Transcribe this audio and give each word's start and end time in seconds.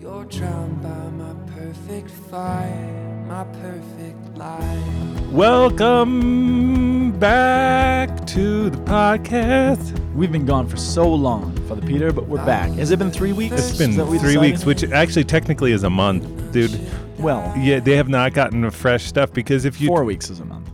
You're 0.00 0.24
drowned 0.24 0.82
by 0.82 0.88
my 1.10 1.34
perfect 1.54 2.10
fire, 2.10 3.24
my 3.28 3.44
perfect 3.44 4.36
life. 4.38 5.20
Welcome 5.30 7.12
back 7.18 8.26
to 8.28 8.70
the 8.70 8.78
podcast. 8.78 9.98
We've 10.14 10.32
been 10.32 10.46
gone 10.46 10.66
for 10.68 10.76
so 10.78 11.12
long, 11.12 11.54
Father 11.68 11.86
Peter, 11.86 12.12
but 12.12 12.26
we're 12.28 12.44
back. 12.46 12.70
Has 12.72 12.90
it 12.90 12.98
been 12.98 13.10
three 13.10 13.32
weeks? 13.34 13.54
It's 13.56 13.76
been 13.78 13.94
that 13.96 14.06
we 14.06 14.18
three 14.18 14.28
decided? 14.34 14.50
weeks, 14.52 14.64
which 14.64 14.84
actually 14.84 15.24
technically 15.24 15.72
is 15.72 15.84
a 15.84 15.90
month, 15.90 16.52
dude. 16.52 16.80
well, 17.18 17.52
Yeah, 17.58 17.80
they 17.80 17.96
have 17.96 18.08
not 18.08 18.32
gotten 18.32 18.62
the 18.62 18.70
fresh 18.70 19.04
stuff 19.04 19.32
because 19.34 19.64
if 19.66 19.80
you 19.80 19.88
four 19.88 20.04
weeks 20.04 20.30
is 20.30 20.40
a 20.40 20.44
month. 20.46 20.70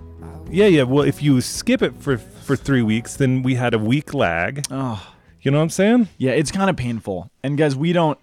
yeah 0.50 0.66
yeah 0.66 0.84
well 0.84 1.02
if 1.04 1.20
you 1.22 1.40
skip 1.40 1.82
it 1.82 1.94
for 1.98 2.16
for 2.18 2.54
three 2.54 2.82
weeks, 2.82 3.16
then 3.16 3.42
we 3.42 3.56
had 3.56 3.74
a 3.74 3.78
week 3.78 4.14
lag. 4.14 4.64
Oh, 4.70 5.04
You 5.42 5.50
know 5.50 5.58
what 5.58 5.64
I'm 5.64 5.70
saying? 5.70 6.08
yeah, 6.16 6.30
it's 6.30 6.52
kind 6.52 6.70
of 6.70 6.76
painful. 6.76 7.28
And 7.42 7.58
guys, 7.58 7.74
we 7.74 7.92
don't. 7.92 8.16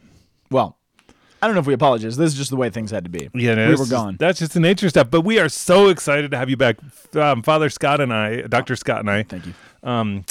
I 1.44 1.48
don't 1.48 1.55
know 1.55 1.60
if 1.62 1.68
we 1.68 1.73
apologize. 1.73 2.16
This 2.16 2.32
is 2.32 2.38
just 2.38 2.50
the 2.52 2.56
way 2.56 2.70
things 2.70 2.89
had 2.92 3.04
to 3.04 3.10
be. 3.10 3.29
Yeah, 3.33 3.56
no, 3.56 3.65
we 3.65 3.71
were 3.74 3.78
just- 3.79 3.92
gone. 3.92 4.15
That's 4.20 4.39
just 4.39 4.54
the 4.54 4.60
nature 4.61 4.86
of 4.86 4.92
stuff. 4.92 5.11
But 5.11 5.21
we 5.21 5.39
are 5.39 5.50
so 5.50 5.89
excited 5.89 6.32
to 6.32 6.38
have 6.38 6.50
you 6.50 6.56
back, 6.57 6.78
um, 7.15 7.43
Father 7.43 7.70
Scott 7.70 8.00
and 8.00 8.14
I, 8.14 8.42
Doctor 8.43 8.75
Scott 8.75 9.01
and 9.01 9.10
I, 9.11 9.24
Thank 9.24 9.48
you. 9.48 9.54
um, 9.84 10.24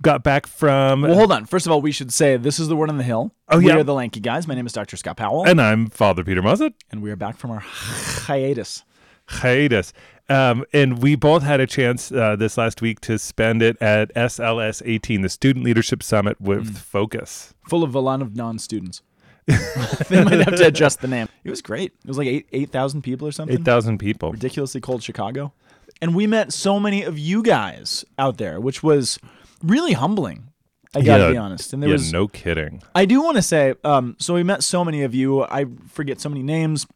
got 0.00 0.22
back 0.22 0.46
from. 0.46 1.02
Well, 1.02 1.14
hold 1.14 1.32
on. 1.32 1.44
First 1.44 1.66
of 1.66 1.72
all, 1.72 1.80
we 1.82 1.92
should 1.92 2.12
say 2.12 2.36
this 2.38 2.58
is 2.58 2.68
the 2.68 2.76
word 2.76 2.88
on 2.88 2.96
the 2.98 3.04
hill. 3.04 3.32
Oh, 3.50 3.58
we 3.58 3.66
yeah. 3.68 3.76
are 3.76 3.82
the 3.84 3.92
lanky 3.94 4.20
guys. 4.20 4.48
My 4.48 4.54
name 4.54 4.64
is 4.66 4.72
Dr. 4.72 4.96
Scott 4.96 5.16
Powell, 5.18 5.44
and 5.46 5.60
I'm 5.60 5.88
Father 5.88 6.24
Peter 6.24 6.40
Mussett. 6.42 6.72
and 6.90 7.02
we 7.02 7.10
are 7.10 7.16
back 7.16 7.36
from 7.36 7.50
our 7.50 7.60
hiatus. 7.60 8.84
hiatus. 9.26 9.92
Um, 10.28 10.64
and 10.72 11.02
we 11.02 11.16
both 11.16 11.42
had 11.42 11.60
a 11.60 11.66
chance 11.66 12.10
uh, 12.10 12.36
this 12.36 12.56
last 12.56 12.80
week 12.80 13.00
to 13.00 13.18
spend 13.18 13.60
it 13.62 13.76
at 13.82 14.14
SLS 14.14 14.80
18, 14.84 15.20
the 15.20 15.28
Student 15.28 15.64
Leadership 15.66 16.02
Summit 16.02 16.40
with 16.40 16.70
Mm. 16.72 16.76
Focus. 16.78 17.54
full 17.68 17.82
of 17.82 17.94
a 17.94 18.00
lot 18.00 18.22
of 18.22 18.34
non-students. 18.34 19.02
they 20.08 20.24
might 20.24 20.40
have 20.40 20.56
to 20.56 20.66
adjust 20.66 21.00
the 21.00 21.08
name. 21.08 21.28
It 21.44 21.50
was 21.50 21.60
great. 21.62 21.92
It 22.02 22.08
was 22.08 22.18
like 22.18 22.28
eight 22.28 22.46
eight 22.52 22.70
thousand 22.70 23.02
people 23.02 23.28
or 23.28 23.32
something. 23.32 23.58
8,000 23.58 23.98
people. 23.98 24.32
ridiculously 24.32 24.80
cold 24.80 25.02
Chicago. 25.02 25.52
And 26.00 26.14
we 26.14 26.26
met 26.26 26.52
so 26.52 26.80
many 26.80 27.02
of 27.02 27.18
you 27.18 27.42
guys 27.42 28.04
out 28.18 28.38
there, 28.38 28.60
which 28.60 28.82
was 28.82 29.18
really 29.62 29.92
humbling. 29.92 30.48
I 30.96 31.02
gotta 31.02 31.24
Yeah, 31.24 31.30
be 31.32 31.36
honest. 31.36 31.72
And 31.72 31.82
there 31.82 31.90
yeah, 31.90 31.94
was 31.94 32.12
no 32.12 32.28
kidding. 32.28 32.82
I 32.94 33.04
do 33.04 33.22
want 33.22 33.36
to 33.36 33.42
say, 33.42 33.74
um, 33.84 34.16
so 34.18 34.34
we 34.34 34.42
met 34.42 34.62
so 34.62 34.84
many 34.84 35.02
of 35.02 35.14
you. 35.14 35.42
I 35.44 35.66
forget 35.88 36.20
so 36.20 36.28
many 36.28 36.42
names. 36.42 36.86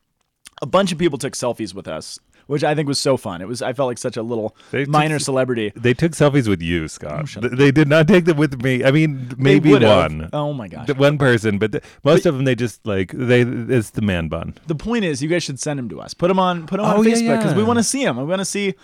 A 0.63 0.67
bunch 0.67 0.91
of 0.93 0.99
people 0.99 1.19
took 1.19 1.35
selfies 1.35 1.75
with 1.75 1.87
us, 1.87 2.19
which 2.49 2.65
I 2.65 2.75
think 2.75 2.89
was 2.89 2.99
so 2.99 3.17
fun. 3.17 3.41
It 3.41 3.47
was 3.47 3.63
I 3.63 3.73
felt 3.73 3.87
like 3.87 3.99
such 3.99 4.17
a 4.17 4.23
little 4.23 4.57
They 4.73 4.85
minor 4.87 5.15
s- 5.17 5.25
celebrity. 5.25 5.73
They 5.77 5.95
took 5.95 6.13
selfies 6.13 6.49
with 6.49 6.61
you, 6.61 6.89
Scott. 6.89 7.31
Oh, 7.37 7.49
they 7.49 7.71
did 7.71 7.87
not 7.87 8.09
take 8.09 8.25
them 8.25 8.37
with 8.37 8.61
me. 8.63 8.83
I 8.85 8.91
mean, 8.91 9.33
maybe 9.39 9.73
one. 9.73 10.29
Oh 10.33 10.53
my 10.53 10.67
gosh. 10.67 10.89
One 10.97 11.17
person, 11.19 11.59
but 11.59 11.71
th- 11.73 11.85
most 12.03 12.27
of 12.27 12.35
them 12.35 12.45
they 12.45 12.57
just 12.57 12.85
like 12.85 13.13
they 13.13 13.43
it's 13.43 13.91
the 13.91 14.03
man 14.03 14.27
bun. 14.29 14.55
the 14.67 14.75
point 14.75 15.05
is, 15.05 15.23
you 15.23 15.29
guys 15.29 15.45
should 15.45 15.61
send 15.61 15.79
them 15.79 15.89
to 15.91 16.01
us. 16.01 16.13
Put 16.15 16.29
them 16.29 16.39
on, 16.41 16.67
put 16.67 16.81
'em 16.81 16.87
Oh, 16.87 16.99
on 16.99 17.05
yeah, 17.05 17.15
Facebook 17.15 17.39
because 17.39 17.55
we 17.55 17.61
yeah. 17.63 17.67
want 17.69 17.79
to 17.79 17.85
see 17.85 18.05
them. 18.05 18.17
We 18.17 18.25
want 18.25 18.41
to 18.41 18.45
see 18.45 18.75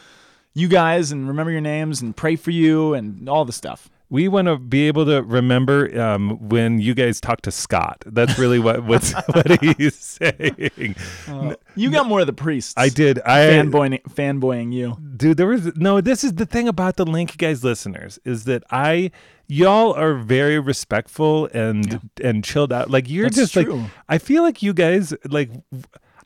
you 0.54 0.68
guys 0.68 1.10
and 1.10 1.26
remember 1.26 1.50
your 1.50 1.60
names 1.60 2.00
and 2.00 2.14
pray 2.16 2.36
for 2.36 2.52
you 2.52 2.94
and 2.94 3.28
all 3.28 3.44
the 3.44 3.52
stuff. 3.52 3.90
We 4.14 4.28
want 4.28 4.46
to 4.46 4.58
be 4.58 4.86
able 4.86 5.06
to 5.06 5.22
remember 5.22 6.00
um, 6.00 6.48
when 6.48 6.78
you 6.78 6.94
guys 6.94 7.20
talk 7.20 7.42
to 7.42 7.50
Scott. 7.50 8.04
That's 8.06 8.38
really 8.38 8.60
what 8.60 8.84
what's, 8.84 9.12
what 9.32 9.60
he's 9.60 9.96
saying. 9.96 10.94
You 11.74 11.90
got 11.90 12.06
more 12.06 12.20
of 12.20 12.28
the 12.28 12.32
priests. 12.32 12.74
I 12.76 12.90
did. 12.90 13.18
I 13.26 13.38
fanboying, 13.38 14.02
fanboying 14.04 14.72
you. 14.72 14.96
dude 15.16 15.36
there 15.36 15.48
was 15.48 15.74
no 15.74 16.00
this 16.00 16.22
is 16.22 16.34
the 16.34 16.46
thing 16.46 16.68
about 16.68 16.94
the 16.94 17.04
link 17.04 17.36
guys 17.38 17.64
listeners 17.64 18.20
is 18.24 18.44
that 18.44 18.62
i 18.70 19.10
y'all 19.48 19.92
are 19.94 20.14
very 20.14 20.58
respectful 20.60 21.46
and 21.52 22.10
and 22.22 22.44
chilled 22.44 22.72
out 22.72 22.90
like 22.90 23.08
you're 23.08 23.24
That's 23.24 23.52
just 23.52 23.56
like 23.56 23.68
i 24.08 24.18
feel 24.18 24.42
like 24.42 24.62
you 24.62 24.72
guys 24.72 25.12
like 25.28 25.50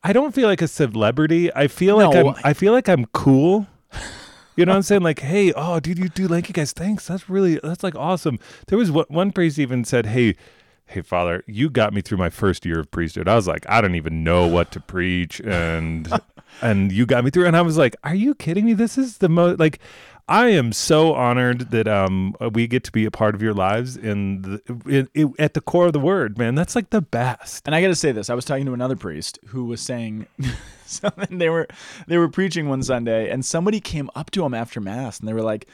i 0.02 0.12
don't 0.12 0.34
feel 0.34 0.46
like 0.46 0.60
a 0.62 0.68
celebrity 0.68 1.52
i 1.54 1.68
feel 1.68 1.96
like 1.96 2.14
i'm 2.14 2.34
i 2.44 2.52
feel 2.52 2.72
like 2.72 2.88
i'm 2.88 3.06
cool 3.06 3.66
you 4.58 4.66
know 4.66 4.72
what 4.72 4.76
I'm 4.78 4.82
saying? 4.82 5.02
Like, 5.02 5.20
hey, 5.20 5.52
oh, 5.54 5.78
dude, 5.78 6.00
you 6.00 6.08
do 6.08 6.26
like 6.26 6.48
you 6.48 6.52
guys. 6.52 6.72
Thanks. 6.72 7.06
That's 7.06 7.30
really 7.30 7.60
that's 7.62 7.84
like 7.84 7.94
awesome. 7.94 8.40
There 8.66 8.76
was 8.76 8.90
one, 8.90 9.06
one 9.08 9.30
priest 9.30 9.56
even 9.56 9.84
said, 9.84 10.06
hey, 10.06 10.34
hey, 10.86 11.00
father, 11.02 11.44
you 11.46 11.70
got 11.70 11.92
me 11.92 12.00
through 12.00 12.18
my 12.18 12.28
first 12.28 12.66
year 12.66 12.80
of 12.80 12.90
priesthood. 12.90 13.28
I 13.28 13.36
was 13.36 13.46
like, 13.46 13.64
I 13.68 13.80
don't 13.80 13.94
even 13.94 14.24
know 14.24 14.48
what 14.48 14.72
to 14.72 14.80
preach, 14.80 15.40
and 15.42 16.12
and 16.60 16.90
you 16.90 17.06
got 17.06 17.22
me 17.22 17.30
through. 17.30 17.46
And 17.46 17.56
I 17.56 17.62
was 17.62 17.78
like, 17.78 17.94
are 18.02 18.16
you 18.16 18.34
kidding 18.34 18.64
me? 18.64 18.72
This 18.72 18.98
is 18.98 19.18
the 19.18 19.28
most 19.28 19.60
like. 19.60 19.78
I 20.28 20.48
am 20.48 20.72
so 20.72 21.14
honored 21.14 21.70
that 21.70 21.88
um 21.88 22.36
we 22.52 22.66
get 22.66 22.84
to 22.84 22.92
be 22.92 23.06
a 23.06 23.10
part 23.10 23.34
of 23.34 23.40
your 23.40 23.54
lives 23.54 23.96
in 23.96 24.42
the 24.42 24.62
in, 24.86 25.08
in, 25.14 25.34
at 25.38 25.54
the 25.54 25.60
core 25.60 25.86
of 25.86 25.94
the 25.94 26.00
word, 26.00 26.36
man. 26.36 26.54
That's 26.54 26.76
like 26.76 26.90
the 26.90 27.00
best. 27.00 27.66
And 27.66 27.74
I 27.74 27.80
got 27.80 27.88
to 27.88 27.94
say 27.94 28.12
this: 28.12 28.28
I 28.28 28.34
was 28.34 28.44
talking 28.44 28.66
to 28.66 28.74
another 28.74 28.96
priest 28.96 29.38
who 29.46 29.64
was 29.64 29.80
saying 29.80 30.26
something. 30.86 31.38
They 31.38 31.48
were 31.48 31.66
they 32.06 32.18
were 32.18 32.28
preaching 32.28 32.68
one 32.68 32.82
Sunday, 32.82 33.30
and 33.30 33.44
somebody 33.44 33.80
came 33.80 34.10
up 34.14 34.30
to 34.32 34.44
him 34.44 34.52
after 34.52 34.80
mass, 34.80 35.18
and 35.18 35.26
they 35.26 35.32
were 35.32 35.42
like, 35.42 35.66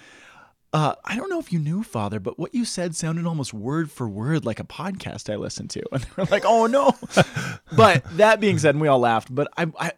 uh, 0.73 0.95
"I 1.05 1.17
don't 1.17 1.31
know 1.31 1.41
if 1.41 1.53
you 1.53 1.59
knew, 1.59 1.83
Father, 1.83 2.21
but 2.21 2.39
what 2.39 2.55
you 2.55 2.65
said 2.65 2.95
sounded 2.95 3.27
almost 3.27 3.53
word 3.53 3.91
for 3.91 4.09
word 4.09 4.45
like 4.45 4.61
a 4.61 4.65
podcast 4.65 5.33
I 5.33 5.37
listened 5.37 5.71
to." 5.71 5.83
And 5.93 6.03
they 6.03 6.09
were 6.17 6.29
like, 6.31 6.45
"Oh 6.47 6.67
no!" 6.67 6.93
but 7.77 8.05
that 8.17 8.39
being 8.39 8.59
said, 8.59 8.77
and 8.77 8.81
we 8.81 8.87
all 8.87 9.01
laughed. 9.01 9.35
But 9.35 9.49
I, 9.57 9.67
I 9.81 9.93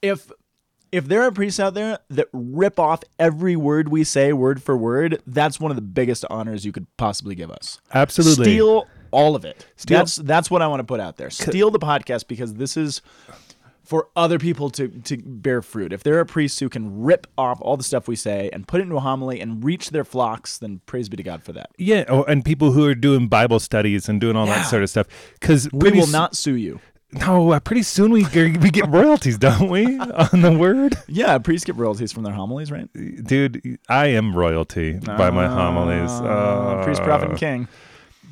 if 0.00 0.32
if 0.92 1.06
there 1.08 1.22
are 1.22 1.32
priests 1.32 1.58
out 1.58 1.74
there 1.74 1.98
that 2.10 2.28
rip 2.32 2.78
off 2.78 3.02
every 3.18 3.56
word 3.56 3.88
we 3.88 4.04
say 4.04 4.32
word 4.32 4.62
for 4.62 4.76
word, 4.76 5.20
that's 5.26 5.58
one 5.58 5.70
of 5.72 5.76
the 5.76 5.82
biggest 5.82 6.24
honors 6.30 6.64
you 6.64 6.72
could 6.72 6.86
possibly 6.96 7.34
give 7.34 7.50
us. 7.50 7.80
Absolutely. 7.94 8.44
Steal 8.44 8.86
all 9.10 9.34
of 9.34 9.44
it. 9.44 9.66
Steal- 9.76 9.98
That's 9.98 10.16
that's 10.16 10.50
what 10.50 10.62
I 10.62 10.66
want 10.68 10.80
to 10.80 10.84
put 10.84 11.00
out 11.00 11.16
there. 11.16 11.30
Steal 11.30 11.70
the 11.70 11.78
podcast 11.78 12.28
because 12.28 12.54
this 12.54 12.76
is 12.76 13.02
for 13.84 14.08
other 14.16 14.38
people 14.38 14.70
to 14.70 14.88
to 14.88 15.16
bear 15.18 15.60
fruit. 15.60 15.92
If 15.92 16.02
there 16.02 16.18
are 16.18 16.24
priests 16.24 16.58
who 16.60 16.68
can 16.68 17.02
rip 17.02 17.26
off 17.36 17.58
all 17.60 17.76
the 17.76 17.82
stuff 17.82 18.06
we 18.08 18.16
say 18.16 18.48
and 18.52 18.66
put 18.66 18.80
it 18.80 18.84
into 18.84 18.96
a 18.96 19.00
homily 19.00 19.40
and 19.40 19.62
reach 19.64 19.90
their 19.90 20.04
flocks, 20.04 20.56
then 20.58 20.80
praise 20.86 21.08
be 21.08 21.16
to 21.16 21.22
God 21.22 21.42
for 21.42 21.52
that. 21.52 21.70
Yeah, 21.78 22.04
oh, 22.08 22.22
and 22.24 22.44
people 22.44 22.72
who 22.72 22.86
are 22.86 22.94
doing 22.94 23.28
Bible 23.28 23.60
studies 23.60 24.08
and 24.08 24.20
doing 24.20 24.36
all 24.36 24.46
Yeah. 24.46 24.56
that 24.58 24.70
sort 24.70 24.82
of 24.82 24.88
stuff. 24.90 25.08
Because 25.40 25.68
We 25.72 25.90
will 25.90 26.06
not 26.06 26.36
sue 26.36 26.54
you. 26.54 26.80
No, 27.14 27.52
uh, 27.52 27.60
pretty 27.60 27.82
soon 27.82 28.10
we 28.10 28.24
g- 28.24 28.56
we 28.56 28.70
get 28.70 28.88
royalties, 28.88 29.36
don't 29.38 29.68
we? 29.68 29.84
On 30.32 30.40
the 30.40 30.50
word, 30.56 30.96
Yeah, 31.08 31.36
priests 31.38 31.64
get 31.66 31.76
royalties 31.76 32.10
from 32.12 32.22
their 32.22 32.32
homilies, 32.32 32.70
right? 32.72 32.88
dude. 32.92 33.78
I 33.88 34.06
am 34.06 34.34
royalty 34.34 34.94
by 34.94 35.30
my 35.30 35.46
homilies. 35.46 36.10
Uh, 36.10 36.80
priest, 36.84 37.02
prophet, 37.02 37.26
and 37.26 37.34
Uh, 37.34 37.38
king. 37.38 37.68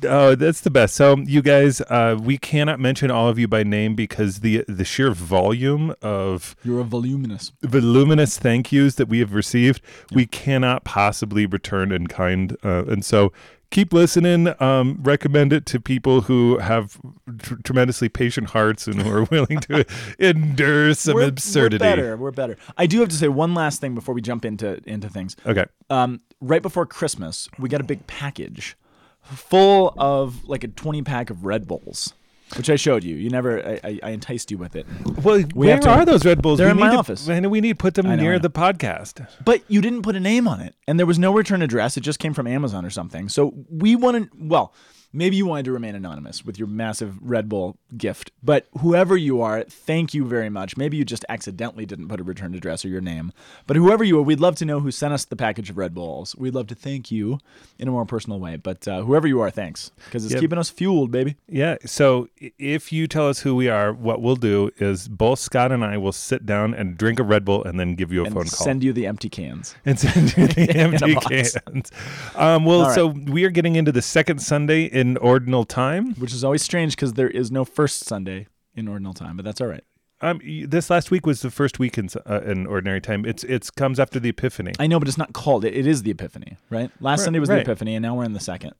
Oh, 0.03 0.35
that's 0.35 0.61
the 0.61 0.69
best. 0.69 0.95
So, 0.95 1.17
you 1.17 1.41
guys, 1.41 1.81
uh, 1.81 2.17
we 2.21 2.37
cannot 2.37 2.79
mention 2.79 3.11
all 3.11 3.27
of 3.27 3.37
you 3.39 3.47
by 3.47 3.63
name 3.63 3.95
because 3.95 4.39
the 4.39 4.63
the 4.67 4.85
sheer 4.85 5.11
volume 5.11 5.93
of 6.01 6.55
You're 6.63 6.79
a 6.81 6.83
voluminous. 6.83 7.51
voluminous 7.61 8.37
thank 8.37 8.71
yous 8.71 8.95
that 8.95 9.07
we 9.07 9.19
have 9.19 9.33
received, 9.33 9.81
we 10.11 10.25
cannot 10.25 10.83
possibly 10.83 11.45
return 11.45 11.91
in 11.91 12.07
kind. 12.07 12.57
Uh, 12.63 12.85
and 12.85 13.03
so, 13.05 13.31
keep 13.69 13.93
listening. 13.93 14.53
Um, 14.61 14.99
recommend 15.01 15.53
it 15.53 15.65
to 15.67 15.79
people 15.79 16.21
who 16.21 16.57
have 16.59 16.99
tr- 17.39 17.55
tremendously 17.63 18.09
patient 18.09 18.49
hearts 18.51 18.87
and 18.87 19.01
who 19.01 19.11
are 19.11 19.23
willing 19.23 19.59
to 19.61 19.85
endure 20.19 20.93
some 20.93 21.15
we're, 21.15 21.27
absurdity. 21.27 21.83
We're 21.83 21.95
better. 21.95 22.17
We're 22.17 22.31
better. 22.31 22.57
I 22.77 22.85
do 22.85 22.99
have 22.99 23.09
to 23.09 23.15
say 23.15 23.27
one 23.27 23.53
last 23.53 23.81
thing 23.81 23.95
before 23.95 24.13
we 24.13 24.21
jump 24.21 24.45
into 24.45 24.81
into 24.85 25.09
things. 25.09 25.35
Okay. 25.45 25.65
um, 25.89 26.21
right 26.39 26.61
before 26.61 26.85
Christmas, 26.85 27.47
we 27.59 27.69
got 27.69 27.81
a 27.81 27.83
big 27.83 28.05
package 28.07 28.75
full 29.23 29.93
of 29.97 30.45
like 30.47 30.63
a 30.63 30.67
20 30.67 31.01
pack 31.03 31.29
of 31.29 31.45
Red 31.45 31.67
Bulls, 31.67 32.13
which 32.57 32.69
I 32.69 32.75
showed 32.75 33.03
you. 33.03 33.15
You 33.15 33.29
never, 33.29 33.65
I, 33.65 33.79
I, 33.83 33.99
I 34.03 34.09
enticed 34.11 34.51
you 34.51 34.57
with 34.57 34.75
it. 34.75 34.85
Well, 35.23 35.37
We 35.37 35.43
where 35.67 35.71
have 35.71 35.79
to- 35.81 35.89
are 35.89 36.05
those 36.05 36.25
Red 36.25 36.41
Bulls? 36.41 36.57
They're 36.57 36.67
we 36.67 36.71
in 36.71 36.77
need 36.77 36.83
my 36.83 36.91
to, 36.91 36.97
office. 36.97 37.27
And 37.27 37.49
we 37.49 37.61
need 37.61 37.69
to 37.69 37.75
put 37.75 37.93
them 37.93 38.07
know, 38.07 38.15
near 38.15 38.39
the 38.39 38.49
podcast. 38.49 39.25
But 39.45 39.63
you 39.67 39.81
didn't 39.81 40.01
put 40.01 40.15
a 40.15 40.19
name 40.19 40.47
on 40.47 40.59
it, 40.61 40.75
and 40.87 40.99
there 40.99 41.05
was 41.05 41.17
no 41.19 41.33
return 41.33 41.61
address. 41.61 41.97
It 41.97 42.01
just 42.01 42.19
came 42.19 42.33
from 42.33 42.47
Amazon 42.47 42.85
or 42.85 42.89
something. 42.89 43.29
So 43.29 43.53
we 43.69 43.95
wanted, 43.95 44.29
well, 44.37 44.73
maybe 45.13 45.35
you 45.35 45.45
wanted 45.45 45.65
to 45.65 45.71
remain 45.71 45.95
anonymous 45.95 46.45
with 46.45 46.57
your 46.57 46.67
massive 46.67 47.17
Red 47.21 47.49
Bull 47.49 47.77
gift. 47.97 48.31
But 48.43 48.67
whoever 48.79 49.15
you 49.17 49.41
are, 49.41 49.63
thank 49.63 50.13
you 50.13 50.25
very 50.25 50.49
much. 50.49 50.77
Maybe 50.77 50.97
you 50.97 51.05
just 51.05 51.25
accidentally 51.29 51.85
didn't 51.85 52.07
put 52.07 52.19
a 52.19 52.23
return 52.23 52.53
address 52.55 52.83
or 52.85 52.87
your 52.89 53.01
name. 53.01 53.31
But 53.67 53.77
whoever 53.77 54.03
you 54.03 54.17
are, 54.19 54.21
we'd 54.21 54.39
love 54.39 54.55
to 54.57 54.65
know 54.65 54.79
who 54.79 54.91
sent 54.91 55.13
us 55.13 55.25
the 55.25 55.35
package 55.35 55.69
of 55.69 55.77
Red 55.77 55.93
Bulls. 55.93 56.35
We'd 56.35 56.55
love 56.55 56.67
to 56.67 56.75
thank 56.75 57.11
you 57.11 57.39
in 57.79 57.87
a 57.87 57.91
more 57.91 58.05
personal 58.05 58.39
way. 58.39 58.55
But 58.55 58.87
uh, 58.87 59.01
whoever 59.03 59.27
you 59.27 59.41
are, 59.41 59.49
thanks 59.51 59.91
because 60.05 60.23
it's 60.25 60.33
Yep. 60.33 60.41
keeping 60.41 60.57
us 60.59 60.69
fueled, 60.69 61.11
baby. 61.11 61.35
Yeah. 61.47 61.75
So 61.85 62.29
if 62.57 62.91
you 62.93 63.07
tell 63.07 63.27
us 63.27 63.39
who 63.41 63.55
we 63.55 63.67
are, 63.69 63.91
what 63.93 64.21
we'll 64.21 64.35
do 64.35 64.71
is 64.77 65.07
both 65.07 65.39
Scott 65.39 65.71
and 65.71 65.83
I 65.83 65.97
will 65.97 66.11
sit 66.11 66.45
down 66.45 66.73
and 66.73 66.97
drink 66.97 67.19
a 67.19 67.23
Red 67.23 67.43
Bull 67.45 67.63
and 67.63 67.79
then 67.79 67.95
give 67.95 68.11
you 68.11 68.21
a 68.21 68.25
And 68.25 68.33
phone 68.33 68.43
call. 68.43 68.65
send 68.65 68.83
you 68.83 68.93
the 68.93 69.05
empty 69.07 69.29
cans. 69.29 69.75
and 69.85 69.99
send 69.99 70.37
you 70.37 70.47
the 70.47 70.69
empty 70.75 71.15
cans. 71.15 71.91
Um, 72.35 72.65
well, 72.65 72.83
right. 72.83 72.95
so 72.95 73.07
we 73.07 73.43
are 73.45 73.49
getting 73.49 73.75
into 73.75 73.91
the 73.91 74.01
second 74.01 74.39
Sunday 74.41 74.85
in 75.01 75.17
ordinary 75.17 75.65
time. 75.65 76.13
Which 76.15 76.33
is 76.33 76.43
always 76.43 76.61
strange 76.61 76.95
because 76.95 77.13
there 77.13 77.29
is 77.29 77.51
no 77.51 77.65
first 77.65 78.05
Sunday 78.05 78.47
in 78.75 78.87
ordinary 78.87 79.15
time, 79.15 79.35
but 79.35 79.43
that's 79.43 79.59
all 79.59 79.67
right. 79.67 79.83
Um, 80.21 80.39
this 80.67 80.91
last 80.91 81.09
week 81.09 81.25
was 81.25 81.41
the 81.41 81.49
first 81.49 81.79
week 81.79 81.97
in, 81.97 82.07
uh, 82.29 82.41
in 82.41 82.67
ordinary 82.67 83.01
time. 83.01 83.25
It's 83.25 83.43
it's 83.43 83.71
comes 83.71 83.99
after 83.99 84.19
the 84.19 84.29
Epiphany. 84.29 84.73
I 84.79 84.85
know, 84.85 84.99
but 84.99 85.07
it's 85.07 85.17
not 85.17 85.33
called. 85.33 85.65
It, 85.65 85.73
it 85.75 85.87
is 85.87 86.03
the 86.03 86.11
Epiphany, 86.11 86.57
right? 86.69 86.91
Last 86.99 87.19
Right, 87.19 87.23
Sunday 87.25 87.39
was 87.39 87.49
right. 87.49 87.55
the 87.55 87.61
Epiphany, 87.63 87.95
and 87.95 88.03
now 88.03 88.13
we're 88.15 88.25
in 88.25 88.33
the 88.33 88.39
second. 88.39 88.73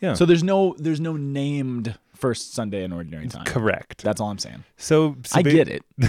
Yeah. 0.00 0.14
So 0.14 0.26
there's 0.26 0.42
no 0.42 0.74
there's 0.78 1.00
no 1.00 1.16
named 1.16 1.96
first 2.18 2.54
Sunday 2.54 2.84
in 2.84 2.92
ordinary 2.92 3.28
time. 3.28 3.44
Correct. 3.44 4.02
That's 4.02 4.20
all 4.20 4.30
I'm 4.30 4.38
saying. 4.38 4.64
so, 4.76 5.16
so 5.24 5.38
I 5.38 5.42
ba- 5.42 5.52
get 5.52 5.68
it. 5.68 5.82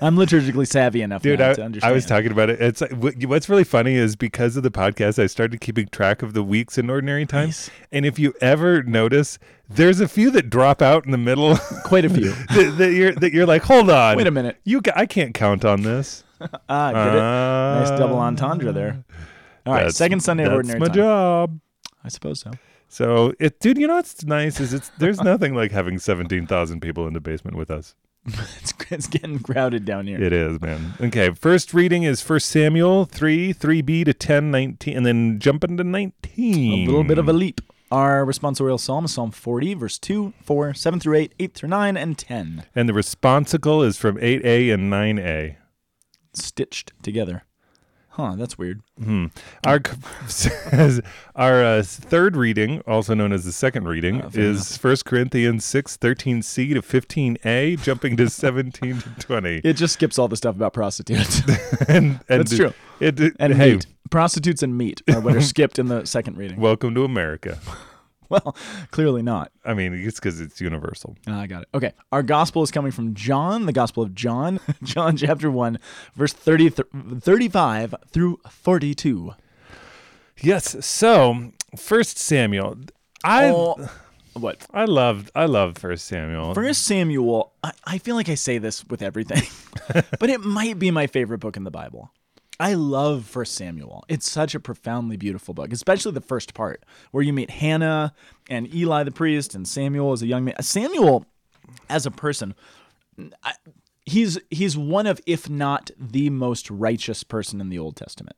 I'm 0.00 0.16
liturgically 0.16 0.66
savvy 0.66 1.02
enough 1.02 1.22
Dude, 1.22 1.40
I, 1.40 1.54
to 1.54 1.62
understand. 1.62 1.90
I 1.90 1.94
was 1.94 2.06
talking 2.06 2.32
about 2.32 2.50
it. 2.50 2.60
It's 2.60 2.82
what's 2.90 3.48
really 3.48 3.64
funny 3.64 3.94
is 3.94 4.16
because 4.16 4.56
of 4.56 4.62
the 4.62 4.70
podcast, 4.70 5.22
I 5.22 5.26
started 5.26 5.60
keeping 5.60 5.88
track 5.88 6.22
of 6.22 6.32
the 6.34 6.42
weeks 6.42 6.78
in 6.78 6.90
ordinary 6.90 7.26
time. 7.26 7.48
Nice. 7.48 7.70
And 7.92 8.04
if 8.06 8.18
you 8.18 8.34
ever 8.40 8.82
notice, 8.82 9.38
there's 9.68 10.00
a 10.00 10.08
few 10.08 10.30
that 10.32 10.50
drop 10.50 10.80
out 10.82 11.04
in 11.04 11.12
the 11.12 11.18
middle. 11.18 11.56
Quite 11.84 12.04
a 12.04 12.10
few. 12.10 12.30
that, 12.54 12.74
that 12.78 12.92
you're 12.92 13.12
that 13.12 13.32
you're 13.32 13.46
like, 13.46 13.62
hold 13.62 13.90
on, 13.90 14.16
Wait 14.16 14.26
a 14.26 14.30
minute. 14.30 14.56
You, 14.64 14.80
ca- 14.82 14.92
I 14.96 15.06
can't 15.06 15.34
count 15.34 15.64
on 15.64 15.82
this. 15.82 16.24
Ah, 16.68 16.92
get 16.92 17.14
it? 17.14 17.18
Nice 17.18 17.98
double 17.98 18.18
entendre 18.18 18.70
there. 18.70 19.04
All 19.64 19.72
right, 19.72 19.90
second 19.92 20.20
Sunday 20.20 20.44
of 20.44 20.50
that's 20.50 20.56
ordinary 20.56 20.80
my 20.80 20.86
time. 20.88 20.94
job. 20.94 21.60
I 22.04 22.08
suppose 22.08 22.40
so. 22.40 22.50
So 22.88 23.34
it, 23.38 23.60
dude, 23.60 23.78
you 23.78 23.86
know 23.86 23.96
what's 23.96 24.24
nice 24.24 24.60
is 24.60 24.72
it's 24.72 24.90
there's 24.98 25.20
nothing 25.20 25.54
like 25.54 25.72
having 25.72 25.98
seventeen 25.98 26.46
thousand 26.46 26.80
people 26.80 27.06
in 27.06 27.14
the 27.14 27.20
basement 27.20 27.56
with 27.56 27.70
us. 27.70 27.94
It's, 28.60 28.74
it's 28.90 29.06
getting 29.06 29.38
crowded 29.38 29.84
down 29.84 30.06
here. 30.06 30.20
It 30.20 30.32
is, 30.32 30.60
man. 30.60 30.94
Okay, 31.00 31.30
first 31.30 31.72
reading 31.74 32.02
is 32.02 32.20
First 32.22 32.48
Samuel 32.48 33.04
three 33.04 33.52
three 33.52 33.82
b 33.82 34.02
to 34.04 34.12
10, 34.12 34.50
19, 34.50 34.96
and 34.96 35.06
then 35.06 35.38
jumping 35.38 35.76
to 35.76 35.84
nineteen. 35.84 36.88
A 36.88 36.90
little 36.90 37.04
bit 37.04 37.18
of 37.18 37.28
a 37.28 37.32
leap. 37.32 37.60
Our 37.92 38.24
responsorial 38.26 38.80
psalm 38.80 39.04
is 39.04 39.12
Psalm 39.12 39.30
40, 39.30 39.74
verse 39.74 39.96
2, 39.96 40.32
4, 40.42 40.74
7 40.74 40.98
through 40.98 41.14
8, 41.18 41.34
8 41.38 41.54
through 41.54 41.68
9, 41.68 41.96
and 41.96 42.18
10. 42.18 42.64
and 42.74 42.88
the 42.88 42.92
responsicle 42.92 43.86
is 43.86 43.96
from 43.96 44.18
eight 44.20 44.44
a 44.44 44.70
and 44.70 44.90
nine 44.90 45.20
a. 45.20 45.56
Stitched 46.32 46.92
together. 47.02 47.44
Huh, 48.16 48.34
that's 48.34 48.56
weird. 48.56 48.80
Hmm. 49.02 49.26
Our 49.66 49.80
our 51.36 51.62
uh, 51.64 51.82
third 51.82 52.34
reading, 52.34 52.80
also 52.86 53.12
known 53.14 53.30
as 53.32 53.44
the 53.44 53.52
second 53.52 53.86
reading, 53.88 54.22
Oh, 54.22 54.30
is 54.32 54.76
First 54.78 55.04
Corinthians 55.04 55.64
six 55.66 55.96
thirteen 55.96 56.40
c 56.42 56.72
to 56.72 56.80
fifteen 56.80 57.36
a, 57.44 57.76
jumping 57.76 58.16
to 58.16 58.30
seventeen 58.30 59.00
to 59.00 59.10
twenty. 59.18 59.60
It 59.62 59.74
just 59.74 59.94
skips 59.94 60.18
all 60.18 60.28
the 60.28 60.36
stuff 60.36 60.56
about 60.56 60.72
prostitutes. 60.72 61.42
and, 61.88 62.18
and 62.28 62.40
That's 62.40 62.56
true. 62.56 62.72
It, 63.00 63.20
it- 63.20 63.36
and 63.38 63.52
hey, 63.54 63.74
meat. 63.74 63.86
Prostitutes 64.10 64.62
and 64.62 64.78
meat 64.78 65.02
are 65.12 65.20
what 65.20 65.36
are 65.36 65.40
skipped 65.42 65.78
in 65.78 65.88
the 65.88 66.06
second 66.06 66.38
reading. 66.38 66.58
welcome 66.58 66.94
to 66.94 67.04
America. 67.04 67.58
Well, 68.30 68.56
clearly 68.90 69.22
not. 69.22 69.52
I 69.64 69.74
mean, 69.74 69.94
it's 69.94 70.18
because 70.18 70.40
it's 70.40 70.60
universal. 70.60 71.16
Ah, 71.28 71.40
I 71.42 71.46
got 71.46 71.62
it. 71.62 71.68
Okay. 71.74 71.92
Our 72.10 72.22
gospel 72.24 72.62
is 72.64 72.70
coming 72.72 72.90
from 72.90 73.14
John, 73.14 73.66
the 73.66 73.72
Gospel 73.72 74.02
of 74.02 74.14
John, 74.14 74.58
John 74.82 75.16
chapter 75.16 75.50
1, 75.50 75.78
verse 76.16 76.32
30, 76.32 76.70
th- 76.70 76.88
35 77.20 77.94
through 78.08 78.40
42. 78.48 79.34
Yes. 80.40 80.84
So, 80.84 81.52
First 81.76 82.18
Samuel, 82.18 82.76
I 83.22 83.46
Oh, 83.50 83.88
what? 84.34 84.66
I 84.72 84.84
loved 84.84 85.30
I 85.34 85.46
love 85.46 85.78
First 85.78 86.06
Samuel. 86.06 86.52
First 86.54 86.82
Samuel, 86.84 87.52
I, 87.62 87.72
I 87.84 87.98
feel 87.98 88.16
like 88.16 88.28
I 88.28 88.34
say 88.34 88.58
this 88.58 88.84
with 88.86 89.02
everything, 89.02 89.42
but 90.18 90.28
it 90.30 90.40
might 90.40 90.78
be 90.78 90.90
my 90.90 91.06
favorite 91.06 91.38
book 91.38 91.56
in 91.56 91.64
the 91.64 91.70
Bible. 91.70 92.10
I 92.58 92.74
love 92.74 93.26
First 93.26 93.54
Samuel. 93.54 94.04
It's 94.08 94.28
such 94.30 94.54
a 94.54 94.60
profoundly 94.60 95.16
beautiful 95.16 95.52
book, 95.54 95.72
especially 95.72 96.12
the 96.12 96.20
first 96.20 96.54
part 96.54 96.84
where 97.10 97.22
you 97.22 97.32
meet 97.32 97.50
Hannah 97.50 98.14
and 98.48 98.72
Eli 98.74 99.02
the 99.02 99.10
priest 99.10 99.54
and 99.54 99.68
Samuel 99.68 100.12
as 100.12 100.22
a 100.22 100.26
young 100.26 100.44
man. 100.44 100.54
Samuel, 100.62 101.26
as 101.90 102.06
a 102.06 102.10
person, 102.10 102.54
I, 103.42 103.52
he's 104.06 104.38
he's 104.50 104.76
one 104.76 105.06
of, 105.06 105.20
if 105.26 105.50
not 105.50 105.90
the 105.98 106.30
most 106.30 106.70
righteous 106.70 107.22
person 107.24 107.60
in 107.60 107.68
the 107.68 107.78
Old 107.78 107.96
Testament. 107.96 108.36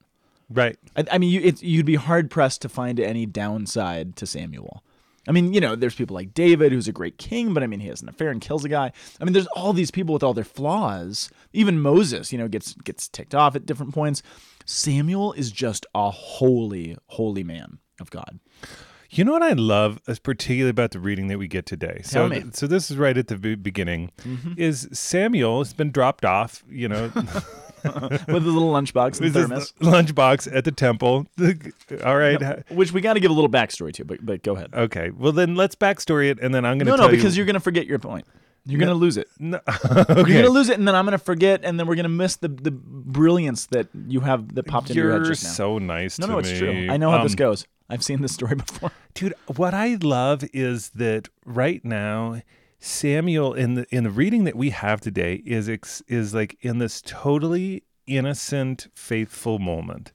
right. 0.50 0.78
I, 0.96 1.04
I 1.12 1.18
mean, 1.18 1.30
you, 1.30 1.40
it, 1.40 1.62
you'd 1.62 1.86
be 1.86 1.96
hard 1.96 2.30
pressed 2.30 2.62
to 2.62 2.68
find 2.68 2.98
any 2.98 3.26
downside 3.26 4.16
to 4.16 4.26
Samuel. 4.26 4.82
I 5.28 5.32
mean, 5.32 5.52
you 5.52 5.60
know, 5.60 5.76
there's 5.76 5.94
people 5.94 6.14
like 6.14 6.32
David, 6.32 6.72
who's 6.72 6.88
a 6.88 6.92
great 6.92 7.18
king, 7.18 7.52
but 7.52 7.62
I 7.62 7.66
mean, 7.66 7.80
he 7.80 7.88
has 7.88 8.00
an 8.00 8.08
affair 8.08 8.30
and 8.30 8.40
kills 8.40 8.64
a 8.64 8.68
guy. 8.68 8.90
I 9.20 9.24
mean, 9.24 9.34
there's 9.34 9.46
all 9.48 9.72
these 9.72 9.90
people 9.90 10.14
with 10.14 10.22
all 10.22 10.34
their 10.34 10.44
flaws. 10.44 11.30
Even 11.52 11.80
Moses, 11.80 12.32
you 12.32 12.38
know, 12.38 12.48
gets 12.48 12.72
gets 12.74 13.08
ticked 13.08 13.34
off 13.34 13.54
at 13.54 13.66
different 13.66 13.94
points. 13.94 14.22
Samuel 14.64 15.32
is 15.34 15.50
just 15.50 15.86
a 15.94 16.10
holy, 16.10 16.96
holy 17.06 17.44
man 17.44 17.78
of 18.00 18.10
God. 18.10 18.40
You 19.10 19.24
know 19.24 19.32
what 19.32 19.42
I 19.42 19.52
love, 19.52 20.00
is 20.06 20.18
particularly 20.18 20.70
about 20.70 20.90
the 20.90 21.00
reading 21.00 21.28
that 21.28 21.38
we 21.38 21.48
get 21.48 21.64
today. 21.64 22.02
So. 22.04 22.28
Mm-hmm. 22.28 22.50
so 22.52 22.66
this 22.66 22.90
is 22.90 22.98
right 22.98 23.16
at 23.16 23.28
the 23.28 23.36
be- 23.38 23.54
beginning. 23.54 24.10
Is 24.58 24.86
Samuel 24.92 25.60
has 25.60 25.72
been 25.72 25.90
dropped 25.90 26.26
off? 26.26 26.62
You 26.68 26.88
know, 26.88 27.10
With 27.84 28.46
a 28.46 28.50
little 28.50 28.72
lunchbox 28.72 29.20
and 29.20 29.32
thermos, 29.32 29.72
lunchbox 29.80 30.54
at 30.54 30.64
the 30.64 30.72
temple. 30.72 31.26
All 32.04 32.16
right. 32.16 32.40
ha- 32.42 32.56
which 32.70 32.92
we 32.92 33.00
got 33.00 33.14
to 33.14 33.20
give 33.20 33.30
a 33.30 33.34
little 33.34 33.50
backstory 33.50 33.92
to, 33.94 34.04
but 34.04 34.24
but 34.24 34.42
go 34.42 34.54
ahead. 34.56 34.70
Okay. 34.74 35.10
Well, 35.10 35.32
then 35.32 35.54
let's 35.54 35.74
backstory 35.74 36.30
it, 36.30 36.38
and 36.40 36.54
then 36.54 36.64
I'm 36.64 36.78
going 36.78 36.86
to 36.86 36.96
No, 36.96 37.06
no, 37.06 37.08
because 37.10 37.36
you. 37.36 37.40
you're 37.40 37.46
gonna 37.46 37.60
forget 37.60 37.86
your 37.86 37.98
point. 37.98 38.26
You're 38.66 38.80
gonna 38.80 38.92
lose 38.94 39.16
it. 39.16 39.28
No, 39.38 39.60
You're 40.08 40.24
gonna 40.24 40.50
lose 40.50 40.68
it, 40.68 40.78
and 40.78 40.86
then 40.86 40.94
I'm 40.94 41.06
gonna 41.06 41.16
forget, 41.16 41.60
and 41.64 41.80
then 41.80 41.86
we're 41.86 41.94
gonna 41.94 42.08
miss 42.10 42.36
the 42.36 42.48
the 42.48 42.70
brilliance 42.70 43.64
that 43.66 43.86
you 44.06 44.20
have 44.20 44.54
that 44.56 44.64
popped 44.66 44.90
into 44.90 45.00
your 45.00 45.12
head 45.12 45.24
just 45.24 45.42
now. 45.42 45.48
You're 45.48 45.54
so 45.54 45.78
nice 45.78 46.18
no, 46.18 46.26
to 46.26 46.32
no, 46.32 46.38
it's 46.40 46.50
true. 46.58 46.86
I 46.90 46.98
know 46.98 47.10
how 47.10 47.22
this 47.22 47.32
Um, 47.32 47.36
goes. 47.36 47.66
I've 47.88 48.04
seen 48.04 48.20
this 48.20 48.32
story 48.34 48.56
before. 48.56 48.90
dude 49.14 49.32
what 49.56 49.72
i 49.72 49.96
love 50.02 50.44
is 50.52 50.90
that 50.90 51.28
right 51.46 51.82
now 51.82 52.42
samuel 52.78 53.54
in 53.54 53.74
the 53.74 53.86
in 53.94 54.04
the 54.04 54.10
reading 54.10 54.44
that 54.44 54.56
we 54.56 54.70
have 54.70 55.00
today 55.00 55.42
is 55.44 55.68
ex, 55.68 56.02
is 56.08 56.32
like 56.34 56.56
in 56.60 56.78
this 56.78 57.02
totally 57.04 57.82
innocent 58.06 58.88
faithful 58.94 59.58
moment 59.58 60.12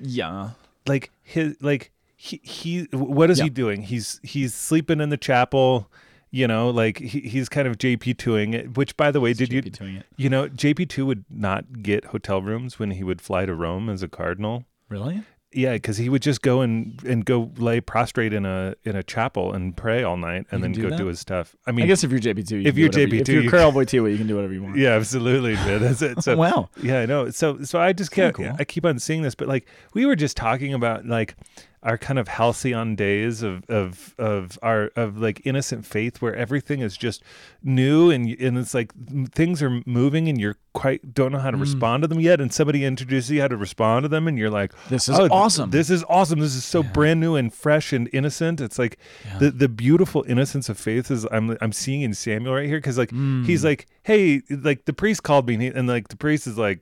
Yeah. 0.00 0.50
like 0.86 1.10
his 1.22 1.56
like 1.60 1.90
he, 2.16 2.40
he 2.42 2.86
what 2.92 3.30
is 3.30 3.38
Yeah. 3.38 3.44
he 3.44 3.50
doing 3.50 3.82
he's 3.82 4.20
he's 4.22 4.54
sleeping 4.54 5.00
in 5.00 5.08
the 5.10 5.16
chapel 5.16 5.90
you 6.30 6.46
know 6.46 6.70
like 6.70 6.98
he, 6.98 7.20
he's 7.20 7.48
kind 7.48 7.66
of 7.68 7.76
jp2ing 7.76 8.54
it 8.54 8.76
which 8.76 8.96
by 8.96 9.10
the 9.10 9.20
way 9.20 9.32
did 9.32 9.52
you 9.52 9.62
JP 9.62 9.98
it. 9.98 10.06
you 10.16 10.30
know 10.30 10.48
jp2 10.48 11.04
would 11.06 11.24
not 11.28 11.82
get 11.82 12.06
hotel 12.06 12.40
rooms 12.40 12.78
when 12.78 12.92
he 12.92 13.02
would 13.04 13.20
fly 13.20 13.44
to 13.46 13.54
rome 13.54 13.88
as 13.88 14.02
a 14.02 14.08
cardinal 14.08 14.64
Really? 14.88 15.22
Yeah, 15.52 15.74
because 15.74 15.96
he 15.96 16.08
would 16.08 16.22
just 16.22 16.42
go 16.42 16.60
and 16.60 17.02
and 17.04 17.24
go 17.24 17.50
lay 17.56 17.80
prostrate 17.80 18.32
in 18.32 18.44
a 18.44 18.74
in 18.84 18.96
a 18.96 19.02
chapel 19.02 19.52
and 19.52 19.76
pray 19.76 20.02
all 20.02 20.16
night, 20.16 20.46
and 20.50 20.62
then 20.62 20.72
can 20.72 20.82
go 20.82 20.88
do 20.88 20.90
that? 20.90 20.98
do 20.98 21.06
his 21.06 21.20
stuff. 21.20 21.54
I 21.66 21.72
mean, 21.72 21.84
I 21.84 21.88
guess 21.88 22.04
if 22.04 22.10
you're 22.10 22.20
JP2, 22.20 22.50
you 22.50 22.68
if 22.68 22.76
you're 22.76 22.86
you- 22.86 22.90
JP2, 22.90 23.20
if 23.20 23.28
you're 23.28 23.42
you 23.44 23.50
Karol 23.50 23.72
Wojtyla, 23.72 24.10
you 24.10 24.18
can 24.18 24.26
do 24.26 24.34
whatever 24.34 24.52
you 24.52 24.62
want. 24.62 24.76
yeah, 24.76 24.90
absolutely, 24.90 25.54
man. 25.54 25.80
That's 25.80 26.02
it. 26.02 26.22
So 26.22 26.36
wow. 26.38 26.68
yeah, 26.82 27.00
I 27.00 27.06
know. 27.06 27.30
So 27.30 27.62
so 27.62 27.80
I 27.80 27.92
just 27.92 28.10
kept 28.10 28.36
cool. 28.36 28.52
I 28.58 28.64
keep 28.64 28.84
on 28.84 28.98
seeing 28.98 29.22
this, 29.22 29.34
but 29.34 29.48
like 29.48 29.66
we 29.94 30.04
were 30.04 30.16
just 30.16 30.36
talking 30.36 30.74
about 30.74 31.06
like 31.06 31.36
our 31.86 31.96
kind 31.96 32.18
of 32.18 32.26
halcyon 32.26 32.96
days 32.96 33.42
of 33.42 33.64
of 33.70 34.12
of 34.18 34.58
our 34.60 34.90
of 34.96 35.16
like 35.18 35.40
innocent 35.46 35.86
faith 35.86 36.20
where 36.20 36.34
everything 36.34 36.80
is 36.80 36.96
just 36.96 37.22
new 37.62 38.10
and 38.10 38.28
and 38.40 38.58
it's 38.58 38.74
like 38.74 38.90
things 39.32 39.62
are 39.62 39.80
moving 39.86 40.28
and 40.28 40.40
you're 40.40 40.56
quite 40.72 41.14
don't 41.14 41.30
know 41.32 41.38
how 41.38 41.50
Mm. 41.50 41.52
to 41.52 41.58
respond 41.58 42.02
to 42.02 42.08
them 42.08 42.18
yet 42.20 42.40
and 42.40 42.52
somebody 42.52 42.84
introduces 42.84 43.30
you 43.30 43.40
how 43.40 43.48
to 43.48 43.56
respond 43.56 44.02
to 44.02 44.08
them 44.08 44.26
and 44.28 44.36
you're 44.36 44.50
like 44.50 44.72
This 44.90 45.08
is 45.08 45.16
"Oh, 45.18 45.28
awesome." 45.30 45.70
this 45.70 45.88
is 45.88 46.04
awesome 46.08 46.40
this 46.40 46.54
is 46.56 46.64
so 46.64 46.82
brand 46.82 47.20
new 47.20 47.36
and 47.36 47.54
fresh 47.54 47.92
and 47.92 48.10
innocent 48.12 48.60
it's 48.60 48.78
like 48.78 48.98
the 49.38 49.50
the 49.52 49.68
beautiful 49.68 50.24
innocence 50.28 50.68
of 50.68 50.76
faith 50.78 51.10
is 51.10 51.24
I'm 51.30 51.56
I'm 51.60 51.72
seeing 51.72 52.02
in 52.02 52.14
Samuel 52.14 52.52
right 52.54 52.66
here 52.66 52.78
because 52.78 52.98
like 52.98 53.10
Mm. 53.12 53.46
he's 53.46 53.64
like 53.64 53.86
hey 54.02 54.42
like 54.50 54.84
the 54.86 54.92
priest 54.92 55.22
called 55.22 55.46
me 55.46 55.54
and, 55.54 55.62
he, 55.62 55.68
and 55.68 55.86
like 55.88 56.08
the 56.08 56.16
priest 56.16 56.46
is 56.48 56.58
like 56.58 56.80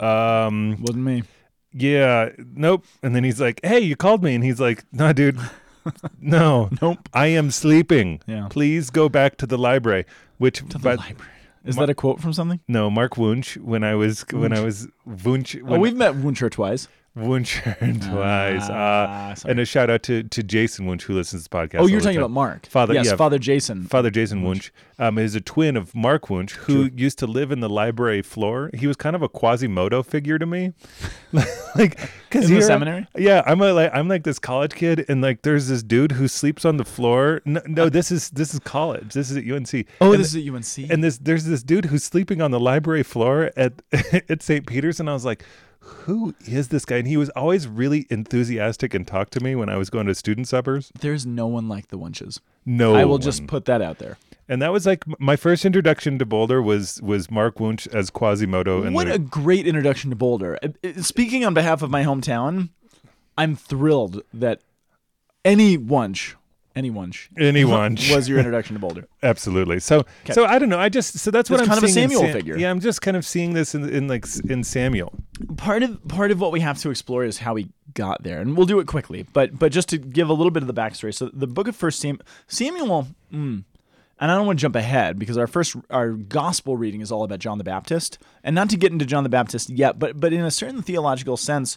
um 0.00 0.80
Wasn't 0.80 1.04
me. 1.04 1.24
Yeah 1.82 2.30
nope 2.54 2.84
and 3.02 3.14
then 3.14 3.24
he's 3.24 3.40
like 3.40 3.60
hey 3.64 3.78
you 3.80 3.96
called 3.96 4.22
me 4.22 4.34
and 4.34 4.44
he's 4.44 4.60
like 4.60 4.84
no 4.92 5.12
dude 5.12 5.38
no 6.20 6.68
Nope. 6.82 7.08
I 7.14 7.26
am 7.28 7.50
sleeping 7.50 8.20
Yeah. 8.26 8.46
please 8.50 8.90
go 8.90 9.08
back 9.08 9.36
to 9.38 9.46
the 9.46 9.56
library 9.58 10.04
which 10.38 10.58
To 10.68 10.78
the 10.78 10.96
library. 10.96 11.32
Is 11.64 11.76
that 11.76 11.90
a 11.90 11.94
quote 11.94 12.20
from 12.20 12.32
something? 12.32 12.60
no 12.68 12.88
Mark 12.90 13.16
Wunsch 13.16 13.56
when 13.58 13.82
I 13.84 13.94
was 13.94 14.24
when 14.30 14.52
I 14.52 14.60
was 14.60 14.88
Wunsch 15.06 15.56
Oh, 15.66 15.78
we've 15.78 15.96
met 15.96 16.14
Wuncher 16.14 16.50
twice. 16.50 16.88
Wunsch 17.16 17.60
twice 17.62 18.62
Ah, 18.70 19.30
uh, 19.32 19.34
and 19.48 19.58
a 19.58 19.64
shout 19.64 19.90
out 19.90 20.02
to 20.04 20.22
to 20.22 20.42
Jason 20.42 20.86
Wunsch 20.86 21.02
who 21.04 21.14
listens 21.14 21.44
to 21.44 21.50
the 21.50 21.56
podcast 21.56 21.80
Oh, 21.80 21.86
you're 21.86 21.98
the 22.00 22.04
talking 22.04 22.18
about 22.18 22.30
Mark. 22.30 22.66
Father- 22.66 22.94
Yes, 22.94 23.06
yeah. 23.06 23.16
Father 23.16 23.38
Jason. 23.38 23.86
Father 23.86 24.10
Jason 24.10 24.42
Wunsch 24.42 24.70
um, 25.00 25.18
is 25.18 25.34
a 25.34 25.40
twin 25.40 25.76
of 25.76 25.94
Mark 25.94 26.28
Wunsch, 26.30 26.54
who 26.54 26.90
used 26.94 27.18
to 27.20 27.26
live 27.26 27.50
in 27.52 27.60
the 27.60 27.68
library 27.68 28.22
floor. 28.22 28.70
He 28.74 28.86
was 28.86 28.96
kind 28.96 29.14
of 29.16 29.22
a 29.22 29.28
Quasimodo 29.28 30.02
figure 30.02 30.38
to 30.38 30.46
me, 30.46 30.72
like 31.32 31.98
because 32.28 32.48
In 32.50 32.54
the 32.56 32.62
seminary? 32.62 33.06
Yeah, 33.16 33.42
I'm 33.46 33.60
a, 33.60 33.72
like 33.72 33.90
I'm 33.94 34.08
like 34.08 34.24
this 34.24 34.38
college 34.38 34.74
kid, 34.74 35.04
and 35.08 35.20
like 35.22 35.42
there's 35.42 35.68
this 35.68 35.82
dude 35.82 36.12
who 36.12 36.28
sleeps 36.28 36.64
on 36.64 36.76
the 36.76 36.84
floor. 36.84 37.42
No, 37.44 37.60
no 37.66 37.88
this 37.88 38.10
is 38.10 38.30
this 38.30 38.54
is 38.54 38.60
college. 38.60 39.12
This 39.14 39.30
is 39.30 39.36
at 39.36 39.44
UNC. 39.50 39.86
oh, 40.00 40.12
and 40.12 40.20
this 40.20 40.34
is 40.34 40.46
at 40.46 40.52
UNC. 40.54 40.90
and 40.90 41.02
this 41.02 41.18
there's 41.18 41.44
this 41.44 41.62
dude 41.62 41.86
who's 41.86 42.04
sleeping 42.04 42.40
on 42.42 42.50
the 42.50 42.60
library 42.60 43.02
floor 43.02 43.50
at 43.56 43.74
at 44.28 44.42
St. 44.42 44.66
Peter's, 44.66 45.00
and 45.00 45.08
I 45.10 45.12
was 45.14 45.24
like. 45.24 45.44
Who 45.80 46.34
is 46.46 46.68
this 46.68 46.84
guy? 46.84 46.96
And 46.96 47.08
he 47.08 47.16
was 47.16 47.30
always 47.30 47.66
really 47.68 48.06
enthusiastic 48.10 48.94
and 48.94 49.06
talked 49.06 49.32
to 49.34 49.40
me 49.40 49.54
when 49.54 49.68
I 49.68 49.76
was 49.76 49.90
going 49.90 50.06
to 50.06 50.14
student 50.14 50.48
suppers. 50.48 50.90
There's 51.00 51.24
no 51.24 51.46
one 51.46 51.68
like 51.68 51.88
the 51.88 51.98
Wunches. 51.98 52.40
No, 52.66 52.94
I 52.94 53.04
will 53.04 53.18
just 53.18 53.46
put 53.46 53.64
that 53.66 53.80
out 53.80 53.98
there. 53.98 54.18
And 54.48 54.62
that 54.62 54.72
was 54.72 54.86
like 54.86 55.04
my 55.20 55.36
first 55.36 55.64
introduction 55.64 56.18
to 56.18 56.26
Boulder 56.26 56.62
was 56.62 57.00
was 57.02 57.30
Mark 57.30 57.60
Wunsch 57.60 57.86
as 57.88 58.10
Quasimodo. 58.10 58.82
And 58.82 58.94
What 58.94 59.06
the, 59.06 59.14
a 59.14 59.18
great 59.18 59.66
introduction 59.66 60.10
to 60.10 60.16
Boulder. 60.16 60.58
Uh, 60.62 60.68
uh, 60.82 61.02
Speaking 61.02 61.44
on 61.44 61.54
behalf 61.54 61.82
of 61.82 61.90
my 61.90 62.02
hometown, 62.02 62.70
I'm 63.36 63.54
thrilled 63.54 64.22
that 64.32 64.60
any 65.44 65.76
Wunsch 65.76 66.34
Anyone 66.78 67.10
sh- 67.10 67.28
Anyone 67.38 67.96
sh- 67.96 68.10
was 68.14 68.28
your 68.28 68.38
introduction 68.38 68.74
to 68.74 68.80
Boulder. 68.80 69.08
Absolutely. 69.22 69.80
So, 69.80 70.04
so 70.32 70.44
I 70.44 70.58
don't 70.58 70.68
know. 70.68 70.78
I 70.78 70.88
just 70.88 71.18
so 71.18 71.30
that's 71.30 71.50
what 71.50 71.58
It's 71.60 71.68
I'm 71.68 71.74
kind 71.74 71.84
of 71.84 71.90
a 71.90 71.92
Samuel 71.92 72.20
Sam- 72.22 72.32
figure. 72.32 72.56
Yeah, 72.56 72.70
I'm 72.70 72.80
just 72.80 73.02
kind 73.02 73.16
of 73.16 73.26
seeing 73.26 73.52
this 73.54 73.74
in, 73.74 73.88
in 73.88 74.06
like 74.06 74.24
in 74.48 74.62
Samuel. 74.64 75.12
part 75.56 75.82
of 75.82 76.06
part 76.08 76.30
of 76.30 76.40
what 76.40 76.52
we 76.52 76.60
have 76.60 76.78
to 76.78 76.90
explore 76.90 77.24
is 77.24 77.38
how 77.38 77.56
he 77.56 77.68
got 77.94 78.22
there, 78.22 78.40
and 78.40 78.56
we'll 78.56 78.66
do 78.66 78.78
it 78.78 78.86
quickly. 78.86 79.26
But 79.32 79.58
but 79.58 79.72
just 79.72 79.88
to 79.90 79.98
give 79.98 80.28
a 80.28 80.32
little 80.32 80.52
bit 80.52 80.62
of 80.62 80.66
the 80.66 80.74
backstory. 80.74 81.12
So 81.12 81.30
the 81.32 81.46
book 81.48 81.66
of 81.68 81.74
First 81.74 82.00
Sam- 82.00 82.20
Samuel, 82.46 83.08
mm, 83.32 83.64
and 84.20 84.30
I 84.30 84.34
don't 84.36 84.46
want 84.46 84.58
to 84.58 84.62
jump 84.62 84.76
ahead 84.76 85.18
because 85.18 85.36
our 85.36 85.46
first 85.48 85.74
our 85.90 86.10
gospel 86.12 86.76
reading 86.76 87.00
is 87.00 87.10
all 87.10 87.24
about 87.24 87.40
John 87.40 87.58
the 87.58 87.64
Baptist, 87.64 88.18
and 88.44 88.54
not 88.54 88.70
to 88.70 88.76
get 88.76 88.92
into 88.92 89.04
John 89.04 89.24
the 89.24 89.28
Baptist 89.30 89.68
yet, 89.70 89.98
but 89.98 90.20
but 90.20 90.32
in 90.32 90.42
a 90.42 90.50
certain 90.50 90.82
theological 90.82 91.36
sense, 91.36 91.76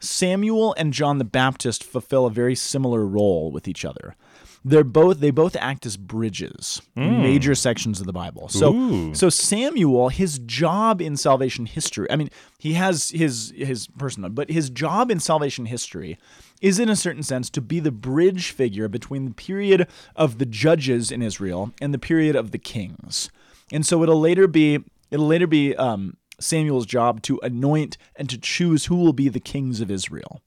Samuel 0.00 0.74
and 0.76 0.92
John 0.92 1.18
the 1.18 1.24
Baptist 1.24 1.84
fulfill 1.84 2.26
a 2.26 2.30
very 2.30 2.54
similar 2.56 3.06
role 3.06 3.52
with 3.52 3.68
each 3.68 3.84
other. 3.84 4.16
They're 4.64 4.84
both 4.84 5.18
they 5.18 5.32
both 5.32 5.56
act 5.56 5.86
as 5.86 5.96
bridges 5.96 6.80
in 6.94 7.20
major 7.20 7.54
sections 7.54 8.00
of 8.00 8.06
the 8.06 8.12
Bible. 8.12 8.48
So 8.48 8.72
Ooh. 8.72 9.14
so 9.14 9.28
Samuel, 9.28 10.08
his 10.08 10.38
job 10.38 11.02
in 11.02 11.16
salvation 11.16 11.66
history, 11.66 12.08
I 12.10 12.16
mean, 12.16 12.30
he 12.58 12.74
has 12.74 13.10
his 13.10 13.52
his 13.56 13.88
personal, 13.98 14.30
but 14.30 14.50
his 14.50 14.70
job 14.70 15.10
in 15.10 15.18
salvation 15.18 15.66
history 15.66 16.16
is 16.60 16.78
in 16.78 16.88
a 16.88 16.94
certain 16.94 17.24
sense 17.24 17.50
to 17.50 17.60
be 17.60 17.80
the 17.80 17.90
bridge 17.90 18.52
figure 18.52 18.86
between 18.86 19.24
the 19.24 19.34
period 19.34 19.88
of 20.14 20.38
the 20.38 20.46
judges 20.46 21.10
in 21.10 21.22
Israel 21.22 21.72
and 21.80 21.92
the 21.92 21.98
period 21.98 22.36
of 22.36 22.52
the 22.52 22.58
kings. 22.58 23.30
And 23.72 23.84
so 23.84 24.02
it'll 24.04 24.20
later 24.20 24.46
be 24.46 24.78
it'll 25.10 25.26
later 25.26 25.48
be 25.48 25.74
um, 25.76 26.16
Samuel's 26.38 26.86
job 26.86 27.22
to 27.22 27.40
anoint 27.42 27.96
and 28.16 28.28
to 28.28 28.38
choose 28.38 28.86
who 28.86 28.96
will 28.96 29.12
be 29.12 29.28
the 29.28 29.40
kings 29.40 29.80
of 29.80 29.90
Israel. 29.90 30.40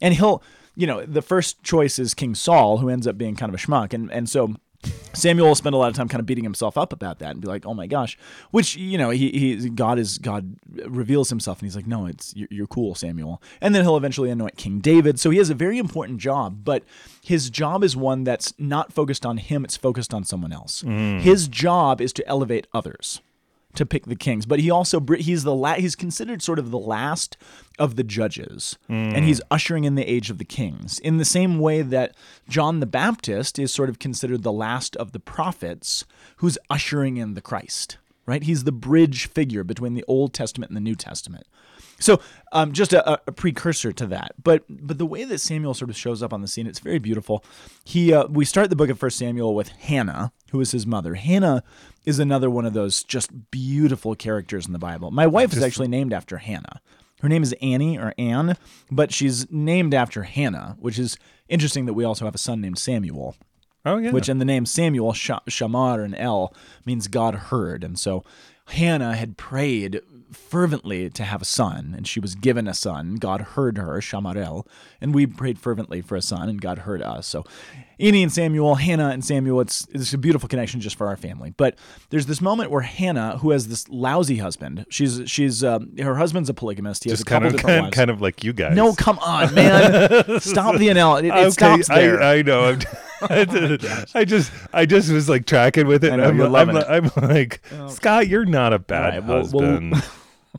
And 0.00 0.14
he'll, 0.14 0.42
you 0.74 0.86
know, 0.86 1.04
the 1.04 1.22
first 1.22 1.62
choice 1.62 1.98
is 1.98 2.14
King 2.14 2.34
Saul, 2.34 2.78
who 2.78 2.88
ends 2.88 3.06
up 3.06 3.18
being 3.18 3.36
kind 3.36 3.52
of 3.52 3.60
a 3.60 3.64
schmuck. 3.64 3.92
And 3.92 4.10
and 4.10 4.28
so 4.28 4.54
Samuel 5.12 5.48
will 5.48 5.54
spend 5.54 5.74
a 5.74 5.78
lot 5.78 5.88
of 5.88 5.94
time 5.94 6.08
kind 6.08 6.20
of 6.20 6.26
beating 6.26 6.44
himself 6.44 6.78
up 6.78 6.92
about 6.92 7.18
that 7.18 7.32
and 7.32 7.40
be 7.40 7.48
like, 7.48 7.66
"Oh 7.66 7.74
my 7.74 7.86
gosh," 7.86 8.18
which 8.50 8.76
you 8.76 8.96
know, 8.98 9.10
he, 9.10 9.30
he 9.30 9.70
God 9.70 9.98
is 9.98 10.18
God 10.18 10.56
reveals 10.86 11.28
himself 11.28 11.60
and 11.60 11.66
he's 11.66 11.76
like, 11.76 11.86
"No, 11.86 12.06
it's 12.06 12.34
you're, 12.34 12.48
you're 12.50 12.66
cool, 12.66 12.94
Samuel." 12.94 13.42
And 13.60 13.74
then 13.74 13.84
he'll 13.84 13.96
eventually 13.96 14.30
anoint 14.30 14.56
King 14.56 14.80
David. 14.80 15.20
So 15.20 15.30
he 15.30 15.38
has 15.38 15.50
a 15.50 15.54
very 15.54 15.78
important 15.78 16.18
job, 16.18 16.64
but 16.64 16.82
his 17.22 17.50
job 17.50 17.84
is 17.84 17.96
one 17.96 18.24
that's 18.24 18.54
not 18.58 18.92
focused 18.92 19.26
on 19.26 19.36
him; 19.36 19.64
it's 19.64 19.76
focused 19.76 20.14
on 20.14 20.24
someone 20.24 20.52
else. 20.52 20.82
Mm. 20.82 21.20
His 21.20 21.46
job 21.48 22.00
is 22.00 22.12
to 22.14 22.26
elevate 22.26 22.66
others 22.72 23.20
to 23.74 23.86
pick 23.86 24.04
the 24.06 24.16
kings, 24.16 24.44
but 24.46 24.60
he 24.60 24.70
also 24.70 25.00
he's 25.18 25.44
the 25.44 25.54
la- 25.54 25.74
he's 25.74 25.96
considered 25.96 26.42
sort 26.42 26.58
of 26.58 26.70
the 26.70 26.78
last 26.78 27.36
of 27.78 27.96
the 27.96 28.04
judges, 28.04 28.76
and 28.88 29.24
he's 29.24 29.40
ushering 29.50 29.84
in 29.84 29.94
the 29.94 30.04
age 30.04 30.28
of 30.30 30.38
the 30.38 30.44
kings. 30.44 30.98
In 30.98 31.16
the 31.16 31.24
same 31.24 31.58
way 31.58 31.82
that 31.82 32.14
John 32.48 32.80
the 32.80 32.86
Baptist 32.86 33.58
is 33.58 33.72
sort 33.72 33.88
of 33.88 33.98
considered 33.98 34.42
the 34.42 34.52
last 34.52 34.94
of 34.96 35.12
the 35.12 35.20
prophets, 35.20 36.04
who's 36.36 36.58
ushering 36.68 37.16
in 37.16 37.34
the 37.34 37.40
Christ. 37.40 37.98
Right, 38.24 38.44
he's 38.44 38.62
the 38.62 38.72
bridge 38.72 39.26
figure 39.26 39.64
between 39.64 39.94
the 39.94 40.04
Old 40.06 40.32
Testament 40.32 40.70
and 40.70 40.76
the 40.76 40.80
New 40.80 40.94
Testament. 40.94 41.44
So, 41.98 42.20
um, 42.52 42.72
just 42.72 42.92
a, 42.92 43.20
a 43.26 43.32
precursor 43.32 43.92
to 43.92 44.06
that, 44.06 44.32
but 44.42 44.64
but 44.68 44.98
the 44.98 45.06
way 45.06 45.24
that 45.24 45.38
Samuel 45.38 45.74
sort 45.74 45.90
of 45.90 45.96
shows 45.96 46.22
up 46.22 46.32
on 46.32 46.40
the 46.40 46.48
scene, 46.48 46.66
it's 46.66 46.78
very 46.78 46.98
beautiful. 46.98 47.44
He 47.84 48.12
uh, 48.12 48.26
we 48.26 48.44
start 48.44 48.70
the 48.70 48.76
book 48.76 48.90
of 48.90 48.98
First 48.98 49.18
Samuel 49.18 49.54
with 49.54 49.68
Hannah, 49.70 50.32
who 50.52 50.60
is 50.60 50.70
his 50.70 50.86
mother. 50.86 51.14
Hannah 51.14 51.64
is 52.04 52.18
another 52.18 52.48
one 52.48 52.64
of 52.64 52.72
those 52.74 53.02
just 53.02 53.50
beautiful 53.50 54.14
characters 54.14 54.66
in 54.66 54.72
the 54.72 54.78
Bible. 54.78 55.10
My 55.10 55.26
wife 55.26 55.52
is 55.52 55.62
actually 55.62 55.88
named 55.88 56.12
after 56.12 56.38
Hannah. 56.38 56.80
Her 57.20 57.28
name 57.28 57.42
is 57.42 57.54
Annie 57.60 57.98
or 57.98 58.14
Anne, 58.18 58.56
but 58.90 59.12
she's 59.12 59.50
named 59.50 59.94
after 59.94 60.24
Hannah, 60.24 60.76
which 60.78 60.98
is 60.98 61.16
interesting 61.48 61.86
that 61.86 61.94
we 61.94 62.04
also 62.04 62.24
have 62.24 62.34
a 62.34 62.38
son 62.38 62.60
named 62.60 62.78
Samuel 62.78 63.36
Oh 63.84 63.96
yeah. 63.96 64.12
which 64.12 64.28
in 64.28 64.38
the 64.38 64.44
name 64.44 64.64
Samuel, 64.66 65.12
Sh- 65.12 65.30
Shamar 65.48 66.04
and 66.04 66.14
El 66.16 66.54
means 66.86 67.08
God 67.08 67.34
heard. 67.34 67.82
And 67.82 67.98
so 67.98 68.24
Hannah 68.66 69.16
had 69.16 69.36
prayed 69.36 70.02
fervently 70.36 71.10
to 71.10 71.24
have 71.24 71.42
a 71.42 71.44
son, 71.46 71.94
and 71.96 72.06
she 72.06 72.20
was 72.20 72.34
given 72.34 72.66
a 72.68 72.74
son. 72.74 73.16
God 73.16 73.40
heard 73.40 73.78
her, 73.78 74.00
Shamarel, 74.00 74.66
and 75.00 75.14
we 75.14 75.26
prayed 75.26 75.58
fervently 75.58 76.00
for 76.00 76.16
a 76.16 76.22
son, 76.22 76.48
and 76.48 76.60
God 76.60 76.78
heard 76.80 77.02
us. 77.02 77.26
So 77.26 77.44
Annie 77.98 78.22
and 78.22 78.32
Samuel, 78.32 78.74
Hannah 78.74 79.10
and 79.10 79.24
Samuel, 79.24 79.60
it's, 79.60 79.86
it's 79.92 80.12
a 80.12 80.18
beautiful 80.18 80.48
connection 80.48 80.80
just 80.80 80.96
for 80.96 81.06
our 81.06 81.16
family. 81.16 81.54
But 81.56 81.76
there's 82.10 82.26
this 82.26 82.40
moment 82.40 82.70
where 82.70 82.80
Hannah, 82.82 83.38
who 83.38 83.50
has 83.50 83.68
this 83.68 83.88
lousy 83.88 84.38
husband, 84.38 84.86
she's 84.88 85.22
she's 85.26 85.62
um, 85.62 85.96
her 85.98 86.16
husband's 86.16 86.48
a 86.48 86.54
polygamist. 86.54 87.04
He 87.04 87.10
has 87.10 87.20
just 87.20 87.28
a 87.28 87.30
couple 87.30 87.44
kind 87.50 87.54
of 87.54 87.60
different 87.60 87.74
kind, 87.74 87.84
wives. 87.84 87.94
kind 87.94 88.10
of 88.10 88.20
like 88.20 88.42
you 88.44 88.52
guys. 88.52 88.76
no, 88.76 88.94
come 88.94 89.18
on, 89.20 89.54
man! 89.54 90.40
Stop 90.40 90.76
the 90.76 90.88
analogy. 90.88 91.28
It, 91.28 91.34
it 91.34 91.38
okay, 91.38 91.50
stops 91.50 91.88
there. 91.88 92.22
I, 92.22 92.38
I 92.38 92.42
know. 92.42 92.64
I'm, 92.70 92.80
I 94.14 94.24
just 94.24 94.50
I 94.72 94.84
just 94.84 95.10
was 95.10 95.28
like 95.28 95.46
tracking 95.46 95.86
with 95.86 96.02
it. 96.02 96.12
I 96.12 96.24
I'm, 96.24 96.36
you're 96.36 96.46
I'm, 96.56 97.10
like 97.16 97.60
Scott, 97.88 98.26
you're 98.26 98.44
not 98.44 98.72
a 98.72 98.78
bad 98.80 99.14
right, 99.14 99.24
well- 99.24 99.48
well- 99.52 99.70
husband. 99.70 100.02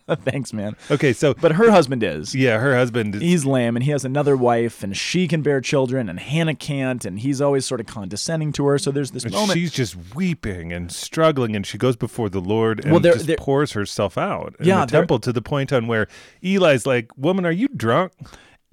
Thanks, 0.26 0.52
man. 0.54 0.76
okay, 0.92 1.14
so 1.14 1.34
But 1.34 1.54
her 1.54 1.72
husband 1.72 2.04
is. 2.04 2.36
yeah, 2.36 2.60
her 2.60 2.76
husband. 2.76 3.16
Is, 3.16 3.22
He's 3.22 3.46
lame 3.46 3.76
and 3.76 3.84
he 3.84 3.92
has 3.92 4.04
another 4.06 4.36
wife 4.36 4.84
and 4.84 4.96
she 4.98 5.28
can 5.28 5.42
bear 5.42 5.62
children 5.62 6.10
and 6.10 6.20
Hannah 6.20 6.56
can't 6.56 7.06
and 7.06 7.20
he's 7.20 7.40
always 7.42 7.66
sort 7.66 7.80
of 7.80 7.88
condescending 7.88 8.52
to 8.54 8.66
her. 8.68 8.78
So 8.78 8.92
there's 8.92 9.12
this 9.12 9.24
and 9.24 9.34
moment. 9.34 9.54
she's 9.58 9.72
just 9.72 9.96
weeping 10.16 10.74
and 10.74 10.92
struggling, 10.92 11.56
and 11.56 11.66
she 11.66 11.78
goes 11.78 11.96
before 11.96 12.30
the 12.30 12.42
Lord 12.42 12.82
and 12.84 12.92
Well, 12.92 13.00
there- 13.00 13.14
just 13.14 13.28
there- 13.28 13.38
pours 13.38 13.72
herself 13.74 14.18
out 14.18 14.56
in 14.60 14.66
Yeah, 14.68 14.86
the 14.86 14.92
temple 14.92 15.20
to 15.20 15.32
the 15.32 15.42
point 15.42 15.72
on 15.72 15.88
where 15.88 16.08
Eli's 16.44 16.86
like, 16.86 17.10
"Woman, 17.18 17.46
are 17.46 17.52
you 17.52 17.68
drunk?" 17.70 18.12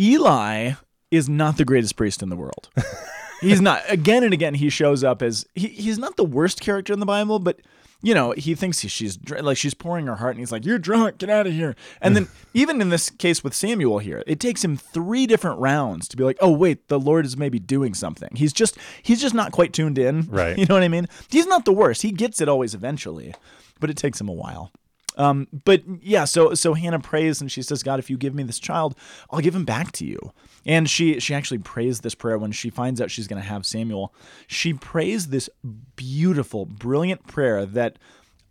Eli 0.01 0.73
is 1.11 1.29
not 1.29 1.57
the 1.57 1.65
greatest 1.65 1.97
priest 1.97 2.23
in 2.23 2.29
the 2.29 2.37
world. 2.37 2.69
he's 3.41 3.61
not. 3.61 3.83
Again 3.89 4.25
and 4.25 4.33
again, 4.33 4.55
he 4.55 4.69
shows 4.71 5.05
up 5.05 5.23
as 5.23 5.45
he, 5.55 5.69
he's 5.69 5.99
not 5.99 6.17
the 6.17 6.25
worst 6.25 6.61
character 6.61 6.93
in 6.93 7.01
the 7.01 7.07
Bible, 7.07 7.39
but 7.39 7.61
you 8.03 8.15
know 8.15 8.33
he 8.33 8.55
thinks 8.55 8.81
he, 8.81 8.89
she's 8.89 9.17
dr- 9.17 9.43
like 9.43 9.57
she's 9.57 9.75
pouring 9.75 10.07
her 10.07 10.17
heart, 10.17 10.33
and 10.33 10.41
he's 10.41 10.53
like, 10.53 10.65
"You're 10.65 10.79
drunk, 10.79 11.19
get 11.19 11.31
out 11.31 11.47
of 11.47 11.53
here." 11.53 11.77
And 12.01 12.17
then 12.17 12.29
even 12.55 12.81
in 12.81 12.89
this 12.89 13.11
case 13.11 13.45
with 13.45 13.55
Samuel 13.55 13.99
here, 13.99 14.23
it 14.27 14.41
takes 14.41 14.65
him 14.65 14.77
three 14.77 15.27
different 15.27 15.61
rounds 15.61 16.09
to 16.09 16.17
be 16.17 16.25
like, 16.25 16.39
"Oh 16.41 16.51
wait, 16.51 16.89
the 16.89 16.99
Lord 16.99 17.25
is 17.27 17.37
maybe 17.37 17.59
doing 17.59 17.95
something." 17.95 18.31
He's 18.35 18.53
just 18.53 18.77
he's 19.03 19.21
just 19.21 19.35
not 19.35 19.53
quite 19.53 19.73
tuned 19.73 19.99
in. 19.99 20.23
Right. 20.29 20.57
You 20.61 20.67
know 20.67 20.75
what 20.75 20.83
I 20.83 20.89
mean? 20.89 21.09
He's 21.31 21.47
not 21.47 21.65
the 21.65 21.73
worst. 21.73 22.03
He 22.03 22.13
gets 22.13 22.41
it 22.41 22.49
always 22.49 22.75
eventually, 22.75 23.35
but 23.81 23.89
it 23.89 23.97
takes 23.97 24.21
him 24.21 24.29
a 24.29 24.33
while. 24.33 24.71
Um, 25.17 25.49
but 25.65 25.83
yeah, 26.03 26.25
so 26.25 26.55
so 26.55 26.75
Hannah 26.75 27.01
prays 27.01 27.41
and 27.41 27.51
she 27.51 27.63
says, 27.63 27.83
God, 27.83 27.99
if 27.99 28.09
you 28.09 28.17
give 28.17 28.35
me 28.35 28.43
this 28.43 28.59
child, 28.59 28.95
I'll 29.31 29.41
give 29.41 29.55
him 29.55 29.65
back 29.65 29.93
to 29.93 30.07
you. 30.07 30.33
And 30.65 30.89
she 30.89 31.21
she 31.21 31.35
actually 31.35 31.59
prays 31.59 32.01
this 32.01 32.15
prayer 32.15 32.39
when 32.39 32.53
she 32.53 32.71
finds 32.71 33.01
out 33.01 33.11
she's 33.11 33.27
going 33.29 33.43
to 33.43 33.49
have 33.49 33.67
Samuel. 33.67 34.15
She 34.47 34.73
prays 34.73 35.29
this 35.29 35.51
beautiful, 35.97 36.65
brilliant 36.65 37.27
prayer 37.27 37.67
that 37.67 37.99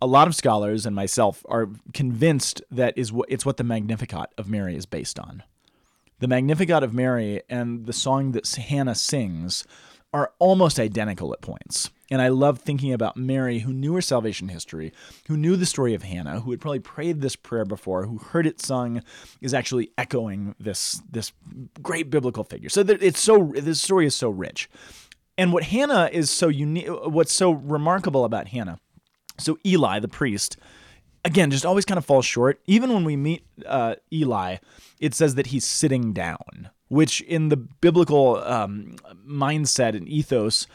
a 0.02 0.06
lot 0.06 0.28
of 0.28 0.34
scholars 0.34 0.86
and 0.86 0.96
myself 0.96 1.44
are 1.48 1.68
convinced 1.92 2.62
that 2.70 2.96
is 2.96 3.12
what 3.12 3.30
it's 3.30 3.46
what 3.46 3.56
the 3.56 3.64
Magnificat 3.64 4.32
of 4.36 4.48
Mary 4.48 4.76
is 4.76 4.86
based 4.86 5.18
on. 5.18 5.42
The 6.18 6.28
Magnificat 6.28 6.82
of 6.82 6.92
Mary 6.92 7.42
and 7.48 7.86
the 7.86 7.92
song 7.94 8.32
that 8.32 8.46
Hannah 8.46 8.94
sings 8.94 9.64
are 10.12 10.32
almost 10.38 10.80
identical 10.80 11.32
at 11.32 11.40
points. 11.40 11.90
And 12.10 12.20
I 12.20 12.28
love 12.28 12.58
thinking 12.58 12.92
about 12.92 13.16
Mary, 13.16 13.60
who 13.60 13.72
knew 13.72 13.94
her 13.94 14.00
salvation 14.00 14.48
history, 14.48 14.92
who 15.28 15.36
knew 15.36 15.54
the 15.54 15.66
story 15.66 15.94
of 15.94 16.02
Hannah, 16.02 16.40
who 16.40 16.50
had 16.50 16.60
probably 16.60 16.80
prayed 16.80 17.20
this 17.20 17.36
prayer 17.36 17.64
before, 17.64 18.06
who 18.06 18.18
heard 18.18 18.46
it 18.46 18.60
sung, 18.60 19.02
is 19.40 19.54
actually 19.54 19.92
echoing 19.96 20.56
this 20.58 21.00
this 21.08 21.32
great 21.80 22.10
biblical 22.10 22.42
figure. 22.42 22.68
So 22.68 22.80
it's 22.80 23.20
so 23.20 23.52
this 23.54 23.80
story 23.80 24.06
is 24.06 24.16
so 24.16 24.30
rich. 24.30 24.68
And 25.38 25.52
what 25.52 25.62
Hannah 25.64 26.10
is 26.12 26.30
so 26.30 26.48
unique, 26.48 26.88
what's 26.88 27.32
so 27.32 27.52
remarkable 27.52 28.24
about 28.24 28.48
Hannah 28.48 28.80
so 29.40 29.58
Eli, 29.64 30.00
the 30.00 30.08
priest, 30.08 30.56
again, 31.24 31.50
just 31.50 31.66
always 31.66 31.84
kind 31.84 31.98
of 31.98 32.04
falls 32.04 32.26
short. 32.26 32.60
Even 32.66 32.92
when 32.92 33.04
we 33.04 33.16
meet 33.16 33.44
uh, 33.66 33.96
Eli, 34.12 34.56
it 35.00 35.14
says 35.14 35.34
that 35.34 35.48
he's 35.48 35.66
sitting 35.66 36.12
down, 36.12 36.70
which 36.90 37.20
in 37.22 37.48
the 37.48 37.56
biblical 37.56 38.36
um, 38.38 38.96
mindset 39.26 39.96
and 39.96 40.08
ethos, 40.08 40.66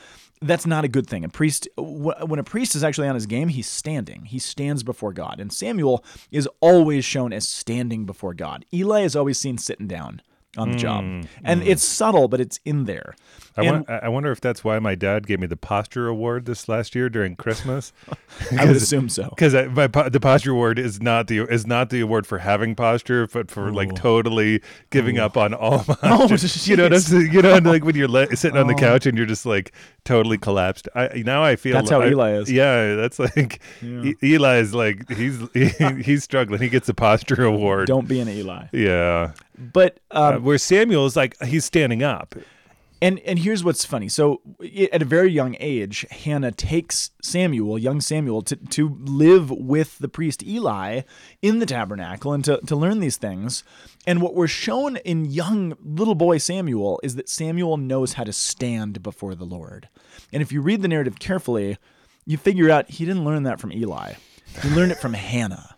that's 0.42 0.66
not 0.66 0.86
a 0.86 0.88
good 0.88 1.08
thing. 1.08 1.26
A 1.26 1.30
priest, 1.30 1.68
when 1.78 2.40
a 2.40 2.44
priest 2.44 2.74
is 2.74 2.84
actually 2.84 3.10
on 3.10 3.16
his 3.16 3.26
game, 3.26 3.50
he's 3.50 3.68
standing. 3.68 4.26
He 4.26 4.40
stands 4.40 4.82
before 4.82 5.12
God. 5.12 5.40
And 5.40 5.52
Samuel 5.52 6.04
is 6.32 6.48
always 6.62 7.04
shown 7.04 7.34
as 7.34 7.48
standing 7.48 8.06
before 8.06 8.34
God. 8.34 8.66
Eli 8.74 9.02
is 9.02 9.16
always 9.16 9.38
seen 9.38 9.58
sitting 9.58 9.88
down 9.88 10.22
on 10.58 10.72
the 10.72 10.78
job, 10.78 11.04
mm, 11.04 11.28
and 11.44 11.62
mm. 11.62 11.68
it's 11.68 11.84
subtle, 11.84 12.28
but 12.28 12.40
it's 12.40 12.60
in 12.66 12.86
there. 12.86 13.16
I, 13.58 13.64
And- 13.64 13.86
won- 13.88 14.00
I 14.04 14.10
wonder 14.10 14.32
if 14.32 14.42
that's 14.42 14.64
why 14.64 14.80
my 14.80 14.96
dad 14.96 15.28
gave 15.28 15.40
me 15.40 15.48
the 15.48 15.58
posture 15.58 16.08
award 16.08 16.46
this 16.46 16.68
last 16.68 16.94
year 16.94 17.10
during 17.10 17.36
Christmas. 17.36 17.94
I 18.58 18.66
would 18.66 18.76
assume 18.76 19.08
so. 19.08 19.30
because 19.30 19.54
my 19.70 19.88
po- 19.88 20.10
the 20.10 20.20
posture 20.20 20.52
award 20.52 20.78
is 20.78 21.02
not 21.02 21.28
the 21.28 21.40
is 21.44 21.66
not 21.66 21.90
the 21.90 22.02
award 22.02 22.28
for 22.28 22.40
having 22.40 22.76
posture, 22.76 23.28
but 23.28 23.50
for 23.50 23.72
like 23.72 23.96
totally 23.96 24.62
giving 24.90 25.18
up 25.18 25.38
on 25.38 25.54
all 25.54 25.86
oh, 25.90 26.28
posture. 26.28 26.70
you 26.70 26.76
know, 26.76 26.90
that's 26.90 27.12
you 27.12 27.42
know, 27.42 27.58
like 27.58 27.86
when 27.86 27.96
you're 27.96 28.10
le- 28.10 28.36
sitting 28.36 28.58
on 28.58 28.68
the 28.68 28.74
oh. 28.74 28.78
couch 28.78 29.06
and 29.06 29.18
you're 29.18 29.28
just 29.28 29.46
like 29.46 29.72
totally 30.06 30.38
collapsed. 30.38 30.88
I 30.96 31.24
now 31.26 31.44
I 31.44 31.56
feel 31.58 31.74
That's 31.74 31.90
how 31.90 32.02
I- 32.02 32.08
Eli 32.10 32.32
is. 32.36 32.52
Yeah, 32.52 32.96
that's 32.96 33.20
like 33.20 33.60
E- 33.84 34.14
Eli 34.24 34.58
is 34.60 34.74
like 34.74 35.10
he's 35.12 35.38
he's 36.06 36.24
struggling. 36.24 36.62
He 36.62 36.70
gets 36.70 36.88
a 36.88 36.94
posture 36.94 37.44
award. 37.44 37.88
Don't 37.88 38.08
be 38.08 38.20
an 38.22 38.30
Eli. 38.30 38.68
Yeah, 38.72 39.34
But 39.58 40.00
um, 40.12 40.36
uh, 40.36 40.40
where 40.40 40.58
Samuel 40.58 41.06
is 41.06 41.16
like 41.16 41.36
he's 41.44 41.66
standing 41.66 42.04
up. 42.04 42.36
And 43.06 43.20
and 43.20 43.38
here's 43.38 43.64
what's 43.64 43.86
funny. 43.86 44.10
So 44.10 44.42
at 44.92 45.04
a 45.04 45.06
very 45.06 45.30
young 45.32 45.56
age, 45.60 46.08
Hannah 46.10 46.52
takes 46.52 47.12
Samuel, 47.22 47.78
young 47.78 48.02
Samuel, 48.02 48.42
to, 48.42 48.56
to 48.56 48.98
live 49.00 49.52
with 49.52 50.00
the 50.00 50.08
priest 50.08 50.42
Eli 50.42 51.02
in 51.40 51.60
the 51.60 51.68
tabernacle 51.68 52.34
and 52.34 52.44
to, 52.46 52.58
to 52.66 52.76
learn 52.76 53.02
these 53.02 53.18
things. 53.18 53.64
And 54.08 54.24
what 54.24 54.34
we're 54.34 54.48
shown 54.48 54.98
in 54.98 55.26
young 55.26 55.78
little 55.84 56.16
boy 56.16 56.40
Samuel 56.40 57.00
is 57.04 57.14
that 57.14 57.30
Samuel 57.30 57.78
knows 57.78 58.14
how 58.14 58.24
to 58.24 58.34
stand 58.34 59.04
before 59.04 59.36
the 59.36 59.46
Lord. 59.46 59.88
And 60.34 60.42
if 60.42 60.52
you 60.52 60.62
read 60.62 60.82
the 60.82 60.88
narrative 60.88 61.20
carefully, 61.20 61.78
you 62.26 62.38
figure 62.38 62.72
out 62.72 62.90
he 62.90 63.06
didn't 63.06 63.24
learn 63.24 63.44
that 63.44 63.60
from 63.60 63.72
Eli. 63.72 64.14
He 64.64 64.70
learned 64.70 64.94
it 64.94 64.98
from 64.98 65.14
Hannah. 65.14 65.75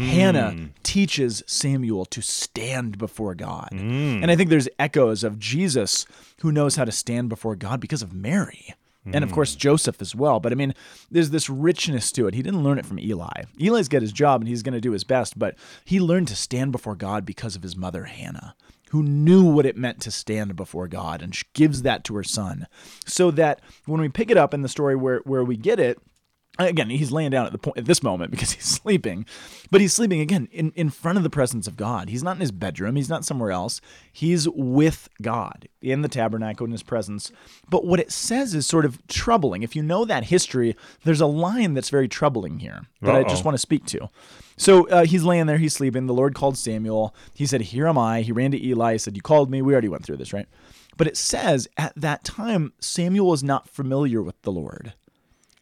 Hannah 0.00 0.52
hmm. 0.52 0.66
teaches 0.82 1.42
Samuel 1.46 2.04
to 2.06 2.20
stand 2.20 2.98
before 2.98 3.34
God. 3.34 3.68
Hmm. 3.70 4.22
And 4.22 4.30
I 4.30 4.36
think 4.36 4.50
there's 4.50 4.68
echoes 4.78 5.24
of 5.24 5.38
Jesus 5.38 6.06
who 6.40 6.52
knows 6.52 6.76
how 6.76 6.84
to 6.84 6.92
stand 6.92 7.28
before 7.28 7.56
God 7.56 7.80
because 7.80 8.02
of 8.02 8.12
Mary. 8.12 8.74
And 9.12 9.22
of 9.22 9.30
hmm. 9.30 9.34
course, 9.34 9.54
Joseph 9.54 10.02
as 10.02 10.14
well. 10.14 10.40
But 10.40 10.52
I 10.52 10.56
mean, 10.56 10.74
there's 11.10 11.30
this 11.30 11.48
richness 11.48 12.10
to 12.12 12.26
it. 12.26 12.34
He 12.34 12.42
didn't 12.42 12.64
learn 12.64 12.78
it 12.78 12.86
from 12.86 12.98
Eli. 12.98 13.42
Eli's 13.60 13.88
got 13.88 14.02
his 14.02 14.12
job 14.12 14.40
and 14.40 14.48
he's 14.48 14.62
going 14.62 14.74
to 14.74 14.80
do 14.80 14.92
his 14.92 15.04
best, 15.04 15.38
but 15.38 15.54
he 15.84 16.00
learned 16.00 16.28
to 16.28 16.36
stand 16.36 16.72
before 16.72 16.96
God 16.96 17.24
because 17.24 17.54
of 17.54 17.62
his 17.62 17.76
mother, 17.76 18.04
Hannah, 18.04 18.56
who 18.90 19.02
knew 19.02 19.44
what 19.44 19.66
it 19.66 19.76
meant 19.76 20.00
to 20.02 20.10
stand 20.10 20.56
before 20.56 20.88
God 20.88 21.22
and 21.22 21.34
she 21.34 21.44
gives 21.52 21.82
that 21.82 22.02
to 22.04 22.16
her 22.16 22.24
son. 22.24 22.66
So 23.04 23.30
that 23.32 23.60
when 23.86 24.00
we 24.00 24.08
pick 24.08 24.30
it 24.30 24.36
up 24.36 24.52
in 24.52 24.62
the 24.62 24.68
story 24.68 24.96
where, 24.96 25.20
where 25.20 25.44
we 25.44 25.56
get 25.56 25.78
it, 25.78 26.00
again 26.58 26.90
he's 26.90 27.12
laying 27.12 27.30
down 27.30 27.46
at 27.46 27.52
the 27.52 27.58
point 27.58 27.78
at 27.78 27.84
this 27.84 28.02
moment 28.02 28.30
because 28.32 28.52
he's 28.52 28.64
sleeping 28.64 29.26
but 29.70 29.80
he's 29.80 29.92
sleeping 29.92 30.20
again 30.20 30.48
in, 30.52 30.72
in 30.72 30.90
front 30.90 31.18
of 31.18 31.24
the 31.24 31.30
presence 31.30 31.66
of 31.66 31.76
god. 31.76 32.08
He's 32.08 32.22
not 32.22 32.36
in 32.36 32.40
his 32.40 32.52
bedroom. 32.52 32.96
He's 32.96 33.08
not 33.08 33.24
somewhere 33.24 33.50
else. 33.50 33.80
He's 34.12 34.48
with 34.48 35.08
god 35.22 35.68
in 35.80 36.02
the 36.02 36.08
tabernacle 36.08 36.66
in 36.66 36.72
his 36.72 36.82
presence. 36.82 37.32
But 37.68 37.84
what 37.84 38.00
it 38.00 38.12
says 38.12 38.54
is 38.54 38.66
sort 38.66 38.84
of 38.84 39.04
troubling. 39.06 39.62
If 39.62 39.76
you 39.76 39.82
know 39.82 40.04
that 40.04 40.24
history 40.24 40.76
there's 41.04 41.20
a 41.20 41.26
line 41.26 41.74
that's 41.74 41.90
very 41.90 42.08
troubling 42.08 42.60
here 42.60 42.82
that 43.02 43.14
i 43.14 43.22
just 43.22 43.44
want 43.44 43.54
to 43.54 43.60
speak 43.60 43.84
to. 43.86 44.08
So 44.56 44.88
uh, 44.88 45.04
he's 45.04 45.24
laying 45.24 45.46
there 45.46 45.58
he's 45.58 45.74
sleeping. 45.74 46.06
The 46.06 46.14
lord 46.14 46.34
called 46.34 46.56
samuel. 46.56 47.14
He 47.34 47.46
said 47.46 47.60
here 47.62 47.86
am 47.86 47.98
i. 47.98 48.22
He 48.22 48.32
ran 48.32 48.50
to 48.52 48.64
eli. 48.64 48.92
He 48.92 48.98
said 48.98 49.16
you 49.16 49.22
called 49.22 49.50
me. 49.50 49.62
We 49.62 49.72
already 49.72 49.88
went 49.88 50.04
through 50.04 50.16
this 50.16 50.32
right? 50.32 50.46
But 50.96 51.06
it 51.06 51.16
says 51.16 51.68
at 51.76 51.92
that 51.96 52.24
time 52.24 52.72
samuel 52.80 53.28
was 53.28 53.42
not 53.42 53.68
familiar 53.68 54.22
with 54.22 54.40
the 54.42 54.52
lord 54.52 54.94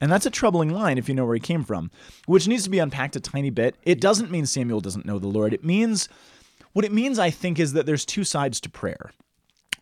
and 0.00 0.10
that's 0.10 0.26
a 0.26 0.30
troubling 0.30 0.70
line 0.70 0.98
if 0.98 1.08
you 1.08 1.14
know 1.14 1.24
where 1.24 1.34
he 1.34 1.40
came 1.40 1.64
from, 1.64 1.90
which 2.26 2.48
needs 2.48 2.64
to 2.64 2.70
be 2.70 2.78
unpacked 2.78 3.16
a 3.16 3.20
tiny 3.20 3.50
bit. 3.50 3.76
It 3.82 4.00
doesn't 4.00 4.30
mean 4.30 4.46
Samuel 4.46 4.80
doesn't 4.80 5.06
know 5.06 5.18
the 5.18 5.28
Lord. 5.28 5.52
It 5.52 5.64
means, 5.64 6.08
what 6.72 6.84
it 6.84 6.92
means, 6.92 7.18
I 7.18 7.30
think, 7.30 7.58
is 7.58 7.72
that 7.72 7.86
there's 7.86 8.04
two 8.04 8.24
sides 8.24 8.60
to 8.62 8.70
prayer. 8.70 9.12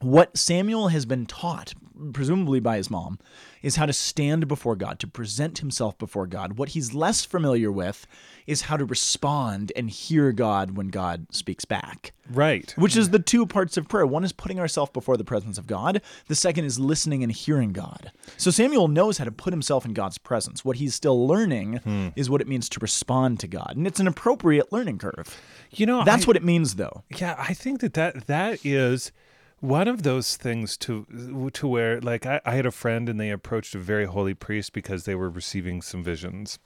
What 0.00 0.36
Samuel 0.36 0.88
has 0.88 1.06
been 1.06 1.26
taught, 1.26 1.74
presumably 2.12 2.58
by 2.58 2.76
his 2.76 2.90
mom, 2.90 3.18
is 3.62 3.76
how 3.76 3.86
to 3.86 3.92
stand 3.92 4.48
before 4.48 4.74
God, 4.74 4.98
to 4.98 5.06
present 5.06 5.58
himself 5.58 5.96
before 5.96 6.26
God. 6.26 6.58
What 6.58 6.70
he's 6.70 6.92
less 6.92 7.24
familiar 7.24 7.70
with 7.70 8.06
is 8.46 8.62
how 8.62 8.76
to 8.76 8.84
respond 8.84 9.72
and 9.76 9.88
hear 9.90 10.32
God 10.32 10.76
when 10.76 10.88
God 10.88 11.26
speaks 11.30 11.64
back 11.64 12.12
Right. 12.30 12.72
which 12.76 12.96
is 12.96 13.10
the 13.10 13.18
two 13.18 13.46
parts 13.46 13.76
of 13.76 13.88
prayer. 13.88 14.06
One 14.06 14.24
is 14.24 14.32
putting 14.32 14.58
ourselves 14.58 14.90
before 14.92 15.16
the 15.16 15.24
presence 15.24 15.58
of 15.58 15.66
God. 15.66 16.00
The 16.28 16.34
second 16.34 16.64
is 16.64 16.78
listening 16.78 17.22
and 17.22 17.30
hearing 17.32 17.72
God. 17.72 18.10
So 18.36 18.50
Samuel 18.50 18.88
knows 18.88 19.18
how 19.18 19.24
to 19.24 19.32
put 19.32 19.52
himself 19.52 19.84
in 19.84 19.92
God's 19.92 20.18
presence. 20.18 20.64
What 20.64 20.76
he's 20.76 20.94
still 20.94 21.26
learning 21.26 22.12
is 22.16 22.30
what 22.30 22.40
it 22.40 22.48
means 22.48 22.68
to 22.70 22.80
respond 22.80 23.38
to 23.40 23.46
God, 23.48 23.74
and 23.76 23.86
it's 23.86 24.00
an 24.00 24.06
appropriate 24.06 24.72
learning 24.72 24.98
curve. 24.98 25.38
You 25.70 25.86
know, 25.86 26.04
That's 26.04 26.24
I- 26.24 26.26
what 26.26 26.36
it 26.36 26.44
means, 26.44 26.74
though. 26.76 27.04
Yeah, 27.16 27.34
I 27.38 27.54
think 27.54 27.80
that 27.80 27.94
that, 27.94 28.26
that 28.26 28.64
is 28.64 29.12
one 29.60 29.86
of 29.88 30.02
those 30.02 30.36
things 30.36 30.76
to 30.76 31.06
to 31.52 31.68
where 31.68 32.00
like 32.00 32.26
I, 32.26 32.40
I 32.44 32.56
had 32.56 32.66
a 32.66 32.72
friend 32.72 33.08
and 33.08 33.20
they 33.20 33.30
approached 33.30 33.74
a 33.76 33.78
very 33.78 34.06
holy 34.06 34.34
priest 34.34 34.72
because 34.72 35.04
they 35.04 35.14
were 35.14 35.30
receiving 35.30 35.80
some 35.82 36.02
visions. 36.02 36.58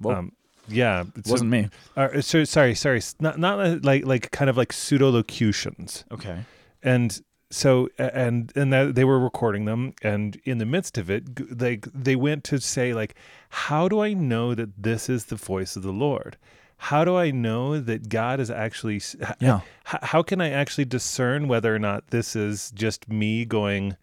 Well, 0.00 0.16
um, 0.16 0.32
yeah, 0.68 1.04
it 1.16 1.26
wasn't 1.26 1.50
me. 1.50 1.68
Uh, 1.96 2.20
so 2.20 2.44
sorry, 2.44 2.74
sorry, 2.74 3.00
not 3.20 3.38
not 3.38 3.84
like 3.84 4.04
like 4.06 4.30
kind 4.30 4.48
of 4.50 4.56
like 4.56 4.72
pseudo 4.72 5.10
locutions, 5.10 6.04
Okay. 6.12 6.40
and 6.82 7.20
so 7.50 7.88
and 7.98 8.52
and 8.54 8.72
that 8.72 8.94
they 8.94 9.04
were 9.04 9.18
recording 9.18 9.64
them, 9.64 9.94
and 10.02 10.40
in 10.44 10.58
the 10.58 10.66
midst 10.66 10.96
of 10.98 11.10
it, 11.10 11.60
like 11.60 11.86
they 11.92 12.14
went 12.16 12.44
to 12.44 12.60
say 12.60 12.94
like, 12.94 13.14
how 13.48 13.88
do 13.88 14.00
I 14.00 14.12
know 14.12 14.54
that 14.54 14.82
this 14.82 15.08
is 15.08 15.24
the 15.26 15.36
voice 15.36 15.74
of 15.76 15.82
the 15.82 15.92
Lord? 15.92 16.36
How 16.84 17.04
do 17.04 17.16
I 17.16 17.30
know 17.30 17.78
that 17.80 18.08
God 18.08 18.40
is 18.40 18.50
actually? 18.50 19.02
Yeah. 19.40 19.60
h- 19.92 20.00
how 20.02 20.22
can 20.22 20.40
I 20.40 20.50
actually 20.50 20.86
discern 20.86 21.46
whether 21.48 21.74
or 21.74 21.78
not 21.78 22.06
this 22.08 22.34
is 22.36 22.70
just 22.70 23.08
me 23.08 23.44
going? 23.44 23.96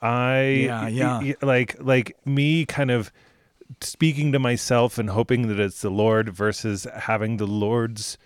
I 0.00 0.66
Yeah, 0.66 0.88
yeah. 0.88 1.32
like 1.42 1.76
like 1.80 2.16
me 2.24 2.64
kind 2.66 2.90
of 2.90 3.10
speaking 3.80 4.32
to 4.32 4.38
myself 4.38 4.98
and 4.98 5.10
hoping 5.10 5.48
that 5.48 5.60
it's 5.60 5.80
the 5.82 5.90
Lord 5.90 6.28
versus 6.30 6.86
having 6.94 7.36
the 7.38 7.46
Lord's 7.46 8.18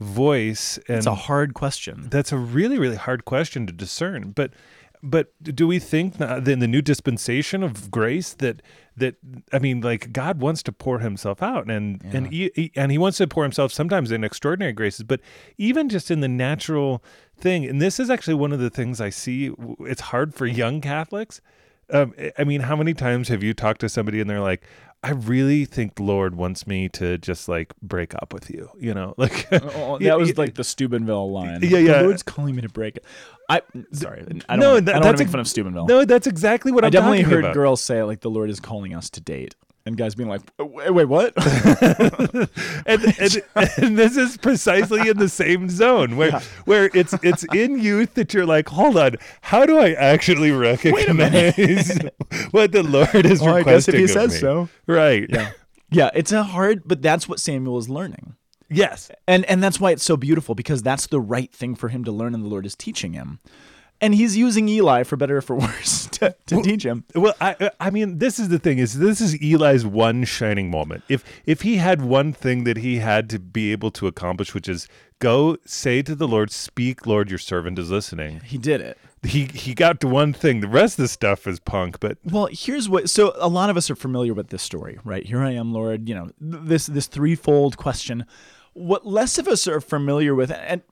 voice. 0.00 0.78
And 0.88 0.98
It's 0.98 1.06
a 1.06 1.14
hard 1.14 1.54
question. 1.54 2.08
that's 2.10 2.32
a 2.32 2.38
really 2.38 2.78
really 2.78 2.96
hard 2.96 3.24
question 3.24 3.66
to 3.66 3.72
discern. 3.72 4.30
But 4.32 4.52
but 5.00 5.32
do 5.44 5.68
we 5.68 5.78
think 5.78 6.16
that 6.16 6.46
in 6.48 6.58
the 6.58 6.66
new 6.66 6.82
dispensation 6.82 7.62
of 7.62 7.90
grace 7.90 8.34
that 8.34 8.62
that 8.96 9.14
I 9.52 9.58
mean 9.60 9.80
like 9.80 10.12
God 10.12 10.40
wants 10.40 10.62
to 10.64 10.72
pour 10.72 10.98
Himself 10.98 11.42
out 11.42 11.70
and 11.70 12.02
and 12.12 12.28
he, 12.32 12.50
he- 12.54 12.72
and 12.74 12.90
He 12.90 12.98
wants 12.98 13.18
to 13.18 13.26
pour 13.28 13.44
Himself 13.44 13.72
sometimes 13.72 14.10
in 14.10 14.24
extraordinary 14.24 14.72
graces, 14.72 15.04
but 15.04 15.20
even 15.56 15.88
just 15.88 16.10
in 16.10 16.20
the 16.20 16.28
natural 16.28 17.02
thing. 17.36 17.64
And 17.64 17.80
this 17.80 18.00
is 18.00 18.10
actually 18.10 18.34
one 18.34 18.52
of 18.52 18.58
the 18.58 18.70
things 18.70 19.00
I 19.00 19.10
see. 19.10 19.52
It's 19.80 20.00
hard 20.00 20.34
for 20.34 20.46
young 20.46 20.80
Catholics. 20.80 21.40
Um, 21.90 22.14
I- 22.38 22.44
mean, 22.44 22.60
how 22.62 22.76
many 22.76 22.94
times 22.94 23.28
have 23.28 23.42
you 23.42 23.54
talked 23.54 23.80
to 23.80 23.88
somebody 23.88 24.20
and 24.20 24.28
they're 24.28 24.40
like, 24.40 24.62
"I 25.02 25.12
really 25.12 25.64
think 25.64 25.94
the 25.94 26.02
Lord 26.02 26.34
wants 26.34 26.66
me 26.66 26.88
to 26.90 27.16
just 27.18 27.48
like 27.48 27.72
break 27.80 28.14
up 28.16 28.32
with 28.34 28.50
you," 28.50 28.68
you 28.78 28.92
know, 28.94 29.14
like 29.18 29.46
Oh, 29.52 29.98
that 29.98 30.04
Yeah, 30.04 30.14
was 30.16 30.36
like 30.36 30.54
the 30.54 30.64
Steubenville 30.64 31.30
line. 31.32 31.60
Yeah, 31.62 31.78
yeah. 31.78 31.98
The 31.98 32.04
Lord's 32.04 32.22
calling 32.22 32.56
me 32.56 32.62
to 32.62 32.68
break 32.68 32.96
it. 32.96 33.04
I 33.48 33.62
sorry. 33.92 34.20
I 34.20 34.24
don't, 34.56 34.60
No, 34.60 34.68
wanna- 34.72 34.80
that- 34.82 34.96
I 34.96 34.98
don't 34.98 35.04
want 35.04 35.04
that's 35.04 35.18
to 35.20 35.24
make 35.24 35.30
fun 35.30 35.40
of 35.40 35.48
Steubenville. 35.48 35.86
No, 35.86 36.04
that's 36.04 36.26
exactly 36.26 36.72
what 36.72 36.84
I 36.84 36.88
I'm 36.88 36.92
definitely 36.92 37.22
heard 37.22 37.44
about. 37.44 37.54
girls 37.54 37.80
say 37.80 38.02
like 38.02 38.20
the 38.20 38.30
Lord 38.30 38.50
is 38.50 38.60
calling 38.60 38.94
us 38.94 39.08
to 39.10 39.20
date, 39.20 39.54
and 39.88 39.96
guys 39.96 40.14
being 40.14 40.28
like, 40.28 40.42
"Wait, 40.58 40.90
wait 40.90 41.06
what?" 41.06 41.32
and, 42.86 43.02
and, 43.18 43.42
and 43.76 43.98
this 43.98 44.16
is 44.16 44.36
precisely 44.36 45.08
in 45.08 45.18
the 45.18 45.28
same 45.28 45.68
zone 45.68 46.16
where 46.16 46.40
where 46.64 46.90
it's 46.94 47.14
it's 47.22 47.44
in 47.52 47.78
youth 47.78 48.14
that 48.14 48.32
you're 48.32 48.46
like, 48.46 48.68
hold 48.68 48.96
on, 48.96 49.16
how 49.40 49.66
do 49.66 49.78
I 49.78 49.92
actually 49.92 50.52
recognize 50.52 51.56
what 52.52 52.72
the 52.72 52.82
Lord 52.84 53.26
is 53.26 53.40
Well, 53.40 53.56
I 53.56 53.62
guess 53.62 53.88
if 53.88 53.94
he 53.94 54.06
says 54.06 54.32
me? 54.34 54.38
so. 54.38 54.68
right? 54.86 55.26
Yeah. 55.28 55.50
yeah, 55.90 56.10
it's 56.14 56.30
a 56.30 56.44
hard, 56.44 56.82
but 56.86 57.02
that's 57.02 57.28
what 57.28 57.40
Samuel 57.40 57.78
is 57.78 57.88
learning. 57.88 58.36
Yes. 58.70 59.10
And 59.26 59.44
and 59.46 59.62
that's 59.62 59.80
why 59.80 59.92
it's 59.92 60.04
so 60.04 60.16
beautiful 60.16 60.54
because 60.54 60.82
that's 60.82 61.06
the 61.06 61.20
right 61.20 61.52
thing 61.52 61.74
for 61.74 61.88
him 61.88 62.04
to 62.04 62.12
learn 62.12 62.34
and 62.34 62.44
the 62.44 62.48
Lord 62.48 62.66
is 62.66 62.76
teaching 62.76 63.14
him. 63.14 63.40
And 64.00 64.14
he's 64.14 64.36
using 64.36 64.68
Eli 64.68 65.02
for 65.02 65.16
better 65.16 65.38
or 65.38 65.42
for 65.42 65.56
worse 65.68 66.06
to, 66.06 66.34
to 66.46 66.62
teach 66.62 66.84
him. 66.84 67.04
Well, 67.14 67.34
I 67.40 67.70
I 67.80 67.90
mean, 67.90 68.18
this 68.18 68.38
is 68.38 68.48
the 68.48 68.58
thing 68.58 68.78
is 68.78 68.98
this 68.98 69.20
is 69.20 69.34
Eli's 69.42 69.84
one 69.84 70.24
shining 70.24 70.70
moment. 70.70 71.04
If 71.08 71.24
if 71.46 71.62
he 71.62 71.76
had 71.76 72.02
one 72.02 72.32
thing 72.32 72.64
that 72.64 72.78
he 72.78 72.98
had 72.98 73.28
to 73.30 73.38
be 73.38 73.72
able 73.72 73.90
to 73.92 74.06
accomplish, 74.06 74.54
which 74.54 74.68
is 74.68 74.88
go 75.18 75.56
say 75.64 76.02
to 76.02 76.14
the 76.14 76.28
Lord, 76.28 76.50
"Speak, 76.50 77.06
Lord, 77.06 77.30
your 77.30 77.38
servant 77.38 77.78
is 77.78 77.90
listening." 77.90 78.40
He 78.44 78.58
did 78.58 78.80
it. 78.80 78.98
He 79.24 79.46
he 79.46 79.74
got 79.74 80.00
to 80.00 80.08
one 80.08 80.32
thing. 80.32 80.60
The 80.60 80.68
rest 80.68 80.98
of 80.98 81.04
the 81.04 81.08
stuff 81.08 81.46
is 81.46 81.58
punk. 81.58 81.98
But 81.98 82.18
Well, 82.24 82.48
here's 82.52 82.88
what 82.88 83.10
so 83.10 83.34
a 83.36 83.48
lot 83.48 83.70
of 83.70 83.76
us 83.76 83.90
are 83.90 83.96
familiar 83.96 84.32
with 84.34 84.48
this 84.48 84.62
story, 84.62 84.98
right? 85.04 85.26
Here 85.26 85.40
I 85.42 85.52
am, 85.52 85.72
Lord, 85.72 86.08
you 86.08 86.14
know, 86.14 86.30
this 86.40 86.86
this 86.86 87.06
threefold 87.08 87.76
question. 87.76 88.24
What 88.74 89.04
less 89.04 89.38
of 89.38 89.48
us 89.48 89.66
are 89.66 89.80
familiar 89.80 90.36
with 90.36 90.52
and 90.52 90.82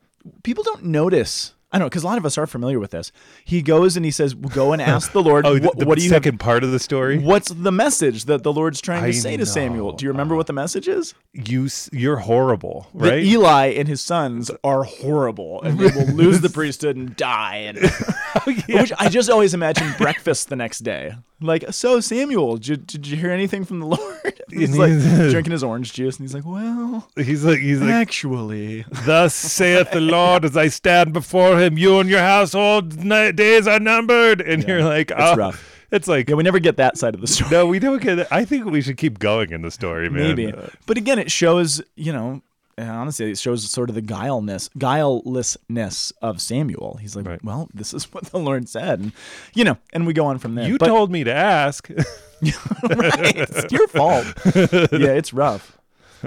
people 0.42 0.64
don't 0.64 0.84
notice 0.84 1.54
I 1.76 1.78
know 1.78 1.84
because 1.84 2.04
a 2.04 2.06
lot 2.06 2.16
of 2.16 2.24
us 2.24 2.38
are 2.38 2.46
familiar 2.46 2.80
with 2.80 2.92
this. 2.92 3.12
He 3.44 3.60
goes 3.60 3.96
and 3.96 4.04
he 4.04 4.10
says, 4.10 4.32
"Go 4.32 4.72
and 4.72 4.80
ask 4.80 5.12
the 5.12 5.22
Lord. 5.22 5.44
oh, 5.46 5.58
what, 5.58 5.78
the, 5.78 5.84
what 5.84 5.98
do 5.98 6.04
you 6.04 6.10
have 6.10 6.22
second 6.22 6.38
part 6.38 6.64
of 6.64 6.72
the 6.72 6.78
story? 6.78 7.18
What's 7.18 7.50
the 7.50 7.70
message 7.70 8.24
that 8.24 8.42
the 8.42 8.52
Lord's 8.52 8.80
trying 8.80 9.02
to 9.02 9.08
I 9.08 9.10
say 9.10 9.36
to 9.36 9.44
Samuel? 9.44 9.92
Do 9.92 10.06
you 10.06 10.10
remember 10.10 10.36
what 10.36 10.46
the 10.46 10.54
message 10.54 10.88
is? 10.88 11.12
You 11.34 11.68
you're 11.92 12.16
horrible, 12.16 12.88
That 12.94 13.10
right? 13.10 13.22
Eli 13.22 13.66
and 13.66 13.86
his 13.86 14.00
sons 14.00 14.50
are 14.64 14.84
horrible 14.84 15.62
and 15.62 15.78
they 15.78 15.94
will 15.94 16.06
lose 16.14 16.40
the 16.40 16.48
priesthood 16.48 16.96
and 16.96 17.14
die. 17.14 17.56
And 17.56 17.78
oh, 17.82 18.54
which 18.68 18.92
I 18.98 19.10
just 19.10 19.28
always 19.28 19.52
imagine 19.52 19.92
breakfast 19.98 20.48
the 20.48 20.56
next 20.56 20.78
day. 20.78 21.14
Like, 21.42 21.66
so 21.70 22.00
Samuel, 22.00 22.56
did 22.56 22.68
you, 22.68 22.76
did 22.76 23.06
you 23.06 23.16
hear 23.18 23.30
anything 23.30 23.66
from 23.66 23.80
the 23.80 23.86
Lord? 23.86 24.40
he's 24.50 24.76
like 24.78 24.92
drinking 25.30 25.52
his 25.52 25.62
orange 25.62 25.92
juice 25.92 26.16
and 26.16 26.24
he's 26.24 26.34
like, 26.34 26.46
well, 26.46 27.06
he's 27.16 27.44
like 27.44 27.58
he's 27.58 27.80
like 27.80 27.90
actually. 27.90 28.86
Thus 29.04 29.34
saith 29.34 29.90
the 29.90 30.00
Lord 30.00 30.44
as 30.44 30.56
I 30.56 30.68
stand 30.68 31.12
before 31.12 31.58
him, 31.58 31.65
you 31.74 31.98
and 32.00 32.08
your 32.08 32.20
household 32.20 32.90
days 33.36 33.66
are 33.66 33.80
numbered. 33.80 34.40
And 34.40 34.62
you're 34.64 34.84
like, 34.84 35.10
oh, 35.16 35.34
rough. 35.36 35.72
It's 35.90 36.08
like, 36.08 36.28
Yeah, 36.28 36.34
we 36.34 36.42
never 36.42 36.58
get 36.58 36.76
that 36.78 36.98
side 36.98 37.14
of 37.14 37.20
the 37.20 37.26
story. 37.28 37.50
no, 37.50 37.66
we 37.66 37.78
don't 37.78 38.02
get 38.02 38.18
it. 38.18 38.28
I 38.30 38.44
think 38.44 38.64
we 38.66 38.80
should 38.82 38.96
keep 38.96 39.18
going 39.18 39.50
in 39.52 39.62
the 39.62 39.70
story, 39.70 40.10
man. 40.10 40.22
Maybe. 40.34 40.52
But 40.86 40.96
again, 40.98 41.18
it 41.18 41.30
shows, 41.30 41.80
you 41.94 42.12
know, 42.12 42.42
and 42.78 42.90
honestly, 42.90 43.30
it 43.30 43.38
shows 43.38 43.70
sort 43.70 43.88
of 43.88 43.94
the 43.94 44.02
guilelessness, 44.02 44.68
guilelessness 44.76 46.12
of 46.20 46.40
Samuel. 46.42 46.98
He's 47.00 47.16
like, 47.16 47.26
Right. 47.26 47.42
well, 47.44 47.68
this 47.72 47.94
is 47.94 48.04
what 48.12 48.24
the 48.26 48.38
Lord 48.38 48.68
said, 48.68 48.98
and 49.00 49.12
you 49.54 49.64
know, 49.64 49.78
and 49.92 50.06
we 50.06 50.12
go 50.12 50.26
on 50.26 50.38
from 50.38 50.54
there. 50.56 50.68
You 50.68 50.76
But- 50.78 50.88
told 50.88 51.10
me 51.10 51.24
to 51.24 51.32
ask. 51.32 51.88
right, 52.42 53.34
it's 53.34 53.72
your 53.72 53.88
fault. 53.88 54.26
yeah, 54.54 55.12
it's 55.14 55.32
rough. 55.32 55.78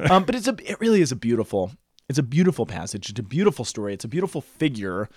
Um, 0.10 0.24
but 0.24 0.34
it's 0.34 0.48
a, 0.48 0.56
it 0.64 0.80
really 0.80 1.02
is 1.02 1.12
a 1.12 1.16
beautiful, 1.16 1.72
it's 2.10 2.20
a 2.20 2.24
beautiful 2.24 2.66
passage. 2.66 3.10
It's 3.10 3.20
a 3.20 3.24
beautiful 3.24 3.64
story. 3.64 3.94
It's 3.94 4.04
a 4.06 4.10
beautiful 4.10 4.42
figure. 4.42 5.08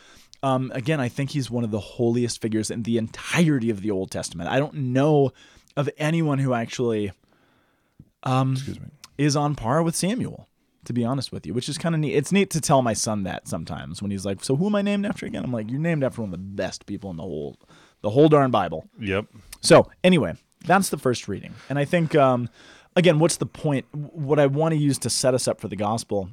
Um, 0.42 0.70
again, 0.74 1.00
I 1.00 1.08
think 1.08 1.30
he's 1.30 1.50
one 1.50 1.64
of 1.64 1.70
the 1.70 1.80
holiest 1.80 2.40
figures 2.42 2.70
in 2.70 2.82
the 2.82 2.98
entirety 2.98 3.70
of 3.70 3.80
the 3.80 3.90
Old 3.90 4.10
Testament. 4.10 4.50
I 4.50 4.58
don't 4.58 4.74
know 4.74 5.32
of 5.76 5.88
anyone 5.96 6.38
who 6.38 6.52
actually 6.52 7.12
um, 8.24 8.52
Excuse 8.52 8.78
me. 8.80 8.86
is 9.18 9.36
on 9.36 9.54
par 9.54 9.82
with 9.82 9.96
Samuel, 9.96 10.48
to 10.84 10.92
be 10.92 11.04
honest 11.04 11.32
with 11.32 11.46
you, 11.46 11.54
which 11.54 11.68
is 11.68 11.78
kind 11.78 11.94
of 11.94 12.00
neat. 12.00 12.14
It's 12.14 12.32
neat 12.32 12.50
to 12.50 12.60
tell 12.60 12.82
my 12.82 12.92
son 12.92 13.22
that 13.22 13.48
sometimes 13.48 14.02
when 14.02 14.10
he's 14.10 14.26
like, 14.26 14.44
"So 14.44 14.56
who 14.56 14.66
am 14.66 14.74
I 14.74 14.82
named 14.82 15.06
after 15.06 15.26
again?" 15.26 15.44
I'm 15.44 15.52
like, 15.52 15.70
"You're 15.70 15.80
named 15.80 16.04
after 16.04 16.20
one 16.20 16.28
of 16.28 16.32
the 16.32 16.38
best 16.38 16.86
people 16.86 17.10
in 17.10 17.16
the 17.16 17.22
whole, 17.22 17.56
the 18.02 18.10
whole 18.10 18.28
darn 18.28 18.50
Bible." 18.50 18.84
Yep. 19.00 19.26
So 19.60 19.90
anyway, 20.04 20.34
that's 20.66 20.90
the 20.90 20.98
first 20.98 21.26
reading, 21.28 21.54
and 21.68 21.78
I 21.78 21.84
think 21.84 22.14
um, 22.14 22.48
again, 22.96 23.18
what's 23.18 23.36
the 23.38 23.46
point? 23.46 23.86
What 23.92 24.38
I 24.38 24.46
want 24.46 24.72
to 24.72 24.78
use 24.78 24.98
to 24.98 25.10
set 25.10 25.34
us 25.34 25.48
up 25.48 25.60
for 25.60 25.68
the 25.68 25.76
gospel. 25.76 26.28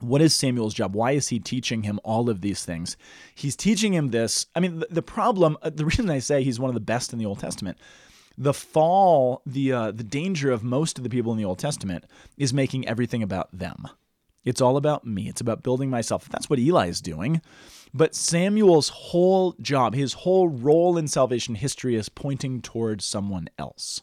What 0.00 0.20
is 0.20 0.34
Samuel's 0.34 0.74
job? 0.74 0.94
Why 0.94 1.12
is 1.12 1.28
he 1.28 1.38
teaching 1.38 1.82
him 1.82 2.00
all 2.04 2.28
of 2.28 2.40
these 2.40 2.64
things? 2.64 2.96
He's 3.34 3.56
teaching 3.56 3.94
him 3.94 4.08
this. 4.08 4.46
I 4.54 4.60
mean, 4.60 4.80
the, 4.80 4.88
the 4.90 5.02
problem, 5.02 5.56
uh, 5.62 5.70
the 5.70 5.84
reason 5.84 6.10
I 6.10 6.18
say 6.18 6.42
he's 6.42 6.60
one 6.60 6.70
of 6.70 6.74
the 6.74 6.80
best 6.80 7.12
in 7.12 7.18
the 7.18 7.26
Old 7.26 7.40
Testament, 7.40 7.78
the 8.38 8.54
fall, 8.54 9.42
the 9.46 9.72
uh, 9.72 9.90
the 9.92 10.04
danger 10.04 10.50
of 10.50 10.62
most 10.62 10.98
of 10.98 11.04
the 11.04 11.10
people 11.10 11.32
in 11.32 11.38
the 11.38 11.44
Old 11.44 11.58
Testament 11.58 12.04
is 12.36 12.52
making 12.52 12.86
everything 12.86 13.22
about 13.22 13.48
them. 13.50 13.88
It's 14.44 14.60
all 14.60 14.76
about 14.76 15.04
me. 15.04 15.28
It's 15.28 15.40
about 15.40 15.62
building 15.62 15.90
myself. 15.90 16.28
That's 16.28 16.48
what 16.48 16.60
Eli 16.60 16.86
is 16.86 17.00
doing. 17.00 17.42
But 17.92 18.14
Samuel's 18.14 18.90
whole 18.90 19.54
job, 19.60 19.94
his 19.94 20.12
whole 20.12 20.48
role 20.48 20.96
in 20.96 21.08
salvation 21.08 21.56
history 21.56 21.96
is 21.96 22.08
pointing 22.08 22.60
towards 22.60 23.04
someone 23.04 23.48
else 23.58 24.02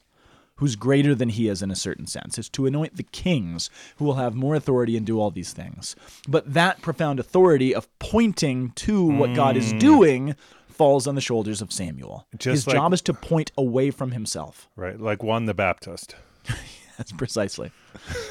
who's 0.63 0.78
greater 0.78 1.13
than 1.13 1.28
he 1.28 1.49
is 1.49 1.62
in 1.62 1.69
a 1.71 1.76
certain 1.76 2.08
sense. 2.08 2.38
Is 2.38 2.47
to 2.47 2.65
anoint 2.65 2.95
the 2.95 3.04
kings 3.04 3.69
who 3.97 4.06
will 4.06 4.13
have 4.13 4.34
more 4.34 4.56
authority 4.56 4.95
and 4.95 5.06
do 5.06 5.19
all 5.19 5.30
these 5.30 5.52
things. 5.52 5.93
But 6.26 6.54
that 6.54 6.82
profound 6.82 7.19
authority 7.19 7.76
of 7.76 7.89
pointing 7.99 8.69
to 8.76 9.04
what 9.06 9.34
God 9.34 9.58
is 9.58 9.73
mm. 9.73 9.80
doing 9.82 10.36
falls 10.69 11.06
on 11.06 11.15
the 11.15 11.21
shoulders 11.21 11.62
of 11.62 11.73
Samuel. 11.73 12.26
Just 12.38 12.54
his 12.54 12.67
like- 12.67 12.78
job 12.78 12.93
is 12.93 13.02
to 13.02 13.13
point 13.13 13.52
away 13.58 13.91
from 13.91 14.12
himself. 14.12 14.69
Right. 14.78 14.97
Like 14.97 15.21
Juan 15.21 15.47
the 15.47 15.54
Baptist. 15.54 16.15
That's 16.97 17.12
precisely. 17.12 17.71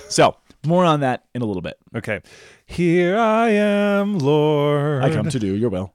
So, 0.09 0.39
more 0.65 0.87
on 0.87 1.01
that 1.01 1.25
in 1.35 1.43
a 1.43 1.45
little 1.45 1.61
bit. 1.61 1.77
Okay. 1.95 2.23
Here 2.65 3.19
I 3.19 3.51
am, 3.51 4.19
Lord. 4.19 5.05
I 5.05 5.13
come 5.13 5.29
to 5.29 5.39
do 5.39 5.55
your 5.55 5.69
will. 5.69 5.93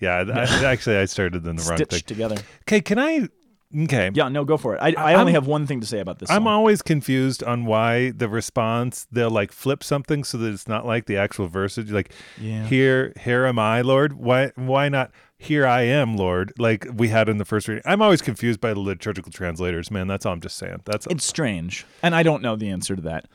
Yeah. 0.00 0.24
I, 0.34 0.42
actually, 0.66 0.98
I 0.98 1.06
started 1.06 1.46
in 1.46 1.56
the 1.56 1.62
wrong 1.62 1.78
thing. 1.78 2.00
Together. 2.00 2.36
Okay. 2.64 2.82
Can 2.82 2.98
I? 2.98 3.28
Okay. 3.76 4.10
Yeah, 4.14 4.28
no, 4.28 4.44
go 4.44 4.56
for 4.56 4.74
it. 4.74 4.78
I, 4.80 4.94
I 4.96 5.14
only 5.14 5.32
I'm- 5.32 5.34
have 5.34 5.46
one 5.46 5.66
thing 5.66 5.80
to 5.80 5.86
say 5.86 6.00
about 6.00 6.18
this. 6.18 6.30
I'm 6.30 6.44
song. 6.44 6.46
always 6.48 6.80
confused 6.80 7.42
on 7.44 7.66
why 7.66 8.10
the 8.12 8.28
response 8.28 9.06
they'll 9.12 9.30
like 9.30 9.52
flip 9.52 9.84
something 9.84 10.24
so 10.24 10.38
that 10.38 10.52
it's 10.52 10.66
not 10.66 10.86
like 10.86 11.04
the 11.06 11.16
actual 11.18 11.48
verses. 11.48 11.90
Like, 11.90 12.12
Yeah. 12.40 12.64
here, 12.66 13.12
here 13.20 13.44
am 13.44 13.58
I, 13.58 13.82
Lord. 13.82 14.14
Why, 14.14 14.52
why 14.56 14.88
not? 14.88 15.10
Here 15.40 15.66
I 15.66 15.82
am, 15.82 16.16
Lord. 16.16 16.52
Like 16.58 16.86
we 16.96 17.08
had 17.08 17.28
in 17.28 17.36
the 17.38 17.44
first 17.44 17.68
reading. 17.68 17.82
I'm 17.86 18.02
always 18.02 18.22
confused 18.22 18.60
by 18.60 18.72
the 18.74 18.80
liturgical 18.80 19.30
translators, 19.30 19.90
man. 19.90 20.08
That's 20.08 20.26
all 20.26 20.32
I'm 20.32 20.40
just 20.40 20.56
saying. 20.56 20.80
That's 20.84 21.06
It's 21.10 21.24
strange, 21.24 21.86
and 22.02 22.12
I 22.14 22.22
don't 22.24 22.42
know 22.42 22.56
the 22.56 22.70
answer 22.70 22.96
to 22.96 23.02
that. 23.02 23.26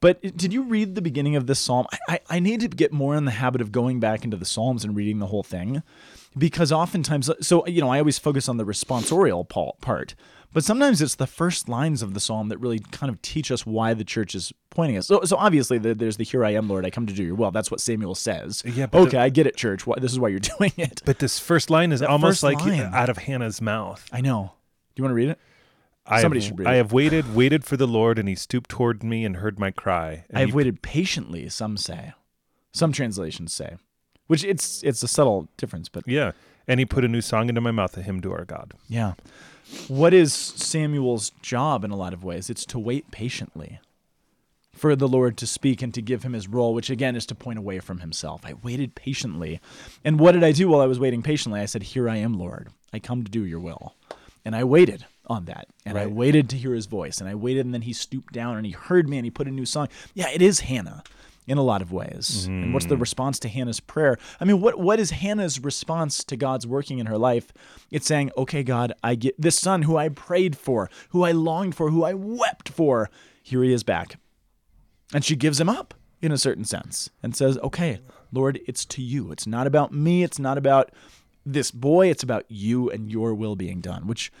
But 0.00 0.22
did 0.36 0.52
you 0.54 0.62
read 0.62 0.94
the 0.94 1.02
beginning 1.02 1.36
of 1.36 1.46
this 1.46 1.60
psalm? 1.60 1.86
I, 1.92 1.98
I, 2.08 2.20
I 2.30 2.40
need 2.40 2.60
to 2.60 2.68
get 2.68 2.90
more 2.92 3.14
in 3.14 3.24
the 3.26 3.30
habit 3.32 3.60
of 3.60 3.70
going 3.70 4.00
back 4.00 4.24
into 4.24 4.36
the 4.38 4.46
psalms 4.46 4.82
and 4.82 4.96
reading 4.96 5.18
the 5.18 5.26
whole 5.26 5.42
thing, 5.42 5.82
because 6.36 6.72
oftentimes, 6.72 7.30
so 7.40 7.66
you 7.66 7.80
know, 7.80 7.88
I 7.90 7.98
always 7.98 8.18
focus 8.18 8.48
on 8.48 8.56
the 8.56 8.64
responsorial 8.64 9.48
part, 9.80 10.14
but 10.52 10.64
sometimes 10.64 11.00
it's 11.02 11.14
the 11.14 11.26
first 11.26 11.68
lines 11.68 12.02
of 12.02 12.14
the 12.14 12.20
psalm 12.20 12.48
that 12.48 12.58
really 12.58 12.78
kind 12.78 13.10
of 13.10 13.20
teach 13.22 13.50
us 13.50 13.64
why 13.64 13.94
the 13.94 14.04
church 14.04 14.34
is 14.34 14.52
pointing 14.70 14.96
us. 14.98 15.06
So, 15.06 15.22
so 15.24 15.36
obviously, 15.36 15.78
the, 15.78 15.94
there's 15.94 16.16
the 16.16 16.24
"Here 16.24 16.44
I 16.44 16.50
am, 16.50 16.68
Lord, 16.68 16.84
I 16.86 16.90
come 16.90 17.06
to 17.06 17.12
do 17.14 17.22
your 17.22 17.34
will." 17.34 17.50
That's 17.50 17.70
what 17.70 17.80
Samuel 17.80 18.14
says. 18.14 18.62
Yeah, 18.66 18.86
but 18.86 19.00
Okay, 19.02 19.10
the- 19.12 19.20
I 19.20 19.28
get 19.30 19.46
it, 19.46 19.56
church. 19.56 19.86
Why, 19.86 19.96
this 19.98 20.12
is 20.12 20.18
why 20.20 20.28
you're 20.28 20.40
doing 20.58 20.72
it. 20.76 21.02
But 21.04 21.18
this 21.20 21.38
first 21.38 21.70
line 21.70 21.92
is 21.92 22.02
almost 22.02 22.42
like 22.42 22.60
line. 22.60 22.80
out 22.80 23.08
of 23.08 23.18
Hannah's 23.18 23.60
mouth. 23.60 24.08
I 24.12 24.20
know. 24.20 24.52
Do 24.94 25.00
you 25.00 25.04
want 25.04 25.12
to 25.12 25.16
read 25.16 25.28
it? 25.30 25.38
I 26.04 26.20
Somebody 26.20 26.40
have, 26.40 26.48
should 26.48 26.58
read 26.58 26.68
I 26.68 26.74
it. 26.74 26.76
have 26.78 26.92
waited, 26.92 27.34
waited 27.34 27.64
for 27.64 27.76
the 27.76 27.86
Lord, 27.86 28.18
and 28.18 28.28
He 28.28 28.34
stooped 28.34 28.68
toward 28.68 29.04
me 29.04 29.24
and 29.24 29.36
heard 29.36 29.58
my 29.60 29.70
cry. 29.70 30.24
I 30.34 30.40
have 30.40 30.48
he- 30.48 30.54
waited 30.54 30.82
patiently. 30.82 31.48
Some 31.48 31.76
say, 31.76 32.12
some 32.72 32.90
translations 32.92 33.52
say, 33.54 33.76
which 34.32 34.44
it's 34.44 34.82
it's 34.82 35.02
a 35.02 35.08
subtle 35.08 35.46
difference, 35.58 35.90
but 35.90 36.08
Yeah, 36.08 36.32
and 36.66 36.80
He 36.80 36.86
put 36.86 37.04
a 37.04 37.08
new 37.08 37.20
song 37.20 37.50
into 37.50 37.60
my 37.60 37.70
mouth, 37.70 37.94
a 37.98 38.02
hymn 38.02 38.22
to 38.22 38.32
our 38.32 38.46
God. 38.46 38.72
yeah. 38.88 39.12
What 39.88 40.12
is 40.14 40.32
Samuel's 40.32 41.30
job 41.42 41.84
in 41.84 41.90
a 41.90 41.96
lot 41.96 42.14
of 42.14 42.24
ways? 42.24 42.48
It's 42.50 42.64
to 42.66 42.78
wait 42.78 43.10
patiently 43.10 43.78
for 44.74 44.96
the 44.96 45.06
Lord 45.08 45.36
to 45.38 45.46
speak 45.46 45.82
and 45.82 45.92
to 45.94 46.00
give 46.02 46.22
him 46.22 46.32
his 46.32 46.48
role, 46.48 46.72
which 46.74 46.88
again 46.90 47.14
is 47.14 47.26
to 47.26 47.34
point 47.34 47.58
away 47.58 47.78
from 47.78 48.00
himself. 48.00 48.40
I 48.44 48.54
waited 48.54 48.94
patiently. 48.94 49.60
And 50.04 50.18
what 50.18 50.32
did 50.32 50.42
I 50.44 50.52
do 50.52 50.68
while 50.68 50.80
I 50.80 50.86
was 50.86 50.98
waiting 50.98 51.22
patiently? 51.22 51.60
I 51.60 51.66
said, 51.66 51.82
Here 51.82 52.08
I 52.08 52.16
am, 52.16 52.38
Lord. 52.38 52.68
I 52.92 52.98
come 52.98 53.22
to 53.22 53.30
do 53.30 53.44
your 53.44 53.60
will. 53.60 53.94
And 54.46 54.56
I 54.56 54.64
waited 54.64 55.04
on 55.26 55.44
that. 55.44 55.68
And 55.84 55.96
I 55.98 56.06
waited 56.06 56.48
to 56.50 56.56
hear 56.56 56.74
his 56.74 56.86
voice. 56.86 57.18
And 57.20 57.28
I 57.28 57.34
waited, 57.34 57.64
and 57.64 57.72
then 57.74 57.82
he 57.82 57.92
stooped 57.92 58.32
down 58.32 58.56
and 58.56 58.64
he 58.66 58.72
heard 58.72 59.08
me 59.08 59.18
and 59.18 59.24
he 59.26 59.30
put 59.30 59.46
a 59.46 59.50
new 59.50 59.66
song. 59.66 59.88
Yeah, 60.14 60.30
it 60.30 60.42
is 60.42 60.60
Hannah 60.60 61.02
in 61.46 61.58
a 61.58 61.62
lot 61.62 61.82
of 61.82 61.92
ways. 61.92 62.46
And 62.46 62.72
what's 62.72 62.86
the 62.86 62.94
mm-hmm. 62.94 63.00
response 63.00 63.38
to 63.40 63.48
Hannah's 63.48 63.80
prayer? 63.80 64.16
I 64.40 64.44
mean, 64.44 64.60
what 64.60 64.78
what 64.78 65.00
is 65.00 65.10
Hannah's 65.10 65.60
response 65.60 66.24
to 66.24 66.36
God's 66.36 66.66
working 66.66 66.98
in 66.98 67.06
her 67.06 67.18
life? 67.18 67.52
It's 67.90 68.06
saying, 68.06 68.30
"Okay, 68.36 68.62
God, 68.62 68.92
I 69.02 69.14
get 69.14 69.40
this 69.40 69.58
son 69.58 69.82
who 69.82 69.96
I 69.96 70.08
prayed 70.08 70.56
for, 70.56 70.88
who 71.10 71.24
I 71.24 71.32
longed 71.32 71.74
for, 71.74 71.90
who 71.90 72.04
I 72.04 72.14
wept 72.14 72.68
for. 72.68 73.10
Here 73.42 73.62
he 73.62 73.72
is 73.72 73.82
back." 73.82 74.18
And 75.12 75.24
she 75.24 75.36
gives 75.36 75.60
him 75.60 75.68
up 75.68 75.94
in 76.20 76.32
a 76.32 76.38
certain 76.38 76.64
sense 76.64 77.10
and 77.22 77.36
says, 77.36 77.58
"Okay, 77.58 78.00
Lord, 78.32 78.60
it's 78.66 78.84
to 78.86 79.02
you. 79.02 79.32
It's 79.32 79.46
not 79.46 79.66
about 79.66 79.92
me. 79.92 80.22
It's 80.22 80.38
not 80.38 80.58
about 80.58 80.90
this 81.44 81.70
boy. 81.70 82.08
It's 82.08 82.22
about 82.22 82.44
you 82.48 82.88
and 82.88 83.10
your 83.10 83.34
will 83.34 83.56
being 83.56 83.80
done." 83.80 84.06
Which 84.06 84.32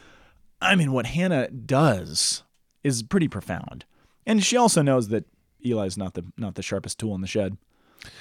I 0.60 0.76
mean, 0.76 0.92
what 0.92 1.06
Hannah 1.06 1.48
does 1.50 2.44
is 2.84 3.02
pretty 3.02 3.28
profound. 3.28 3.84
And 4.24 4.42
she 4.42 4.56
also 4.56 4.82
knows 4.82 5.08
that 5.08 5.24
Eli's 5.64 5.96
not 5.96 6.14
the 6.14 6.24
not 6.36 6.54
the 6.54 6.62
sharpest 6.62 6.98
tool 6.98 7.14
in 7.14 7.20
the 7.20 7.26
shed. 7.26 7.56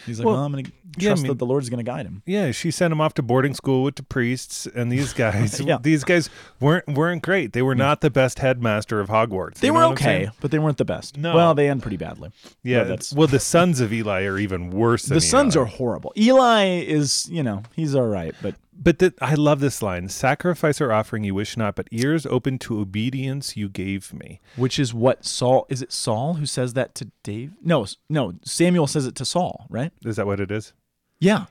He's 0.05 0.19
like, 0.19 0.27
Well, 0.27 0.35
well, 0.35 0.45
I'm 0.45 0.51
going 0.51 0.65
to 0.65 0.71
yeah, 0.99 1.09
I 1.09 1.13
trust 1.13 1.23
mean- 1.23 1.31
that 1.31 1.39
the 1.39 1.45
Lord's 1.47 1.67
going 1.67 1.83
to 1.83 1.89
guide 1.89 2.05
him. 2.05 2.21
Yeah, 2.27 2.51
she 2.51 2.69
sent 2.69 2.91
him 2.91 3.01
off 3.01 3.15
to 3.15 3.23
boarding 3.23 3.55
school 3.55 3.81
with 3.81 3.95
the 3.95 4.03
priests, 4.03 4.67
and 4.67 4.91
these 4.91 5.11
guys, 5.25 5.59
Yeah. 5.59 5.79
these 5.81 6.03
guys 6.03 6.29
weren't 6.59 6.87
weren't 6.87 7.23
great. 7.23 7.53
They 7.53 7.63
were 7.63 7.73
not 7.73 8.01
the 8.01 8.11
best 8.11 8.37
headmaster 8.37 8.99
of 8.99 9.09
Hogwarts. 9.09 9.55
They 9.55 9.71
were 9.71 9.79
know 9.79 9.89
what 9.89 10.01
I'm 10.03 10.07
okay, 10.07 10.29
but 10.39 10.51
they 10.51 10.59
weren't 10.59 10.77
the 10.77 10.85
best. 10.85 11.17
No. 11.17 11.33
Well, 11.33 11.55
they 11.55 11.67
end 11.67 11.81
pretty 11.81 11.97
badly. 11.97 12.29
Yeah, 12.61 12.83
No, 12.83 12.89
that's 12.89 13.11
well, 13.11 13.27
the 13.27 13.39
sons 13.39 13.79
of 13.79 13.91
Eli 13.91 14.23
are 14.25 14.37
even 14.37 14.69
worse. 14.69 15.05
Than 15.07 15.15
the 15.15 15.21
sons 15.21 15.55
Eli. 15.55 15.63
are 15.63 15.67
horrible. 15.67 16.13
Eli 16.15 16.65
is, 16.81 17.27
you 17.31 17.41
know, 17.41 17.63
he's 17.75 17.95
all 17.95 18.05
right, 18.07 18.35
but 18.43 18.53
But 18.73 18.99
the, 18.99 19.13
I 19.21 19.35
love 19.35 19.59
this 19.59 19.81
line: 19.81 20.09
"Sacrifice 20.09 20.79
or 20.79 20.91
offering 20.91 21.23
you 21.23 21.35
wish 21.35 21.57
not, 21.57 21.75
but 21.75 21.87
ears 21.91 22.25
open 22.25 22.57
to 22.59 22.79
obedience 22.79 23.57
you 23.57 23.69
gave 23.69 24.13
me." 24.13 24.39
which 24.55 24.79
is 24.79 24.93
what 24.93 25.25
Saul 25.25 25.65
is 25.69 25.81
it 25.81 25.91
Saul 25.91 26.35
who 26.35 26.45
says 26.45 26.73
that 26.73 26.95
to 26.95 27.11
Dave? 27.23 27.53
No, 27.63 27.85
no, 28.09 28.33
Samuel 28.43 28.87
says 28.87 29.05
it 29.05 29.15
to 29.15 29.25
Saul, 29.25 29.65
right? 29.69 29.91
Is 30.05 30.15
that 30.15 30.25
what 30.25 30.39
it 30.39 30.51
is? 30.51 30.73
Yeah. 31.19 31.45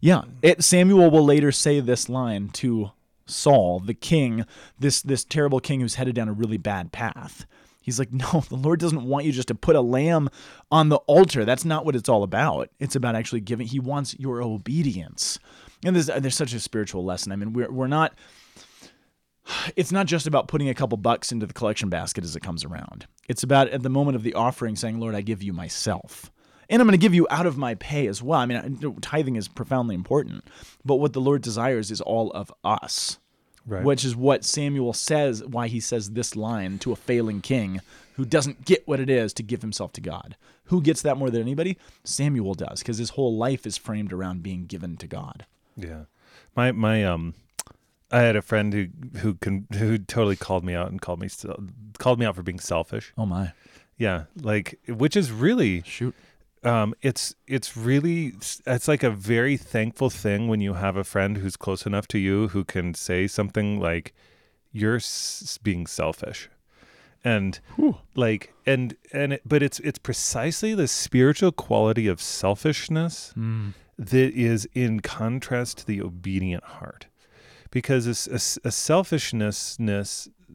Yeah. 0.00 0.22
It, 0.40 0.64
Samuel 0.64 1.10
will 1.10 1.24
later 1.24 1.52
say 1.52 1.80
this 1.80 2.08
line 2.08 2.48
to 2.54 2.90
Saul, 3.26 3.80
the 3.80 3.94
king, 3.94 4.44
this 4.78 5.02
this 5.02 5.24
terrible 5.24 5.60
king 5.60 5.80
who's 5.80 5.94
headed 5.96 6.14
down 6.14 6.28
a 6.28 6.32
really 6.32 6.58
bad 6.58 6.92
path. 6.92 7.46
He's 7.80 7.98
like, 7.98 8.12
"No, 8.12 8.44
the 8.48 8.56
Lord 8.56 8.80
doesn't 8.80 9.04
want 9.04 9.26
you 9.26 9.32
just 9.32 9.48
to 9.48 9.54
put 9.54 9.76
a 9.76 9.80
lamb 9.80 10.28
on 10.70 10.88
the 10.88 10.96
altar. 10.98 11.44
That's 11.44 11.64
not 11.64 11.84
what 11.84 11.96
it's 11.96 12.08
all 12.08 12.22
about. 12.22 12.70
It's 12.78 12.96
about 12.96 13.14
actually 13.16 13.40
giving 13.40 13.66
he 13.66 13.80
wants 13.80 14.18
your 14.18 14.42
obedience." 14.42 15.38
And 15.84 15.96
there's 15.96 16.06
there's 16.06 16.36
such 16.36 16.52
a 16.52 16.60
spiritual 16.60 17.04
lesson. 17.04 17.32
I 17.32 17.36
mean, 17.36 17.52
we're 17.52 17.70
we're 17.70 17.88
not 17.88 18.14
it's 19.74 19.90
not 19.92 20.06
just 20.06 20.26
about 20.26 20.46
putting 20.48 20.68
a 20.68 20.74
couple 20.74 20.96
bucks 20.96 21.32
into 21.32 21.46
the 21.46 21.52
collection 21.52 21.88
basket 21.88 22.22
as 22.24 22.36
it 22.36 22.42
comes 22.42 22.64
around. 22.64 23.06
It's 23.28 23.42
about 23.42 23.68
at 23.68 23.82
the 23.82 23.90
moment 23.90 24.14
of 24.16 24.22
the 24.22 24.34
offering 24.34 24.76
saying, 24.76 25.00
Lord, 25.00 25.14
I 25.14 25.20
give 25.20 25.42
you 25.42 25.52
myself. 25.52 26.30
And 26.70 26.80
I'm 26.80 26.86
going 26.86 26.98
to 26.98 27.02
give 27.02 27.14
you 27.14 27.26
out 27.28 27.44
of 27.46 27.58
my 27.58 27.74
pay 27.74 28.06
as 28.06 28.22
well. 28.22 28.38
I 28.38 28.46
mean, 28.46 28.96
tithing 29.00 29.36
is 29.36 29.48
profoundly 29.48 29.94
important, 29.94 30.44
but 30.84 30.96
what 30.96 31.12
the 31.12 31.20
Lord 31.20 31.42
desires 31.42 31.90
is 31.90 32.00
all 32.00 32.30
of 32.30 32.52
us, 32.64 33.18
Right. 33.66 33.84
which 33.84 34.04
is 34.04 34.16
what 34.16 34.44
Samuel 34.44 34.92
says, 34.92 35.44
why 35.44 35.68
he 35.68 35.80
says 35.80 36.10
this 36.10 36.34
line 36.34 36.78
to 36.78 36.92
a 36.92 36.96
failing 36.96 37.40
king 37.40 37.80
who 38.14 38.24
doesn't 38.24 38.64
get 38.64 38.86
what 38.88 39.00
it 39.00 39.10
is 39.10 39.32
to 39.34 39.42
give 39.42 39.60
himself 39.60 39.92
to 39.94 40.00
God. 40.00 40.36
Who 40.66 40.80
gets 40.80 41.02
that 41.02 41.18
more 41.18 41.30
than 41.30 41.42
anybody? 41.42 41.76
Samuel 42.04 42.54
does, 42.54 42.78
because 42.78 42.98
his 42.98 43.10
whole 43.10 43.36
life 43.36 43.66
is 43.66 43.76
framed 43.76 44.12
around 44.12 44.42
being 44.42 44.64
given 44.66 44.96
to 44.98 45.06
God. 45.06 45.46
Yeah, 45.76 46.04
my 46.56 46.72
my 46.72 47.04
um, 47.04 47.34
I 48.10 48.20
had 48.20 48.36
a 48.36 48.42
friend 48.42 48.72
who 48.72 48.88
who 49.20 49.34
can 49.34 49.66
who 49.72 49.98
totally 49.98 50.36
called 50.36 50.64
me 50.64 50.74
out 50.74 50.90
and 50.90 51.00
called 51.00 51.20
me 51.20 51.28
called 51.98 52.18
me 52.18 52.26
out 52.26 52.36
for 52.36 52.42
being 52.42 52.60
selfish. 52.60 53.12
Oh, 53.16 53.26
my. 53.26 53.52
Yeah, 53.96 54.24
like 54.40 54.78
which 54.88 55.16
is 55.16 55.30
really 55.30 55.82
Shoot. 55.82 56.14
um, 56.64 56.94
it's 57.02 57.34
it's 57.46 57.76
really 57.76 58.32
it's 58.66 58.88
like 58.88 59.02
a 59.02 59.10
very 59.10 59.56
thankful 59.56 60.10
thing 60.10 60.48
when 60.48 60.60
you 60.60 60.74
have 60.74 60.96
a 60.96 61.04
friend 61.04 61.36
who's 61.38 61.56
close 61.56 61.86
enough 61.86 62.08
to 62.08 62.18
you 62.18 62.48
who 62.48 62.64
can 62.64 62.94
say 62.94 63.26
something 63.28 63.78
like, 63.78 64.12
"You're 64.72 64.96
s- 64.96 65.58
being 65.62 65.86
selfish," 65.86 66.48
and 67.22 67.60
like 68.16 68.52
and 68.66 68.96
and 69.12 69.34
it, 69.34 69.42
but 69.46 69.62
it's 69.62 69.78
it's 69.80 69.98
precisely 69.98 70.74
the 70.74 70.88
spiritual 70.88 71.52
quality 71.52 72.08
of 72.08 72.20
selfishness 72.20 73.32
that 73.98 74.32
is 74.34 74.66
in 74.74 75.00
contrast 75.00 75.78
to 75.78 75.86
the 75.86 76.00
obedient 76.02 76.64
heart 76.64 77.06
because 77.70 78.06
a, 78.06 78.32
a 78.34 78.68
a 78.68 78.70
selfishness 78.70 79.78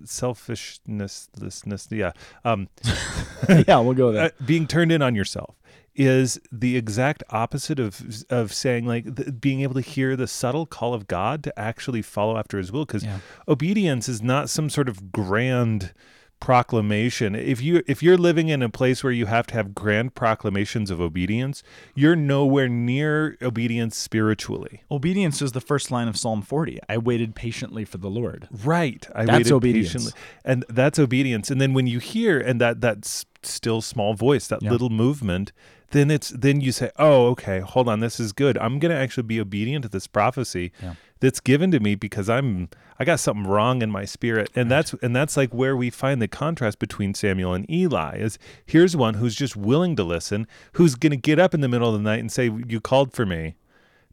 selfishness 0.06 1.88
yeah 1.91 2.12
um 2.45 2.67
yeah, 3.67 3.80
we'll 3.80 3.93
go 3.93 4.12
there. 4.12 4.26
uh, 4.41 4.45
being 4.45 4.67
turned 4.67 4.91
in 4.91 5.02
on 5.02 5.15
yourself 5.15 5.56
is 5.95 6.39
the 6.52 6.78
exact 6.78 7.23
opposite 7.30 7.80
of 7.80 8.23
of 8.30 8.54
saying 8.54 8.86
like 8.86 9.15
th- 9.15 9.30
being 9.41 9.62
able 9.62 9.73
to 9.73 9.82
hear 9.82 10.15
the 10.15 10.28
subtle 10.28 10.65
call 10.65 10.93
of 10.93 11.08
God 11.08 11.43
to 11.43 11.60
actually 11.60 12.02
follow 12.04 12.38
after 12.38 12.58
His 12.60 12.71
will. 12.71 12.86
Because 12.86 13.04
Yeah. 13.04 13.19
obedience 13.47 14.08
is 14.08 14.21
not 14.21 14.50
some 14.50 14.69
sort 14.69 14.89
of 14.89 15.12
grand 15.12 15.93
proclamation. 16.39 17.36
If 17.36 17.62
you 17.62 17.84
if 17.88 18.02
you're 18.02 18.17
living 18.17 18.50
in 18.50 18.62
a 18.62 18.69
place 18.69 19.04
where 19.04 19.13
you 19.13 19.26
have 19.26 19.47
to 19.47 19.54
have 19.56 19.76
grand 19.76 20.15
proclamations 20.15 20.89
of 20.89 21.00
obedience, 21.02 21.63
you're 21.95 22.15
nowhere 22.15 22.67
near 22.69 23.38
obedience 23.41 23.97
spiritually. 23.97 24.84
Obedience 24.89 25.41
is 25.41 25.52
the 25.52 25.62
first 25.62 25.91
line 25.91 26.08
of 26.08 26.17
Psalm 26.17 26.41
40. 26.41 26.80
I 26.89 26.97
waited 26.97 27.36
patiently 27.36 27.86
for 27.86 27.97
the 27.97 28.10
Lord. 28.10 28.47
Right. 28.63 29.08
I 29.13 29.26
That's 29.26 29.38
waited 29.38 29.54
obedience. 29.54 29.88
patiently. 29.93 30.12
And 30.45 30.65
that's 30.69 31.00
obedience. 31.00 31.52
And 31.52 31.60
then 31.60 31.73
when 31.73 31.88
you 31.88 32.00
hear 32.00 32.39
and 32.39 32.62
that 32.62 32.82
that 32.82 33.06
still 33.43 33.82
small 33.82 34.13
voice, 34.13 34.47
that 34.47 34.62
Yeah. 34.63 34.71
little 34.71 34.89
movement, 34.89 35.52
then 35.91 36.12
it's 36.12 36.30
then 36.32 36.60
you 36.60 36.71
say, 36.73 36.91
"Oh, 36.97 37.28
okay, 37.28 37.60
hold 37.62 37.88
on, 37.88 38.02
this 38.02 38.19
is 38.19 38.34
good. 38.34 38.58
I'm 38.58 38.78
going 38.80 38.91
to 38.93 38.97
actually 38.97 39.23
be 39.23 39.39
obedient 39.39 39.84
to 39.84 39.89
this 39.89 40.06
prophecy 40.06 40.71
Yeah. 40.84 40.95
That's 41.19 41.39
given 41.39 41.71
to 41.71 41.80
me 41.80 41.95
because 41.95 42.30
I'm 42.30 42.69
I 42.99 43.06
got 43.06 43.19
something 43.19 43.45
wrong 43.47 43.82
in 43.82 43.89
my 43.91 44.06
spirit." 44.06 44.49
And 44.56 44.69
that's 44.71 44.93
and 45.01 45.15
that's 45.15 45.36
like 45.38 45.53
where 45.53 45.75
we 45.75 45.89
find 45.89 46.21
the 46.21 46.27
contrast 46.27 46.80
between 46.80 47.13
Samuel 47.13 47.53
and 47.53 47.69
Eli 47.71 48.17
is 48.17 48.38
here's 48.65 48.95
one 48.95 49.15
who's 49.15 49.36
just 49.36 49.56
willing 49.56 49.95
to 49.95 50.03
listen, 50.03 50.47
who's 50.73 50.95
going 50.95 51.12
to 51.12 51.17
get 51.17 51.39
up 51.39 51.53
in 51.53 51.62
the 51.62 51.67
middle 51.67 51.88
of 51.88 51.93
the 51.95 52.03
night 52.10 52.19
and 52.19 52.32
say, 52.32 52.51
"You 52.67 52.80
called 52.82 53.13
for 53.13 53.25
me." 53.25 53.56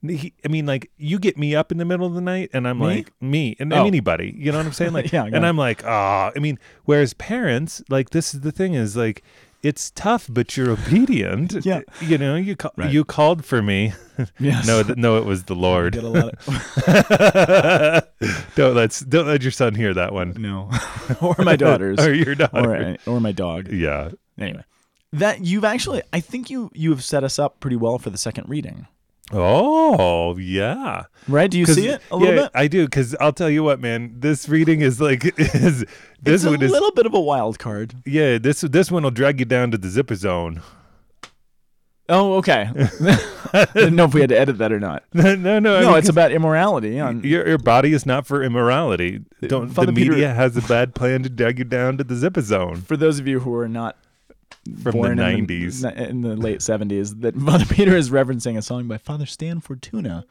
He, 0.06 0.34
I 0.44 0.48
mean, 0.48 0.66
like 0.66 0.90
you 0.98 1.18
get 1.18 1.38
me 1.38 1.54
up 1.54 1.72
in 1.72 1.78
the 1.78 1.84
middle 1.86 2.06
of 2.06 2.12
the 2.12 2.20
night, 2.20 2.50
and 2.52 2.68
I'm 2.68 2.78
Me? 2.78 2.84
like 2.86 3.12
me 3.22 3.56
and, 3.58 3.72
Oh. 3.72 3.86
anybody. 3.86 4.34
You 4.36 4.52
know 4.52 4.58
what 4.58 4.66
I'm 4.66 4.72
saying? 4.74 4.92
Like, 4.94 5.10
Yeah, 5.12 5.24
and. 5.24 5.46
I'm 5.46 5.56
like, 5.56 5.82
ah. 5.86 6.30
I 6.36 6.38
mean, 6.40 6.58
whereas 6.84 7.14
parents, 7.14 7.82
like, 7.88 8.10
this 8.10 8.34
is 8.34 8.40
the 8.42 8.52
thing 8.52 8.74
is 8.74 8.96
like, 8.98 9.22
it's 9.64 9.90
tough, 9.92 10.26
but 10.30 10.56
you're 10.56 10.70
obedient. 10.70 11.54
Yeah. 11.64 11.80
you 12.00 12.18
know, 12.18 12.36
you 12.36 12.54
ca- 12.56 12.70
Right. 12.76 12.92
you 12.92 13.04
called 13.04 13.44
for 13.44 13.62
me. 13.62 13.92
Yes. 14.38 14.64
no, 14.66 14.82
th- 14.84 14.96
no, 14.96 15.16
it 15.18 15.24
was 15.24 15.44
the 15.44 15.56
Lord. 15.56 15.94
Get 15.94 16.04
a 16.04 16.08
lot 16.08 16.34
of, 16.34 18.04
don't 18.54 18.74
let 18.76 19.02
don't 19.08 19.26
let 19.26 19.42
your 19.42 19.50
son 19.50 19.74
hear 19.74 19.92
that 19.94 20.12
one. 20.12 20.34
no. 20.38 20.70
or 21.20 21.34
my 21.38 21.56
daughters. 21.56 21.98
or 21.98 22.14
your 22.14 22.34
daughter. 22.36 22.70
or, 22.70 22.76
uh, 22.76 22.96
or 23.06 23.20
my 23.20 23.32
dog. 23.32 23.72
Yeah. 23.72 24.10
Anyway, 24.38 24.62
that 25.12 25.40
you've 25.44 25.64
actually, 25.64 26.02
I 26.12 26.20
think 26.20 26.48
you 26.50 26.70
you 26.74 26.90
have 26.90 27.02
set 27.02 27.24
us 27.24 27.38
up 27.40 27.58
pretty 27.60 27.76
well 27.76 27.98
for 27.98 28.10
the 28.10 28.18
second 28.18 28.48
reading, 28.48 28.86
Oh 29.32 30.36
yeah. 30.36 31.04
right? 31.28 31.50
Do 31.50 31.58
you 31.58 31.66
see 31.66 31.88
it 31.88 32.02
a 32.10 32.16
little 32.16 32.34
yeah, 32.34 32.42
bit? 32.42 32.50
I 32.54 32.68
do, 32.68 32.84
because 32.84 33.14
I'll 33.20 33.32
tell 33.32 33.48
you 33.50 33.64
what, 33.64 33.80
man. 33.80 34.16
This 34.18 34.48
reading 34.48 34.82
is 34.82 35.00
like 35.00 35.24
is 35.38 35.80
this 35.80 35.86
it's 36.22 36.44
a 36.44 36.50
one 36.50 36.62
is 36.62 36.70
little 36.70 36.92
bit 36.92 37.06
of 37.06 37.14
a 37.14 37.20
wild 37.20 37.58
card. 37.58 37.94
yeah. 38.04 38.38
This 38.38 38.60
this 38.60 38.90
one 38.90 39.02
will 39.02 39.10
drag 39.10 39.40
you 39.40 39.46
down 39.46 39.70
to 39.70 39.78
the 39.78 39.88
zipper 39.88 40.14
zone. 40.14 40.62
Oh, 42.06 42.34
okay. 42.34 42.68
I 43.54 43.64
didn't 43.72 43.96
know 43.96 44.04
if 44.04 44.12
we 44.12 44.20
had 44.20 44.28
to 44.28 44.38
edit 44.38 44.58
that 44.58 44.72
or 44.72 44.80
not. 44.80 45.04
no, 45.14 45.34
no, 45.34 45.58
no. 45.58 45.76
I 45.76 45.80
no, 45.80 45.88
mean, 45.88 45.98
it's 45.98 46.10
about 46.10 46.32
immorality. 46.32 46.90
Your 46.90 47.48
your 47.48 47.58
body 47.58 47.94
is 47.94 48.04
not 48.04 48.26
for 48.26 48.42
immorality. 48.42 49.22
Don't 49.46 49.70
Father 49.70 49.86
the 49.86 49.92
media 49.92 50.12
Peter- 50.12 50.34
has 50.34 50.56
a 50.56 50.62
bad 50.62 50.94
plan 50.94 51.22
to 51.22 51.30
drag 51.30 51.58
you 51.58 51.64
down 51.64 51.96
to 51.96 52.04
the 52.04 52.14
zipper 52.14 52.42
zone 52.42 52.76
for 52.82 52.96
those 52.98 53.18
of 53.18 53.26
you 53.26 53.40
who 53.40 53.54
are 53.54 53.68
not 53.68 53.96
from 54.82 55.00
the 55.00 55.10
in 55.10 55.16
nineties. 55.16 55.80
the, 55.82 56.08
in 56.08 56.22
the 56.22 56.36
late 56.36 56.60
70s, 56.60 57.20
that 57.20 57.34
Father 57.46 57.66
Peter 57.66 57.96
is 57.96 58.10
referencing 58.10 58.56
a 58.56 58.62
song 58.62 58.86
by 58.88 58.98
Father 58.98 59.26
Stan 59.26 59.60
Fortuna, 59.60 60.24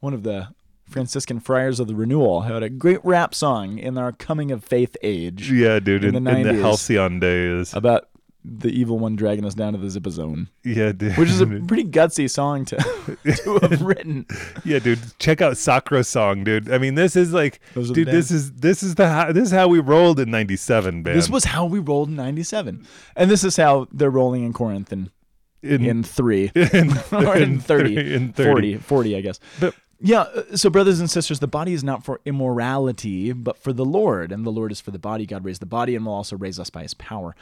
one 0.00 0.12
of 0.14 0.22
the 0.22 0.48
Franciscan 0.84 1.38
friars 1.40 1.80
of 1.80 1.86
the 1.86 1.94
Renewal, 1.94 2.42
who 2.42 2.54
had 2.54 2.62
a 2.62 2.68
great 2.70 3.04
rap 3.04 3.34
song 3.34 3.78
in 3.78 3.98
our 3.98 4.12
coming 4.12 4.50
of 4.50 4.64
faith 4.64 4.96
age 5.02 5.50
Yeah, 5.50 5.80
dude. 5.80 6.04
in 6.04 6.14
In, 6.14 6.24
the 6.24 6.36
in 6.38 6.42
the 6.42 6.62
halcyon 6.62 7.20
days. 7.20 7.74
about 7.74 8.08
the 8.44 8.68
evil 8.70 8.98
one 8.98 9.16
dragging 9.16 9.44
us 9.44 9.54
down 9.54 9.72
to 9.72 9.78
the 9.78 9.90
zipper 9.90 10.10
zone, 10.10 10.48
yeah, 10.64 10.92
dude. 10.92 11.16
which 11.18 11.28
is 11.28 11.40
a 11.40 11.46
pretty 11.66 11.84
gutsy 11.84 12.30
song 12.30 12.64
to, 12.66 12.76
to 13.44 13.58
have 13.62 13.82
written. 13.90 14.26
yeah, 14.64 14.78
dude. 14.78 15.00
Check 15.18 15.40
out 15.42 15.56
Sakura 15.56 16.04
song, 16.04 16.44
dude. 16.44 16.70
I 16.70 16.78
mean, 16.78 16.94
this 16.94 17.16
is 17.16 17.32
like, 17.32 17.60
dude. 17.74 18.08
This 18.08 18.30
is 18.30 18.52
this 18.52 18.82
is 18.82 18.94
the 18.94 19.08
how, 19.08 19.32
this 19.32 19.44
is 19.44 19.50
how 19.52 19.68
we 19.68 19.80
rolled 19.80 20.20
in 20.20 20.30
'97, 20.30 21.02
man. 21.02 21.14
This 21.14 21.28
was 21.28 21.44
how 21.44 21.66
we 21.66 21.78
rolled 21.78 22.08
in 22.08 22.16
97. 22.16 22.86
And 23.16 23.30
this 23.30 23.44
is 23.44 23.56
how 23.56 23.88
they're 23.92 24.10
rolling 24.10 24.44
in 24.44 24.52
Corinth 24.52 24.92
in, 24.92 25.10
in 25.62 26.02
3. 26.04 26.52
in, 26.54 26.92
or 27.12 27.36
in 27.36 27.58
30, 27.60 28.14
in 28.14 28.32
30. 28.32 28.50
40, 28.50 28.76
40, 28.78 29.16
I 29.16 29.20
guess. 29.20 29.40
But- 29.60 29.74
yeah, 30.00 30.20
uh, 30.20 30.56
so 30.56 30.70
brothers 30.70 31.00
and 31.00 31.10
sisters, 31.10 31.40
the 31.40 31.48
body 31.48 31.72
is 31.72 31.82
not 31.82 32.04
for 32.04 32.20
immorality, 32.24 33.32
but 33.32 33.58
for 33.58 33.72
the 33.72 33.84
Lord, 33.84 34.30
and 34.30 34.46
the 34.46 34.52
Lord 34.52 34.70
is 34.70 34.80
for 34.80 34.92
the 34.92 34.98
body. 34.98 35.26
God 35.26 35.44
raised 35.44 35.60
the 35.60 35.66
body 35.66 35.96
and 35.96 36.06
will 36.06 36.12
also 36.14 36.36
raise 36.36 36.60
us 36.60 36.70
by 36.70 36.82
his 36.82 36.94
power. 36.94 37.34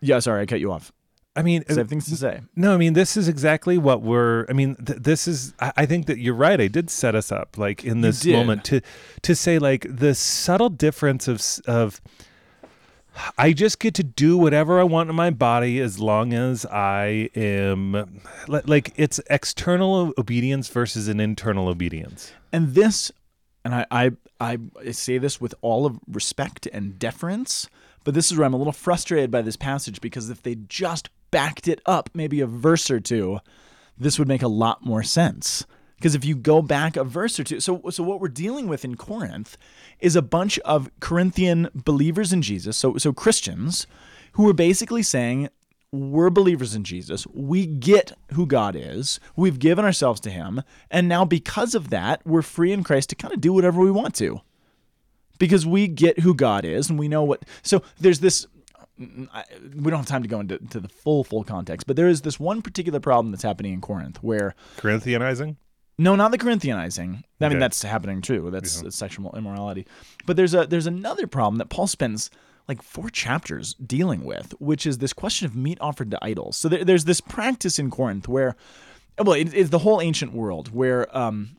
Yeah, 0.00 0.18
sorry, 0.18 0.42
I 0.42 0.46
cut 0.46 0.60
you 0.60 0.72
off. 0.72 0.92
I 1.36 1.42
mean, 1.42 1.64
I 1.68 1.72
have 1.72 1.80
uh, 1.80 1.84
things 1.84 2.06
to 2.06 2.16
say. 2.16 2.40
No, 2.56 2.72
I 2.72 2.78
mean 2.78 2.94
this 2.94 3.16
is 3.16 3.28
exactly 3.28 3.76
what 3.76 4.00
we're. 4.00 4.46
I 4.48 4.54
mean, 4.54 4.74
th- 4.76 5.00
this 5.00 5.28
is. 5.28 5.52
I, 5.60 5.72
I 5.78 5.86
think 5.86 6.06
that 6.06 6.18
you're 6.18 6.34
right. 6.34 6.58
I 6.58 6.66
did 6.66 6.88
set 6.88 7.14
us 7.14 7.30
up 7.30 7.58
like 7.58 7.84
in 7.84 8.00
this 8.00 8.24
moment 8.24 8.64
to 8.64 8.80
to 9.22 9.34
say 9.34 9.58
like 9.58 9.86
the 9.88 10.14
subtle 10.14 10.70
difference 10.70 11.28
of 11.28 11.42
of. 11.66 12.00
I 13.38 13.54
just 13.54 13.78
get 13.78 13.94
to 13.94 14.02
do 14.02 14.36
whatever 14.36 14.78
I 14.78 14.82
want 14.82 15.08
in 15.08 15.16
my 15.16 15.30
body 15.30 15.80
as 15.80 15.98
long 15.98 16.34
as 16.34 16.66
I 16.66 17.30
am 17.34 18.20
like 18.46 18.92
it's 18.96 19.20
external 19.30 20.12
obedience 20.18 20.68
versus 20.68 21.08
an 21.08 21.18
internal 21.18 21.68
obedience. 21.68 22.32
And 22.52 22.74
this, 22.74 23.10
and 23.64 23.74
I, 23.74 23.86
I, 23.90 24.10
I 24.38 24.58
say 24.92 25.16
this 25.16 25.40
with 25.40 25.54
all 25.62 25.86
of 25.86 25.98
respect 26.06 26.68
and 26.74 26.98
deference, 26.98 27.70
but 28.06 28.14
this 28.14 28.30
is 28.30 28.38
where 28.38 28.46
I'm 28.46 28.54
a 28.54 28.56
little 28.56 28.72
frustrated 28.72 29.32
by 29.32 29.42
this 29.42 29.56
passage 29.56 30.00
because 30.00 30.30
if 30.30 30.40
they 30.40 30.54
just 30.54 31.10
backed 31.32 31.66
it 31.66 31.80
up 31.86 32.08
maybe 32.14 32.40
a 32.40 32.46
verse 32.46 32.88
or 32.88 33.00
two, 33.00 33.40
this 33.98 34.16
would 34.16 34.28
make 34.28 34.42
a 34.42 34.48
lot 34.48 34.86
more 34.86 35.02
sense. 35.02 35.66
Because 35.96 36.14
if 36.14 36.24
you 36.24 36.36
go 36.36 36.62
back 36.62 36.96
a 36.96 37.02
verse 37.02 37.40
or 37.40 37.42
two, 37.42 37.58
so 37.58 37.82
so 37.90 38.04
what 38.04 38.20
we're 38.20 38.28
dealing 38.28 38.68
with 38.68 38.84
in 38.84 38.94
Corinth 38.94 39.58
is 39.98 40.14
a 40.14 40.22
bunch 40.22 40.56
of 40.60 40.88
Corinthian 41.00 41.68
believers 41.74 42.32
in 42.32 42.42
Jesus, 42.42 42.76
so 42.76 42.96
so 42.96 43.12
Christians, 43.12 43.88
who 44.34 44.48
are 44.48 44.54
basically 44.54 45.02
saying, 45.02 45.48
we're 45.90 46.30
believers 46.30 46.76
in 46.76 46.84
Jesus. 46.84 47.26
We 47.34 47.66
get 47.66 48.12
who 48.34 48.46
God 48.46 48.76
is. 48.76 49.18
We've 49.34 49.58
given 49.58 49.84
ourselves 49.84 50.20
to 50.20 50.30
Him. 50.30 50.62
And 50.92 51.08
now, 51.08 51.24
because 51.24 51.74
of 51.74 51.90
that, 51.90 52.24
we're 52.24 52.42
free 52.42 52.70
in 52.70 52.84
Christ 52.84 53.10
to 53.10 53.16
kind 53.16 53.34
of 53.34 53.40
do 53.40 53.52
whatever 53.52 53.80
we 53.80 53.90
want 53.90 54.14
to. 54.16 54.42
Because 55.38 55.66
we 55.66 55.88
get 55.88 56.20
who 56.20 56.34
God 56.34 56.64
is 56.64 56.88
and 56.90 56.98
we 56.98 57.08
know 57.08 57.22
what. 57.24 57.44
So 57.62 57.82
there's 58.00 58.20
this. 58.20 58.46
I- 58.98 59.44
We 59.74 59.90
don't 59.90 59.98
have 60.00 60.06
time 60.06 60.22
to 60.22 60.28
go 60.28 60.40
into 60.40 60.58
to 60.58 60.80
the 60.80 60.88
full, 60.88 61.22
full 61.24 61.44
context, 61.44 61.86
but 61.86 61.96
there 61.96 62.08
is 62.08 62.22
this 62.22 62.40
one 62.40 62.62
particular 62.62 62.98
problem 63.00 63.30
that's 63.30 63.42
happening 63.42 63.74
in 63.74 63.80
Corinth 63.82 64.22
where, 64.22 64.54
Corinthianizing. 64.78 65.56
no, 65.98 66.16
not 66.16 66.30
the 66.30 66.38
Corinthianizing. 66.38 67.22
I 67.40 67.44
Okay. 67.44 67.48
mean, 67.54 67.58
that's 67.58 67.82
happening 67.82 68.22
too. 68.22 68.50
That's, 68.50 68.80
that's 68.80 68.96
sexual 68.96 69.34
immorality. 69.36 69.86
But 70.24 70.36
there's 70.38 70.54
a 70.54 70.66
there's 70.66 70.86
another 70.86 71.26
problem 71.26 71.58
that 71.58 71.68
Paul 71.68 71.86
spends 71.86 72.30
like 72.68 72.82
four 72.82 73.10
chapters 73.10 73.74
dealing 73.74 74.24
with, 74.24 74.54
which 74.60 74.86
is 74.86 74.98
this 74.98 75.12
question 75.12 75.44
of 75.46 75.54
meat 75.54 75.76
offered 75.80 76.10
to 76.12 76.18
idols. 76.22 76.56
So 76.56 76.68
there, 76.68 76.82
there's 76.84 77.04
this 77.04 77.20
practice 77.20 77.78
in 77.78 77.90
Corinth 77.90 78.26
where, 78.28 78.56
well, 79.18 79.34
it, 79.34 79.52
it's 79.54 79.70
the 79.70 79.78
whole 79.80 80.00
ancient 80.00 80.32
world 80.32 80.74
where 80.74 81.06
um, 81.16 81.58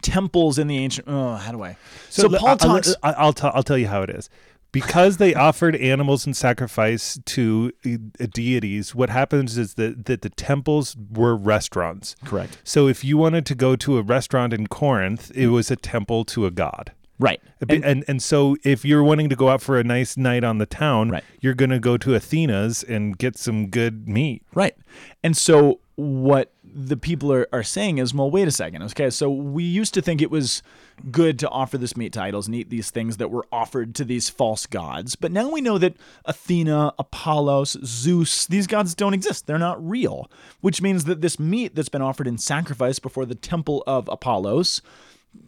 temples 0.00 0.58
in 0.58 0.66
the 0.68 0.78
ancient. 0.78 1.06
Oh, 1.08 1.34
how 1.36 1.52
do 1.52 1.62
I? 1.62 1.76
So, 2.08 2.28
le- 2.28 2.38
Paul 2.38 2.48
I- 2.50 2.56
talks. 2.56 2.94
I- 3.02 3.12
I'll 3.12 3.32
tell. 3.32 3.52
I'll 3.54 3.62
tell 3.62 3.78
you 3.78 3.88
how 3.88 4.02
it 4.02 4.10
is. 4.10 4.30
Because 4.70 5.18
they 5.18 5.34
offered 5.34 5.76
animals 5.76 6.26
in 6.26 6.32
sacrifice 6.32 7.18
to 7.26 7.72
uh, 7.84 8.26
deities, 8.32 8.94
what 8.94 9.10
happens 9.10 9.58
is 9.58 9.74
that, 9.74 10.06
that 10.06 10.22
the 10.22 10.30
temples 10.30 10.96
were 11.12 11.36
restaurants. 11.36 12.16
correct. 12.24 12.56
So 12.64 12.88
if 12.88 13.04
you 13.04 13.18
wanted 13.18 13.44
to 13.46 13.54
go 13.54 13.76
to 13.76 13.98
a 13.98 14.02
restaurant 14.02 14.54
in 14.54 14.68
Corinth, 14.68 15.30
it 15.34 15.48
was 15.48 15.70
a 15.70 15.76
temple 15.76 16.24
to 16.24 16.46
a 16.46 16.50
god. 16.50 16.92
Right. 17.18 17.42
And, 17.68 17.84
and 17.84 18.04
and 18.08 18.22
so 18.22 18.56
if 18.64 18.82
you're 18.82 19.02
wanting 19.04 19.28
to 19.28 19.36
go 19.36 19.50
out 19.50 19.60
for 19.60 19.78
a 19.78 19.84
nice 19.84 20.16
night 20.16 20.42
on 20.42 20.56
the 20.56 20.64
town, 20.66 21.10
Right. 21.10 21.24
you're 21.42 21.52
going 21.54 21.70
to 21.70 21.78
go 21.78 21.98
to 21.98 22.14
Athena's 22.14 22.82
and 22.82 23.16
get 23.18 23.36
some 23.36 23.66
good 23.68 24.08
meat. 24.08 24.42
Right. 24.54 24.74
And 25.22 25.36
so 25.36 25.80
what 25.96 26.50
the 26.74 26.96
people 26.96 27.32
are, 27.32 27.46
are 27.52 27.62
saying 27.62 27.98
is, 27.98 28.14
well, 28.14 28.30
wait 28.30 28.48
a 28.48 28.52
second. 28.52 28.82
Okay, 28.82 29.10
so 29.10 29.30
we 29.30 29.64
used 29.64 29.94
to 29.94 30.02
think 30.02 30.22
it 30.22 30.30
was 30.30 30.62
good 31.10 31.38
to 31.40 31.48
offer 31.48 31.76
this 31.78 31.96
meat 31.96 32.12
to 32.14 32.22
idols 32.22 32.46
and 32.46 32.54
eat 32.54 32.70
these 32.70 32.90
things 32.90 33.16
that 33.18 33.30
were 33.30 33.46
offered 33.52 33.94
to 33.96 34.04
these 34.04 34.30
false 34.30 34.66
gods. 34.66 35.16
But 35.16 35.32
now 35.32 35.50
we 35.50 35.60
know 35.60 35.78
that 35.78 35.96
Athena, 36.24 36.94
Apollos, 36.98 37.76
Zeus, 37.84 38.46
these 38.46 38.66
gods 38.66 38.94
don't 38.94 39.14
exist. 39.14 39.46
They're 39.46 39.58
not 39.58 39.86
real, 39.86 40.30
which 40.60 40.82
means 40.82 41.04
that 41.04 41.20
this 41.20 41.38
meat 41.38 41.74
that's 41.74 41.88
been 41.88 42.02
offered 42.02 42.26
in 42.26 42.38
sacrifice 42.38 42.98
before 42.98 43.26
the 43.26 43.34
temple 43.34 43.82
of 43.86 44.08
Apollos 44.08 44.82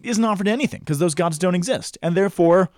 isn't 0.02 0.24
offered 0.24 0.48
anything 0.48 0.80
because 0.80 0.98
those 0.98 1.14
gods 1.14 1.38
don't 1.38 1.54
exist. 1.54 1.98
And 2.02 2.16
therefore, 2.16 2.70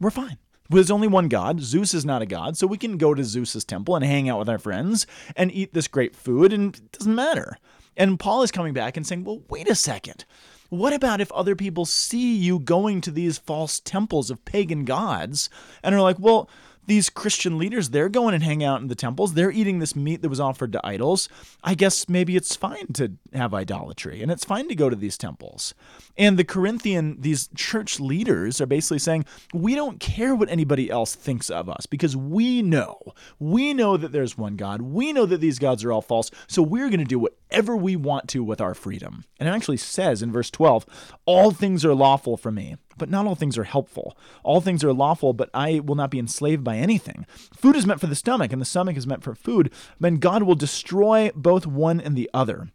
we're 0.00 0.10
fine. 0.10 0.38
There's 0.70 0.90
only 0.90 1.08
one 1.08 1.28
God. 1.28 1.60
Zeus 1.60 1.92
is 1.92 2.04
not 2.04 2.22
a 2.22 2.26
god, 2.26 2.56
so 2.56 2.66
we 2.66 2.78
can 2.78 2.96
go 2.96 3.14
to 3.14 3.24
Zeus's 3.24 3.64
temple 3.64 3.94
and 3.94 4.04
hang 4.04 4.28
out 4.28 4.38
with 4.38 4.48
our 4.48 4.58
friends 4.58 5.06
and 5.36 5.52
eat 5.52 5.74
this 5.74 5.88
great 5.88 6.16
food, 6.16 6.52
and 6.52 6.74
it 6.74 6.92
doesn't 6.92 7.14
matter. 7.14 7.58
And 7.96 8.18
Paul 8.18 8.42
is 8.42 8.50
coming 8.50 8.74
back 8.74 8.96
and 8.96 9.06
saying, 9.06 9.24
well, 9.24 9.42
wait 9.48 9.68
a 9.68 9.74
second. 9.74 10.24
What 10.70 10.94
about 10.94 11.20
if 11.20 11.30
other 11.32 11.54
people 11.54 11.84
see 11.84 12.34
you 12.34 12.58
going 12.58 13.02
to 13.02 13.10
these 13.10 13.36
false 13.36 13.78
temples 13.78 14.30
of 14.30 14.44
pagan 14.46 14.86
gods 14.86 15.50
and 15.82 15.94
are 15.94 16.00
like, 16.00 16.18
well, 16.18 16.48
these 16.86 17.10
Christian 17.10 17.58
leaders, 17.58 17.90
they're 17.90 18.08
going 18.08 18.34
and 18.34 18.42
hang 18.42 18.64
out 18.64 18.80
in 18.80 18.88
the 18.88 18.94
temples. 18.94 19.34
They're 19.34 19.50
eating 19.50 19.78
this 19.78 19.94
meat 19.94 20.22
that 20.22 20.28
was 20.28 20.40
offered 20.40 20.72
to 20.72 20.86
idols. 20.86 21.28
I 21.62 21.74
guess 21.74 22.08
maybe 22.08 22.36
it's 22.36 22.56
fine 22.56 22.88
to 22.94 23.12
have 23.32 23.54
idolatry 23.54 24.22
and 24.22 24.30
it's 24.30 24.44
fine 24.44 24.68
to 24.68 24.74
go 24.74 24.90
to 24.90 24.96
these 24.96 25.16
temples. 25.16 25.74
And 26.16 26.38
the 26.38 26.44
Corinthian, 26.44 27.20
these 27.20 27.48
church 27.54 28.00
leaders 28.00 28.60
are 28.60 28.66
basically 28.66 28.98
saying, 28.98 29.24
we 29.54 29.74
don't 29.74 30.00
care 30.00 30.34
what 30.34 30.50
anybody 30.50 30.90
else 30.90 31.14
thinks 31.14 31.50
of 31.50 31.68
us 31.68 31.86
because 31.86 32.16
we 32.16 32.62
know, 32.62 32.98
we 33.38 33.72
know 33.72 33.96
that 33.96 34.12
there's 34.12 34.36
one 34.36 34.56
God. 34.56 34.82
We 34.82 35.12
know 35.12 35.26
that 35.26 35.40
these 35.40 35.58
gods 35.58 35.84
are 35.84 35.92
all 35.92 36.02
false. 36.02 36.30
So 36.48 36.62
we're 36.62 36.88
going 36.88 37.00
to 37.00 37.04
do 37.04 37.18
whatever 37.18 37.76
we 37.76 37.96
want 37.96 38.28
to 38.30 38.42
with 38.42 38.60
our 38.60 38.74
freedom. 38.74 39.24
And 39.38 39.48
it 39.48 39.52
actually 39.52 39.76
says 39.76 40.22
in 40.22 40.32
verse 40.32 40.50
12, 40.50 40.84
all 41.26 41.50
things 41.50 41.84
are 41.84 41.94
lawful 41.94 42.36
for 42.36 42.50
me 42.50 42.76
but 42.98 43.10
not 43.10 43.26
all 43.26 43.34
things 43.34 43.58
are 43.58 43.64
helpful. 43.64 44.16
All 44.42 44.60
things 44.60 44.84
are 44.84 44.92
lawful, 44.92 45.32
but 45.32 45.50
I 45.54 45.80
will 45.80 45.94
not 45.94 46.10
be 46.10 46.18
enslaved 46.18 46.64
by 46.64 46.76
anything. 46.76 47.26
Food 47.54 47.76
is 47.76 47.86
meant 47.86 48.00
for 48.00 48.06
the 48.06 48.14
stomach, 48.14 48.52
and 48.52 48.60
the 48.60 48.66
stomach 48.66 48.96
is 48.96 49.06
meant 49.06 49.22
for 49.22 49.34
food. 49.34 49.72
Then 50.00 50.16
God 50.16 50.42
will 50.42 50.54
destroy 50.54 51.30
both 51.34 51.66
one 51.66 52.00
and 52.00 52.16
the 52.16 52.30
other. 52.32 52.68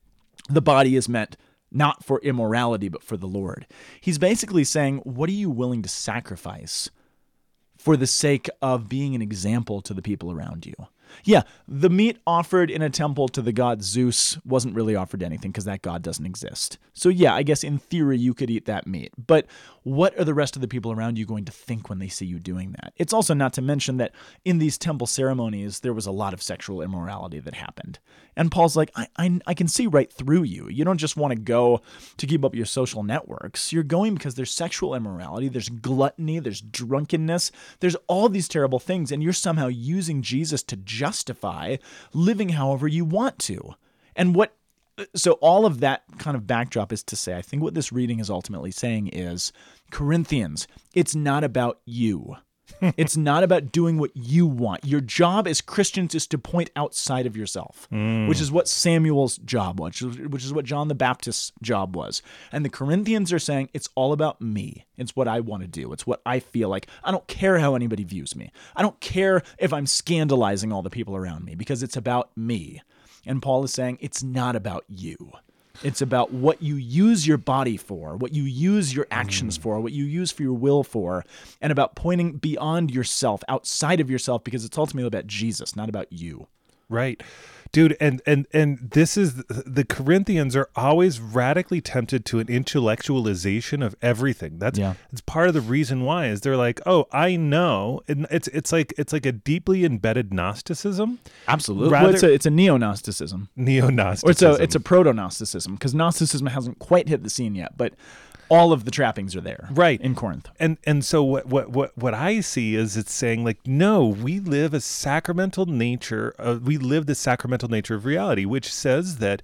The 0.49 0.61
body 0.61 0.95
is 0.95 1.09
meant 1.09 1.37
not 1.71 2.03
for 2.03 2.19
immorality, 2.19 2.89
but 2.89 3.03
for 3.03 3.17
the 3.17 3.27
Lord. 3.27 3.67
He's 3.99 4.17
basically 4.17 4.63
saying, 4.63 4.99
What 4.99 5.29
are 5.29 5.33
you 5.33 5.49
willing 5.49 5.81
to 5.81 5.89
sacrifice 5.89 6.89
for 7.77 7.97
the 7.97 8.07
sake 8.07 8.49
of 8.61 8.89
being 8.89 9.15
an 9.15 9.21
example 9.21 9.81
to 9.81 9.93
the 9.93 10.01
people 10.01 10.31
around 10.31 10.65
you? 10.65 10.75
Yeah, 11.23 11.43
the 11.67 11.89
meat 11.89 12.17
offered 12.27 12.69
in 12.69 12.81
a 12.81 12.89
temple 12.89 13.27
to 13.29 13.41
the 13.41 13.53
god 13.53 13.81
Zeus 13.81 14.37
wasn't 14.45 14.75
really 14.75 14.95
offered 14.95 15.23
anything 15.23 15.51
because 15.51 15.65
that 15.65 15.81
god 15.81 16.01
doesn't 16.01 16.25
exist. 16.25 16.77
So, 16.93 17.09
yeah, 17.09 17.33
I 17.33 17.43
guess 17.43 17.63
in 17.63 17.77
theory 17.77 18.17
you 18.17 18.33
could 18.33 18.49
eat 18.49 18.65
that 18.65 18.87
meat. 18.87 19.13
But 19.17 19.45
what 19.87 20.19
are 20.19 20.25
the 20.25 20.33
rest 20.33 20.57
of 20.57 20.61
the 20.61 20.67
people 20.67 20.91
around 20.91 21.17
you 21.17 21.25
going 21.25 21.45
to 21.45 21.51
think 21.51 21.87
when 21.87 21.99
they 21.99 22.09
see 22.09 22.25
you 22.25 22.39
doing 22.39 22.73
that? 22.73 22.91
It's 22.97 23.13
also 23.13 23.33
not 23.33 23.53
to 23.53 23.61
mention 23.61 23.95
that 23.97 24.13
in 24.43 24.57
these 24.57 24.77
temple 24.77 25.07
ceremonies, 25.07 25.79
there 25.79 25.93
was 25.93 26.05
a 26.05 26.11
lot 26.11 26.33
of 26.33 26.41
sexual 26.41 26.81
immorality 26.81 27.39
that 27.39 27.53
happened. 27.53 27.97
And 28.35 28.51
Paul's 28.51 28.75
like, 28.75 28.91
I, 28.97 29.07
I, 29.17 29.39
I 29.47 29.53
can 29.53 29.69
see 29.69 29.87
right 29.87 30.11
through 30.11 30.43
you. 30.43 30.67
You 30.67 30.83
don't 30.83 30.97
just 30.97 31.15
want 31.15 31.31
to 31.31 31.39
go 31.39 31.81
to 32.17 32.27
keep 32.27 32.43
up 32.43 32.53
your 32.53 32.65
social 32.65 33.01
networks. 33.01 33.71
You're 33.71 33.83
going 33.83 34.15
because 34.15 34.35
there's 34.35 34.51
sexual 34.51 34.93
immorality, 34.93 35.47
there's 35.47 35.69
gluttony, 35.69 36.39
there's 36.39 36.59
drunkenness, 36.59 37.53
there's 37.79 37.95
all 38.07 38.27
these 38.27 38.49
terrible 38.49 38.79
things. 38.79 39.09
And 39.09 39.23
you're 39.23 39.31
somehow 39.31 39.67
using 39.67 40.21
Jesus 40.21 40.63
to 40.63 40.75
justify 40.75 41.77
living 42.13 42.49
however 42.49 42.89
you 42.89 43.05
want 43.05 43.39
to. 43.39 43.75
And 44.17 44.35
what 44.35 44.56
so 45.15 45.33
all 45.33 45.65
of 45.65 45.79
that 45.81 46.03
kind 46.17 46.35
of 46.35 46.47
backdrop 46.47 46.91
is 46.91 47.03
to 47.03 47.15
say, 47.15 47.35
I 47.35 47.41
think 47.41 47.61
what 47.61 47.73
this 47.73 47.91
reading 47.91 48.19
is 48.19 48.29
ultimately 48.29 48.71
saying 48.71 49.09
is 49.09 49.51
Corinthians, 49.91 50.67
it's 50.93 51.15
not 51.15 51.43
about 51.43 51.79
you. 51.85 52.37
it's 52.97 53.15
not 53.15 53.43
about 53.43 53.71
doing 53.71 53.97
what 53.97 54.11
you 54.15 54.45
want. 54.45 54.85
Your 54.85 55.01
job 55.01 55.47
as 55.47 55.61
Christians 55.61 56.13
is 56.13 56.27
to 56.27 56.37
point 56.37 56.69
outside 56.75 57.25
of 57.25 57.37
yourself, 57.37 57.87
mm. 57.91 58.27
which 58.27 58.41
is 58.41 58.51
what 58.51 58.67
Samuel's 58.67 59.37
job 59.37 59.79
was, 59.79 60.01
which 60.01 60.43
is 60.43 60.53
what 60.53 60.65
John 60.65 60.87
the 60.87 60.95
Baptist's 60.95 61.53
job 61.61 61.95
was. 61.95 62.21
And 62.51 62.65
the 62.65 62.69
Corinthians 62.69 63.31
are 63.31 63.39
saying, 63.39 63.69
it's 63.73 63.89
all 63.95 64.13
about 64.13 64.41
me. 64.41 64.85
It's 64.97 65.15
what 65.15 65.27
I 65.27 65.39
want 65.39 65.61
to 65.61 65.67
do. 65.67 65.93
It's 65.93 66.05
what 66.05 66.21
I 66.25 66.39
feel 66.39 66.69
like. 66.69 66.87
I 67.03 67.11
don't 67.11 67.27
care 67.27 67.59
how 67.59 67.75
anybody 67.75 68.03
views 68.03 68.35
me. 68.35 68.51
I 68.75 68.81
don't 68.81 68.99
care 68.99 69.43
if 69.57 69.71
I'm 69.71 69.87
scandalizing 69.87 70.73
all 70.73 70.81
the 70.81 70.89
people 70.89 71.15
around 71.15 71.45
me 71.45 71.55
because 71.55 71.83
it's 71.83 71.97
about 71.97 72.35
me. 72.35 72.81
And 73.27 73.41
Paul 73.41 73.63
is 73.63 73.73
saying, 73.73 73.99
it's 74.01 74.23
not 74.23 74.55
about 74.55 74.85
you. 74.87 75.31
It's 75.83 76.01
about 76.01 76.33
what 76.33 76.63
you 76.63 76.75
use 76.75 77.27
your 77.27 77.37
body 77.37 77.77
for, 77.77 78.17
what 78.17 78.33
you 78.33 78.43
use 78.43 78.95
your 78.95 79.05
actions 79.11 79.59
mm. 79.59 79.61
for, 79.61 79.79
what 79.79 79.93
you 79.93 80.05
use 80.05 80.31
for 80.31 80.41
your 80.41 80.53
will 80.53 80.83
for, 80.83 81.23
and 81.61 81.71
about 81.71 81.95
pointing 81.95 82.33
beyond 82.33 82.89
yourself, 82.89 83.43
outside 83.47 83.99
of 83.99 84.09
yourself, 84.09 84.43
because 84.43 84.65
it's 84.65 84.77
ultimately 84.77 85.07
about 85.07 85.27
Jesus, 85.27 85.75
not 85.75 85.87
about 85.87 86.11
you. 86.11 86.47
Right 86.89 87.21
dude 87.77 87.95
and 87.99 88.23
and 88.25 88.47
and 88.53 88.89
this 88.89 89.15
is 89.15 89.35
the 89.35 89.85
corinthians 89.85 90.55
are 90.55 90.67
always 90.75 91.19
radically 91.19 91.79
tempted 91.79 92.25
to 92.25 92.39
an 92.39 92.47
intellectualization 92.47 93.85
of 93.85 93.95
everything. 94.01 94.57
That's 94.57 94.79
yeah. 94.79 94.95
it's 95.11 95.21
part 95.21 95.47
of 95.47 95.53
the 95.53 95.61
reason 95.61 96.03
why 96.03 96.25
is 96.25 96.41
they're 96.41 96.57
like 96.57 96.81
oh 96.87 97.05
i 97.11 97.35
know 97.35 98.01
and 98.07 98.25
it's 98.31 98.47
it's 98.47 98.71
like 98.71 98.95
it's 98.97 99.13
like 99.13 99.27
a 99.27 99.31
deeply 99.31 99.85
embedded 99.85 100.33
gnosticism 100.33 101.19
absolutely. 101.47 101.89
Rather, 101.89 102.05
well, 102.05 102.13
it's 102.15 102.23
a 102.23 102.33
it's 102.33 102.45
a 102.47 102.49
neo-gnosticism. 102.49 103.49
Neo-gnosticism. 103.55 104.27
Or 104.27 104.31
it's 104.31 104.41
a 104.41 104.63
it's 104.63 104.75
a 104.75 104.79
proto-gnosticism 104.79 105.75
because 105.75 105.93
gnosticism 105.93 106.47
hasn't 106.47 106.79
quite 106.79 107.07
hit 107.07 107.21
the 107.21 107.29
scene 107.29 107.53
yet 107.53 107.77
but 107.77 107.93
all 108.49 108.71
of 108.71 108.85
the 108.85 108.91
trappings 108.91 109.35
are 109.35 109.41
there 109.41 109.67
right. 109.71 109.99
in 110.01 110.15
corinth. 110.15 110.49
And 110.59 110.77
and 110.85 111.03
so 111.03 111.23
what 111.23 111.47
what 111.47 111.69
what, 111.69 111.97
what 111.97 112.13
i 112.13 112.39
see 112.39 112.75
is 112.75 112.97
it's 112.97 113.13
saying 113.13 113.43
like 113.43 113.57
no 113.65 114.05
we 114.07 114.39
live 114.39 114.73
a 114.73 114.81
sacramental 114.81 115.65
nature 115.65 116.35
uh, 116.39 116.59
we 116.63 116.77
live 116.77 117.05
the 117.05 117.15
sacramental 117.15 117.69
nature 117.69 117.95
of 117.95 118.05
reality 118.05 118.45
which 118.45 118.71
says 118.71 119.17
that 119.17 119.41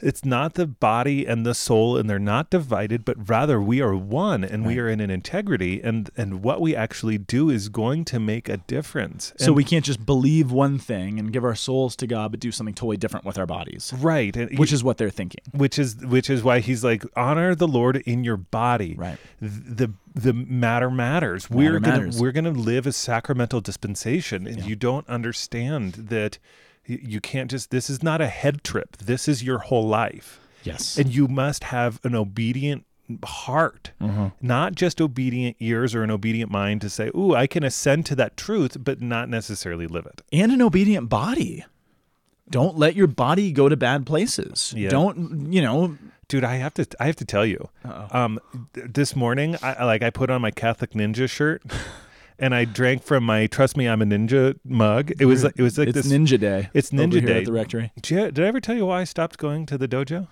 it's 0.00 0.24
not 0.24 0.54
the 0.54 0.66
body 0.66 1.26
and 1.26 1.44
the 1.44 1.54
soul 1.54 1.96
and 1.96 2.08
they're 2.08 2.18
not 2.18 2.50
divided 2.50 3.04
but 3.04 3.28
rather 3.28 3.60
we 3.60 3.80
are 3.80 3.94
one 3.94 4.44
and 4.44 4.64
right. 4.64 4.74
we 4.74 4.78
are 4.78 4.88
in 4.88 5.00
an 5.00 5.10
integrity 5.10 5.80
and 5.82 6.10
and 6.16 6.42
what 6.42 6.60
we 6.60 6.74
actually 6.74 7.18
do 7.18 7.50
is 7.50 7.68
going 7.68 8.04
to 8.04 8.20
make 8.20 8.48
a 8.48 8.58
difference. 8.58 9.32
So 9.38 9.52
we 9.52 9.64
can't 9.64 9.84
just 9.84 10.04
believe 10.04 10.50
one 10.50 10.78
thing 10.78 11.18
and 11.18 11.32
give 11.32 11.44
our 11.44 11.54
souls 11.54 11.96
to 11.96 12.06
god 12.06 12.30
but 12.30 12.40
do 12.40 12.52
something 12.52 12.74
totally 12.74 12.96
different 12.96 13.24
with 13.24 13.38
our 13.38 13.46
bodies. 13.46 13.92
Right 13.98 14.36
and 14.36 14.58
which 14.58 14.72
is 14.72 14.84
what 14.84 14.98
they're 14.98 15.10
thinking. 15.10 15.42
Which 15.52 15.78
is 15.78 15.96
which 15.96 16.30
is 16.30 16.42
why 16.42 16.60
he's 16.60 16.84
like 16.84 17.04
honor 17.16 17.54
the 17.54 17.68
lord 17.68 17.96
in 17.98 18.24
your 18.24 18.36
body. 18.36 18.94
Right. 18.96 19.18
The 19.40 19.92
the 20.14 20.32
matter 20.32 20.90
matters. 20.90 21.50
Matter 21.50 21.58
we're 21.58 21.80
gonna 21.80 22.10
we're 22.18 22.32
gonna 22.32 22.50
live 22.50 22.86
a 22.86 22.92
sacramental 22.92 23.60
dispensation 23.60 24.46
and 24.46 24.58
yeah. 24.58 24.66
you 24.66 24.76
don't 24.76 25.08
understand 25.08 25.94
that 25.94 26.38
you 26.86 27.20
can't 27.20 27.50
just, 27.50 27.70
this 27.70 27.88
is 27.88 28.02
not 28.02 28.20
a 28.20 28.26
head 28.26 28.64
trip. 28.64 28.96
This 28.98 29.28
is 29.28 29.42
your 29.42 29.58
whole 29.58 29.86
life. 29.86 30.40
Yes. 30.62 30.96
And 30.96 31.14
you 31.14 31.28
must 31.28 31.64
have 31.64 32.00
an 32.04 32.14
obedient 32.14 32.84
heart, 33.24 33.92
mm-hmm. 34.00 34.28
not 34.40 34.74
just 34.74 35.00
obedient 35.00 35.56
ears 35.60 35.94
or 35.94 36.02
an 36.02 36.10
obedient 36.10 36.50
mind 36.50 36.80
to 36.80 36.90
say, 36.90 37.10
Ooh, 37.14 37.34
I 37.34 37.46
can 37.46 37.62
ascend 37.62 38.06
to 38.06 38.16
that 38.16 38.36
truth, 38.36 38.78
but 38.82 39.00
not 39.00 39.28
necessarily 39.28 39.86
live 39.86 40.06
it. 40.06 40.22
And 40.32 40.52
an 40.52 40.62
obedient 40.62 41.08
body. 41.08 41.64
Don't 42.50 42.76
let 42.76 42.94
your 42.94 43.06
body 43.06 43.52
go 43.52 43.68
to 43.68 43.76
bad 43.76 44.06
places. 44.06 44.74
Yeah. 44.76 44.90
Don't, 44.90 45.52
you 45.52 45.62
know, 45.62 45.96
dude 46.28 46.44
i 46.44 46.56
have 46.56 46.72
to 46.72 46.86
i 46.98 47.06
have 47.06 47.16
to 47.16 47.24
tell 47.24 47.44
you 47.44 47.68
um 48.10 48.40
this 48.72 49.14
morning 49.14 49.56
i 49.62 49.84
like 49.84 50.02
i 50.02 50.08
put 50.08 50.30
on 50.30 50.40
my 50.40 50.50
catholic 50.50 50.92
ninja 50.92 51.28
shirt 51.28 51.62
and 52.38 52.54
I 52.54 52.64
drank 52.64 53.02
from 53.02 53.24
my 53.24 53.46
"Trust 53.46 53.76
Me, 53.76 53.88
I'm 53.88 54.02
a 54.02 54.04
Ninja" 54.04 54.58
mug. 54.64 55.12
It 55.18 55.26
was 55.26 55.44
it 55.44 55.58
was 55.58 55.78
like 55.78 55.88
it's 55.88 55.96
this 55.96 56.12
Ninja 56.12 56.38
Day. 56.38 56.68
It's 56.74 56.90
Ninja 56.90 57.24
Day 57.24 57.38
at 57.38 57.44
the 57.44 57.52
rectory. 57.52 57.92
Did, 57.96 58.10
you, 58.10 58.30
did 58.30 58.44
I 58.44 58.48
ever 58.48 58.60
tell 58.60 58.76
you 58.76 58.86
why 58.86 59.00
I 59.00 59.04
stopped 59.04 59.38
going 59.38 59.66
to 59.66 59.78
the 59.78 59.88
dojo? 59.88 60.28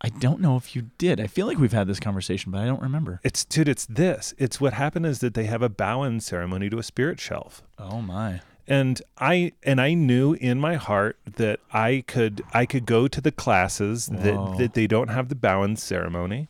I 0.00 0.10
don't 0.10 0.40
know 0.40 0.56
if 0.56 0.76
you 0.76 0.90
did. 0.96 1.20
I 1.20 1.26
feel 1.26 1.46
like 1.46 1.58
we've 1.58 1.72
had 1.72 1.88
this 1.88 1.98
conversation, 1.98 2.52
but 2.52 2.60
I 2.60 2.66
don't 2.66 2.80
remember. 2.80 3.20
It's 3.24 3.44
dude. 3.44 3.68
It's 3.68 3.84
this. 3.86 4.32
It's 4.38 4.60
what 4.60 4.74
happened 4.74 5.06
is 5.06 5.18
that 5.20 5.34
they 5.34 5.44
have 5.44 5.60
a 5.60 5.68
bow-in 5.68 6.20
ceremony 6.20 6.70
to 6.70 6.78
a 6.78 6.84
spirit 6.84 7.18
shelf. 7.18 7.62
Oh 7.78 8.00
my! 8.00 8.40
And 8.68 9.02
I 9.18 9.52
and 9.64 9.80
I 9.80 9.94
knew 9.94 10.34
in 10.34 10.60
my 10.60 10.76
heart 10.76 11.18
that 11.36 11.58
I 11.72 12.04
could 12.06 12.42
I 12.54 12.64
could 12.64 12.86
go 12.86 13.08
to 13.08 13.20
the 13.20 13.32
classes 13.32 14.06
that 14.06 14.56
that 14.58 14.74
they 14.74 14.86
don't 14.86 15.08
have 15.08 15.30
the 15.30 15.34
bow-in 15.34 15.76
ceremony, 15.76 16.48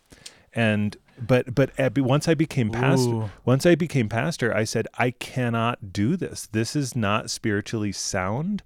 and 0.53 0.97
but 1.27 1.55
but 1.55 1.71
once 1.99 2.29
I 2.29 2.35
became 2.35 2.71
pastor, 2.71 3.11
Ooh. 3.11 3.31
once 3.45 3.67
I 3.67 3.75
became 3.75 4.09
pastor, 4.09 4.55
I 4.55 4.65
said 4.65 4.87
I 4.99 5.11
cannot 5.11 5.93
do 5.93 6.17
this. 6.17 6.47
This 6.53 6.77
is 6.77 6.95
not 6.97 7.31
spiritually 7.31 7.93
sound. 7.93 8.63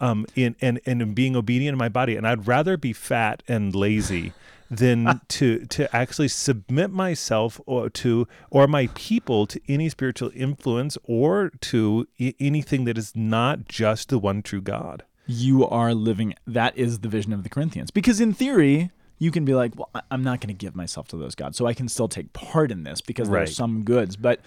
Um, 0.00 0.26
in 0.36 0.54
and 0.60 0.80
and 0.86 1.02
in 1.02 1.12
being 1.14 1.34
obedient 1.34 1.74
in 1.74 1.78
my 1.78 1.88
body, 1.88 2.14
and 2.14 2.24
I'd 2.26 2.46
rather 2.46 2.76
be 2.76 2.92
fat 2.92 3.42
and 3.48 3.74
lazy 3.74 4.32
than 4.70 5.20
to 5.28 5.66
to 5.66 5.96
actually 5.96 6.28
submit 6.28 6.92
myself 6.92 7.60
or 7.66 7.90
to 7.90 8.28
or 8.48 8.68
my 8.68 8.88
people 8.94 9.44
to 9.48 9.60
any 9.66 9.88
spiritual 9.88 10.30
influence 10.36 10.96
or 11.02 11.50
to 11.62 12.06
I- 12.20 12.34
anything 12.38 12.84
that 12.84 12.96
is 12.96 13.16
not 13.16 13.66
just 13.66 14.10
the 14.10 14.18
one 14.20 14.40
true 14.42 14.60
God. 14.60 15.02
you 15.26 15.66
are 15.66 15.92
living 15.94 16.34
that 16.46 16.78
is 16.78 17.00
the 17.00 17.08
vision 17.08 17.32
of 17.32 17.42
the 17.42 17.48
Corinthians. 17.48 17.90
Because 17.90 18.20
in 18.20 18.32
theory, 18.32 18.92
you 19.18 19.30
can 19.30 19.44
be 19.44 19.54
like, 19.54 19.72
well, 19.76 19.90
I'm 20.10 20.22
not 20.22 20.40
going 20.40 20.48
to 20.48 20.54
give 20.54 20.76
myself 20.76 21.08
to 21.08 21.16
those 21.16 21.34
gods. 21.34 21.56
So 21.58 21.66
I 21.66 21.74
can 21.74 21.88
still 21.88 22.08
take 22.08 22.32
part 22.32 22.70
in 22.70 22.84
this 22.84 23.00
because 23.00 23.28
there 23.28 23.42
are 23.42 23.46
some 23.46 23.82
goods. 23.82 24.16
But 24.16 24.40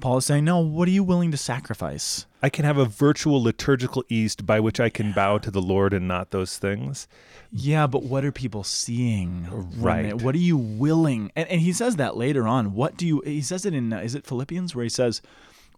Paul 0.00 0.18
is 0.18 0.26
saying, 0.26 0.44
no, 0.44 0.58
what 0.60 0.86
are 0.88 0.92
you 0.92 1.02
willing 1.02 1.30
to 1.32 1.36
sacrifice? 1.36 2.26
I 2.42 2.48
can 2.50 2.64
have 2.64 2.78
a 2.78 2.84
virtual 2.84 3.42
liturgical 3.42 4.04
east 4.08 4.46
by 4.46 4.60
which 4.60 4.78
I 4.78 4.90
can 4.90 5.12
bow 5.12 5.38
to 5.38 5.50
the 5.50 5.62
Lord 5.62 5.92
and 5.92 6.06
not 6.06 6.30
those 6.30 6.56
things. 6.58 7.08
Yeah, 7.50 7.86
but 7.86 8.04
what 8.04 8.24
are 8.24 8.30
people 8.32 8.62
seeing? 8.62 9.46
Right. 9.80 10.14
what 10.22 10.34
are 10.34 10.38
you 10.38 10.56
willing? 10.56 11.32
And, 11.34 11.48
and 11.48 11.60
he 11.60 11.72
says 11.72 11.96
that 11.96 12.16
later 12.16 12.46
on. 12.46 12.74
What 12.74 12.96
do 12.96 13.06
you? 13.06 13.22
He 13.24 13.40
says 13.40 13.64
it 13.66 13.74
in 13.74 13.92
uh, 13.92 13.98
is 14.00 14.14
it 14.14 14.26
Philippians 14.26 14.74
where 14.74 14.82
he 14.84 14.88
says, 14.90 15.22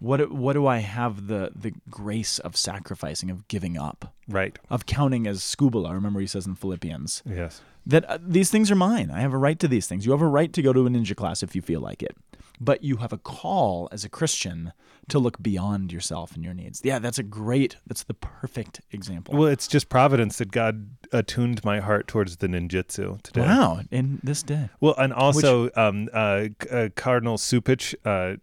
"What 0.01 0.33
what 0.33 0.55
do 0.55 0.67
I 0.67 0.79
have 0.79 1.29
the 1.29 1.53
the 1.55 1.73
grace 1.89 2.41
of 2.41 2.57
sacrificing 2.57 3.31
of 3.31 3.47
giving 3.49 3.79
up 3.79 4.13
Right. 4.29 4.59
of 4.69 4.85
counting 4.85 5.27
as 5.29 5.43
scuba 5.45 5.79
I 5.81 5.93
Remember 5.93 6.21
he 6.21 6.27
says 6.27 6.47
in 6.47 6.57
Philippians 6.57 7.23
Yes. 7.25 7.63
That 7.87 8.05
uh, 8.05 8.19
these 8.21 8.51
things 8.51 8.71
are 8.71 8.77
mine. 8.77 9.11
I 9.11 9.21
have 9.21 9.33
a 9.33 9.39
right 9.39 9.59
to 9.59 9.69
these 9.69 9.87
things. 9.87 10.05
You 10.07 10.13
have 10.13 10.23
a 10.23 10.27
right 10.27 10.53
to 10.53 10.63
go 10.63 10.73
to 10.73 10.87
a 10.87 10.91
ninja 10.91 11.17
class 11.17 11.43
if 11.43 11.55
you 11.57 11.63
feel 11.63 11.81
like 11.81 12.03
it, 12.03 12.17
but 12.61 12.85
you 12.85 12.99
have 12.99 13.13
a 13.13 13.19
call 13.19 13.89
as 13.91 14.05
a 14.05 14.09
Christian 14.09 14.73
to 15.09 15.19
look 15.19 15.43
beyond 15.43 15.93
yourself 15.93 16.35
and 16.37 16.45
your 16.45 16.55
needs. 16.55 16.83
Yeah, 16.85 16.99
that's 17.01 17.19
a 17.19 17.23
great. 17.25 17.77
That's 17.87 18.05
the 18.05 18.15
perfect 18.15 18.81
example. 18.93 19.37
Well, 19.37 19.49
it's 19.49 19.67
just 19.67 19.89
providence 19.89 20.39
that 20.39 20.53
God 20.53 20.91
attuned 21.13 21.65
my 21.65 21.81
heart 21.81 22.07
towards 22.07 22.37
the 22.37 22.47
ninjutsu 22.47 23.21
today. 23.23 23.41
Wow, 23.41 23.81
in 23.91 24.21
this 24.23 24.43
day. 24.43 24.69
Well, 24.81 24.95
and 24.99 25.13
also 25.13 25.71
um, 25.75 26.09
uh, 26.13 26.49
uh, 26.71 26.89
Cardinal 26.95 27.39
Cupich 27.39 27.95
uh, 28.05 28.37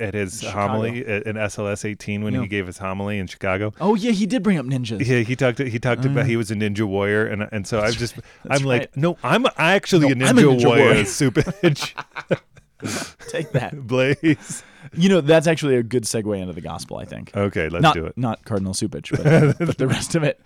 at 0.00 0.14
his 0.14 0.40
Chicago. 0.40 0.58
homily 0.72 1.06
at- 1.06 1.24
in 1.26 1.36
SLS 1.36 1.84
18 1.84 2.24
when 2.24 2.34
Yeah. 2.34 2.40
he 2.40 2.46
gave 2.48 2.66
his 2.66 2.78
homily 2.78 3.18
in 3.18 3.26
Chicago. 3.28 3.72
Oh 3.80 3.94
yeah, 3.94 4.10
he 4.10 4.26
did 4.26 4.42
bring 4.42 4.58
up 4.58 4.66
ninjas. 4.66 5.06
Yeah, 5.06 5.20
he 5.20 5.36
talked. 5.36 5.58
He 5.60 5.78
talked 5.78 6.04
about 6.06 6.26
he 6.26 6.36
was 6.36 6.50
a 6.50 6.54
ninja 6.56 6.84
warrior, 6.88 7.26
and 7.26 7.46
and 7.52 7.66
so 7.68 7.78
I've 7.80 7.96
just 7.96 8.16
I'm 8.48 8.62
like, 8.64 8.96
no, 8.96 9.16
I'm 9.22 9.44
actually 9.58 10.08
No, 10.08 10.12
a 10.12 10.14
ninja, 10.16 10.28
I'm 10.30 10.38
a 10.38 10.42
ninja 10.42 10.66
warrior, 10.66 10.84
warrior. 10.86 11.04
Cupich 11.04 12.40
Take 13.28 13.52
that. 13.52 13.72
Blase. 13.86 14.62
You 14.94 15.08
know, 15.08 15.20
that's 15.20 15.46
actually 15.46 15.76
a 15.76 15.82
good 15.82 16.04
segue 16.04 16.38
into 16.38 16.52
the 16.52 16.60
gospel. 16.60 16.96
I 16.98 17.04
think. 17.04 17.30
Okay, 17.36 17.68
let's 17.68 17.82
not 17.82 17.94
do 17.94 18.06
it. 18.06 18.16
not 18.16 18.44
Cardinal 18.44 18.72
Cupich, 18.72 19.10
but, 19.10 19.58
but 19.66 19.78
the 19.78 19.88
rest 19.88 20.14
of 20.14 20.22
it. 20.22 20.40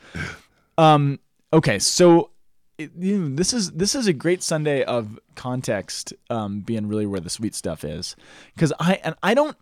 Um. 0.78 1.20
Okay, 1.53 1.78
so 1.78 2.30
it, 2.78 2.91
you 2.99 3.18
know, 3.18 3.35
this 3.35 3.53
is 3.53 3.72
this 3.72 3.95
is 3.95 4.07
a 4.07 4.12
great 4.12 4.43
Sunday 4.43 4.82
of 4.82 5.18
context, 5.35 6.12
um, 6.30 6.61
being 6.61 6.89
really 6.89 7.07
where 7.07 7.20
the 7.20 7.30
sweet 7.30 7.55
stuff 7.55 7.85
is, 7.85 8.16
because 8.55 8.72
I 8.78 8.95
and 9.05 9.14
I 9.22 9.35
don't. 9.35 9.57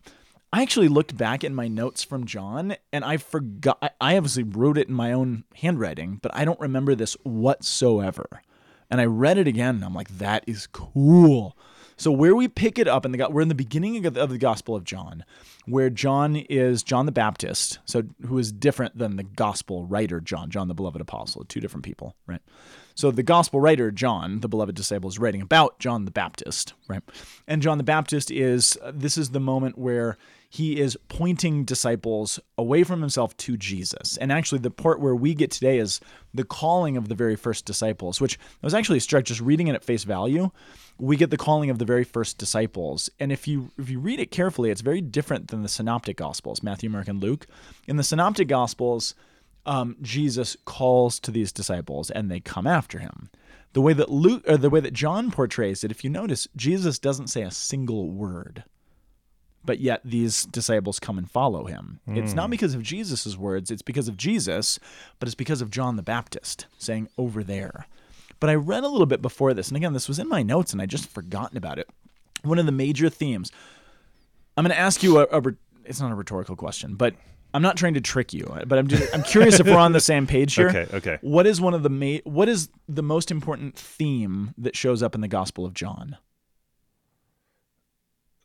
I 0.55 0.61
actually 0.61 0.89
looked 0.89 1.17
back 1.17 1.45
in 1.45 1.55
my 1.55 1.67
notes 1.67 2.03
from 2.03 2.27
John, 2.27 2.77
and 2.93 3.05
I 3.05 3.17
forgot. 3.17 3.79
I, 3.81 3.91
I 4.01 4.17
obviously 4.17 4.43
wrote 4.43 4.79
it 4.79 4.89
in 4.89 4.95
my 4.95 5.13
own 5.13 5.45
handwriting, 5.57 6.19
but 6.23 6.35
I 6.35 6.45
don't 6.45 6.61
remember 6.61 6.95
this 6.95 7.15
whatsoever. 7.23 8.43
And 8.91 9.01
I 9.01 9.07
read 9.07 9.39
it 9.39 9.49
again, 9.49 9.77
and 9.77 9.85
I'm 9.85 9.95
like, 9.95 10.19
that 10.19 10.45
is 10.47 10.67
cool. 10.67 11.57
So 11.97 12.11
where 12.11 12.35
we 12.35 12.49
pick 12.49 12.79
it 12.79 12.89
up 12.89 13.05
in 13.05 13.13
the 13.13 13.29
we're 13.31 13.43
in 13.43 13.49
the 13.49 13.55
beginning 13.55 14.05
of 14.07 14.15
the, 14.15 14.23
of 14.23 14.31
the 14.31 14.39
Gospel 14.39 14.75
of 14.75 14.85
John, 14.85 15.25
where 15.67 15.91
John 15.91 16.37
is 16.37 16.83
John 16.83 17.07
the 17.07 17.13
Baptist, 17.13 17.79
so 17.85 18.03
who 18.27 18.39
is 18.39 18.53
different 18.53 18.99
than 18.99 19.17
the 19.17 19.23
Gospel 19.23 19.85
writer 19.85 20.21
John, 20.21 20.51
John 20.51 20.69
the 20.69 20.75
beloved 20.75 21.01
apostle, 21.01 21.45
two 21.45 21.61
different 21.61 21.85
people, 21.85 22.17
right? 22.27 22.41
So 22.95 23.11
the 23.11 23.23
Gospel 23.23 23.61
writer 23.61 23.91
John, 23.91 24.41
the 24.41 24.49
beloved 24.49 24.75
disciple, 24.75 25.09
is 25.09 25.19
writing 25.19 25.43
about 25.43 25.79
John 25.79 26.05
the 26.05 26.11
Baptist, 26.11 26.75
right? 26.89 27.03
And 27.47 27.63
John 27.63 27.79
the 27.79 27.85
Baptist 27.85 28.31
is 28.31 28.77
this 28.93 29.17
is 29.17 29.31
the 29.31 29.41
moment 29.41 29.79
where 29.79 30.19
he 30.53 30.79
is 30.79 30.99
pointing 31.09 31.65
disciples 31.65 32.39
away 32.59 32.85
from 32.85 33.01
himself 33.01 33.35
to 33.39 33.57
Jesus. 33.57 34.19
And 34.19 34.31
actually, 34.31 34.59
the 34.59 34.71
part 34.71 35.01
where 35.01 35.15
we 35.17 35.33
get 35.35 35.51
today 35.51 35.79
is 35.79 35.99
the 36.35 36.45
calling 36.45 36.99
of 36.99 37.09
the 37.09 37.15
very 37.15 37.37
first 37.37 37.65
disciples, 37.65 38.21
which 38.21 38.39
I 38.63 38.67
was 38.67 38.75
actually 38.75 39.01
struck 39.01 39.25
just 39.25 39.41
reading 39.41 39.69
it 39.69 39.75
at 39.75 39.83
face 39.83 40.05
value. 40.05 40.51
We 40.99 41.17
get 41.17 41.31
the 41.31 41.39
calling 41.39 41.71
of 41.71 41.79
the 41.79 41.87
very 41.87 42.05
first 42.05 42.37
disciples, 42.37 43.09
and 43.19 43.33
if 43.33 43.49
you 43.49 43.71
if 43.79 43.89
you 43.89 43.99
read 43.99 44.21
it 44.21 44.31
carefully, 44.31 44.71
it's 44.71 44.83
very 44.83 45.01
different 45.01 45.49
than 45.49 45.63
the 45.63 45.71
Synoptic 45.71 46.19
Gospels, 46.19 46.63
Matthew, 46.63 46.91
Mark, 46.91 47.09
and 47.09 47.23
Luke. 47.23 47.47
In 47.89 47.97
the 47.97 48.03
Synoptic 48.03 48.49
Gospels, 48.49 49.15
um, 49.65 49.97
Jesus 50.03 50.55
calls 50.67 51.19
to 51.21 51.31
these 51.31 51.51
disciples, 51.51 52.11
and 52.11 52.31
they 52.31 52.41
come 52.41 52.67
after 52.67 52.99
him. 52.99 53.31
The 53.73 53.81
way 53.81 53.95
that 53.95 54.11
Luke 54.11 54.45
or 54.47 54.59
the 54.59 54.69
way 54.69 54.81
that 54.81 54.93
John 54.93 55.31
portrays 55.31 55.83
it, 55.83 55.91
if 55.91 56.05
you 56.05 56.11
notice, 56.11 56.47
Jesus 56.55 56.99
doesn't 56.99 57.29
say 57.29 57.41
a 57.41 57.51
single 57.51 58.11
word 58.11 58.65
but 59.65 59.81
yet 59.81 60.01
these 60.05 60.45
disciples 60.45 60.99
come 60.99 61.19
and 61.19 61.31
follow 61.31 61.67
him. 61.67 62.01
It's 62.07 62.35
not 62.35 62.47
hmm. 62.47 62.51
because 62.53 62.75
of 62.75 62.83
Jesus' 62.83 63.37
words, 63.37 63.71
it's 63.71 63.83
because 63.83 64.09
of 64.09 64.17
Jesus, 64.17 64.79
but 65.19 65.29
it's 65.29 65.35
because 65.35 65.63
of 65.63 65.71
John 65.71 65.97
the 65.97 66.03
Baptist 66.03 66.67
saying, 66.79 67.09
over 67.17 67.45
there. 67.45 67.87
But 68.41 68.51
I 68.51 68.55
read 68.55 68.83
a 68.83 68.89
little 68.89 69.07
bit 69.07 69.23
before 69.23 69.55
this, 69.55 69.69
and 69.69 69.77
again, 69.77 69.93
this 69.93 70.09
was 70.09 70.19
in 70.19 70.29
my 70.29 70.43
notes, 70.43 70.73
and 70.73 70.83
I 70.83 70.87
just 70.87 71.09
forgotten 71.09 71.57
about 71.57 71.79
it. 71.79 71.89
One 72.43 72.59
of 72.59 72.67
the 72.67 72.73
major 72.73 73.09
themes. 73.09 73.53
I'm 74.57 74.65
going 74.65 74.75
to 74.75 74.79
ask 74.79 75.03
you 75.03 75.19
a, 75.19 75.27
a 75.31 75.41
re- 75.41 75.55
it's 75.85 76.01
not 76.01 76.11
a 76.11 76.15
rhetorical 76.15 76.57
question, 76.57 76.95
but 76.97 77.15
I'm 77.55 77.63
not 77.63 77.77
trying 77.77 77.95
to 77.95 78.01
trick 78.01 78.33
you, 78.33 78.45
uh, 78.47 78.65
but 78.65 78.79
I'm 78.79 78.89
just, 78.89 79.15
I'm 79.15 79.23
curious 79.23 79.61
if 79.61 79.67
we're 79.67 79.77
on 79.77 79.93
the 79.93 80.01
same 80.01 80.27
page 80.27 80.55
here. 80.55 80.69
Okay, 80.69 80.87
okay. 80.93 81.19
What 81.21 81.47
is 81.47 81.61
one 81.61 81.75
of 81.75 81.83
the 81.83 81.91
ma- 81.91 82.23
what 82.25 82.49
is 82.49 82.69
the 82.89 83.03
most 83.03 83.31
important 83.31 83.77
theme 83.77 84.55
that 84.59 84.75
shows 84.75 85.03
up 85.03 85.15
in 85.15 85.21
the 85.21 85.29
Gospel 85.29 85.65
of 85.65 85.75
John? 85.75 86.17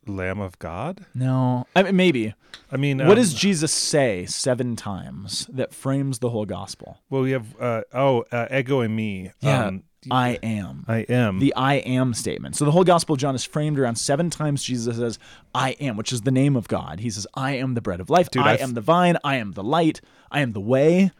Lamb 0.08 0.40
of 0.40 0.58
God. 0.58 1.04
No, 1.14 1.66
I 1.76 1.82
mean, 1.82 1.96
maybe. 1.96 2.34
I 2.72 2.76
mean, 2.76 2.98
What 2.98 3.10
um, 3.10 3.14
does 3.16 3.34
Jesus 3.34 3.72
say 3.72 4.26
seven 4.26 4.76
times 4.76 5.46
that 5.52 5.72
frames 5.72 6.18
the 6.18 6.30
whole 6.30 6.44
gospel? 6.44 6.98
Well, 7.10 7.22
we 7.22 7.30
have 7.32 7.54
uh, 7.60 7.82
oh, 7.92 8.24
uh, 8.32 8.46
ego 8.50 8.82
eimi. 8.86 9.32
Um, 9.44 9.84
I 10.10 10.38
am. 10.42 10.84
I 10.86 10.98
am. 11.08 11.38
The 11.40 11.52
I 11.54 11.74
am 11.74 12.14
statement. 12.14 12.56
So 12.56 12.64
the 12.64 12.70
whole 12.70 12.84
Gospel 12.84 13.14
of 13.14 13.18
John 13.20 13.34
is 13.34 13.44
framed 13.44 13.78
around 13.78 13.96
seven 13.96 14.30
times 14.30 14.62
Jesus 14.62 14.96
says, 14.96 15.18
I 15.54 15.70
am, 15.80 15.96
which 15.96 16.12
is 16.12 16.22
the 16.22 16.30
name 16.30 16.56
of 16.56 16.68
God. 16.68 17.00
He 17.00 17.10
says, 17.10 17.26
I 17.34 17.52
am 17.56 17.74
the 17.74 17.80
bread 17.80 18.00
of 18.00 18.08
life. 18.08 18.28
I 18.36 18.52
I've- 18.54 18.62
am 18.62 18.74
the 18.74 18.80
vine. 18.80 19.18
I 19.24 19.36
am 19.36 19.52
the 19.52 19.62
light. 19.62 20.00
I 20.30 20.40
am 20.40 20.52
the 20.52 20.60
way. 20.60 21.10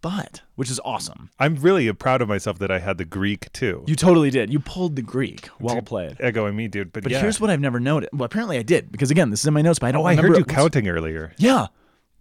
But, 0.00 0.42
which 0.54 0.70
is 0.70 0.80
awesome. 0.84 1.30
I'm 1.38 1.56
really 1.56 1.92
proud 1.92 2.22
of 2.22 2.28
myself 2.28 2.58
that 2.58 2.70
I 2.70 2.78
had 2.78 2.98
the 2.98 3.04
Greek 3.04 3.52
too. 3.52 3.84
You 3.86 3.96
totally 3.96 4.30
did. 4.30 4.52
You 4.52 4.60
pulled 4.60 4.96
the 4.96 5.02
Greek. 5.02 5.48
Well 5.60 5.82
played. 5.82 6.16
ego 6.22 6.50
eimi, 6.50 6.70
dude. 6.70 6.92
But, 6.92 7.02
But 7.02 7.12
yeah. 7.12 7.20
here's 7.20 7.40
what 7.40 7.50
I've 7.50 7.60
never 7.60 7.80
noted. 7.80 8.10
Well, 8.12 8.24
apparently 8.26 8.58
I 8.58 8.62
did, 8.62 8.92
because 8.92 9.10
again, 9.10 9.30
this 9.30 9.40
is 9.40 9.46
in 9.46 9.54
my 9.54 9.62
notes, 9.62 9.78
but 9.78 9.86
I 9.88 9.92
don't 9.92 10.02
Oh, 10.02 10.06
I 10.06 10.14
heard 10.14 10.36
you 10.36 10.44
counting 10.44 10.88
earlier. 10.88 11.32
Yeah. 11.38 11.66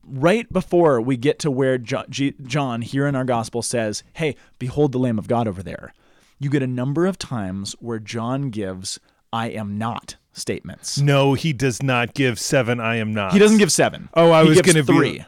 Right 0.10 0.52
before 0.52 1.02
we 1.02 1.18
get 1.18 1.40
to 1.40 1.52
where 1.52 1.78
John 1.78 2.82
here 2.82 3.08
in 3.08 3.16
our 3.16 3.26
gospel 3.26 3.62
says, 3.62 4.04
Hey, 4.14 4.36
behold 4.58 4.94
the 4.94 5.00
Lamb 5.00 5.20
of 5.20 5.28
God 5.28 5.48
over 5.48 5.62
there, 5.62 5.94
you 6.40 6.50
get 6.50 6.64
a 6.64 6.68
number 6.68 7.06
of 7.06 7.18
times 7.20 7.76
where 7.80 8.00
John 8.00 8.50
gives, 8.50 9.00
I 9.34 9.50
am 9.50 9.78
not 9.78 10.16
statements. 10.32 10.98
No, 11.00 11.34
he 11.34 11.52
does 11.52 11.84
not 11.84 12.14
give 12.14 12.40
seven. 12.40 12.80
I 12.80 12.96
am 12.98 13.14
not. 13.14 13.34
He 13.34 13.40
doesn't 13.40 13.58
give 13.58 13.72
seven. 13.72 14.08
Oh, 14.14 14.32
I 14.32 14.44
He 14.44 14.50
was 14.50 14.62
gonna 14.62 14.84
be- 14.84 14.94
three, 14.94 15.26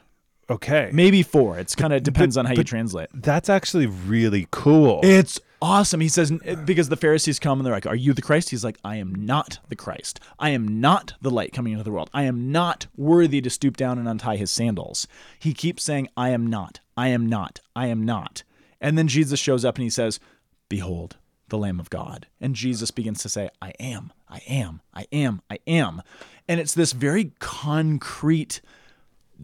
Okay, 0.50 0.90
maybe 0.92 1.22
four. 1.24 1.60
It's 1.60 1.76
kind 1.76 1.94
of 1.94 2.02
depends 2.04 2.36
on 2.38 2.46
how 2.46 2.54
you 2.54 2.64
translate. 2.64 3.10
that's 3.14 3.50
actually 3.50 3.86
really 3.86 4.48
cool. 4.52 5.00
It's 5.04 5.40
awesome. 5.62 6.00
He 6.00 6.10
says 6.10 6.32
because 6.66 6.90
the 6.90 6.96
Pharisees 6.96 7.38
come 7.38 7.60
and 7.60 7.66
they're 7.66 7.74
like, 7.74 7.86
"Are 7.86 7.96
you 7.96 8.14
the 8.14 8.22
Christ?" 8.22 8.50
He's 8.50 8.64
like, 8.64 8.80
"I 8.84 8.96
am 8.96 9.14
not 9.14 9.60
the 9.70 9.76
Christ. 9.76 10.20
I 10.40 10.50
am 10.50 10.80
not 10.82 11.14
the 11.22 11.30
light 11.30 11.54
coming 11.54 11.74
into 11.74 11.84
the 11.84 11.92
world. 11.92 12.10
I 12.14 12.24
am 12.24 12.52
not 12.52 12.88
worthy 12.98 13.42
to 13.42 13.50
stoop 13.50 13.78
down 13.78 14.00
and 14.00 14.08
untie 14.08 14.38
his 14.38 14.50
sandals." 14.50 15.08
He 15.38 15.54
keeps 15.54 15.84
saying, 15.84 16.10
"I 16.18 16.30
am 16.30 16.48
not. 16.48 16.80
I 16.98 17.10
am 17.10 17.28
not. 17.28 17.60
I 17.76 17.88
am 17.88 18.04
not." 18.04 18.44
And 18.82 18.98
then 18.98 19.08
Jesus 19.08 19.40
shows 19.40 19.64
up 19.64 19.76
and 19.76 19.84
he 19.84 19.90
says, 19.90 20.20
"Behold, 20.68 21.18
the 21.50 21.58
Lamb 21.58 21.80
of 21.80 21.90
God." 21.90 22.28
And 22.42 22.56
Jesus 22.56 22.90
begins 22.90 23.22
to 23.22 23.30
say, 23.30 23.50
"I 23.62 23.74
am. 23.80 24.14
I 24.28 24.42
am. 24.48 24.82
I 24.94 25.06
am. 25.12 25.42
I 25.50 25.60
am." 25.68 26.02
And 26.48 26.60
it's 26.60 26.74
this 26.74 26.94
very 26.94 27.34
concrete 27.40 28.62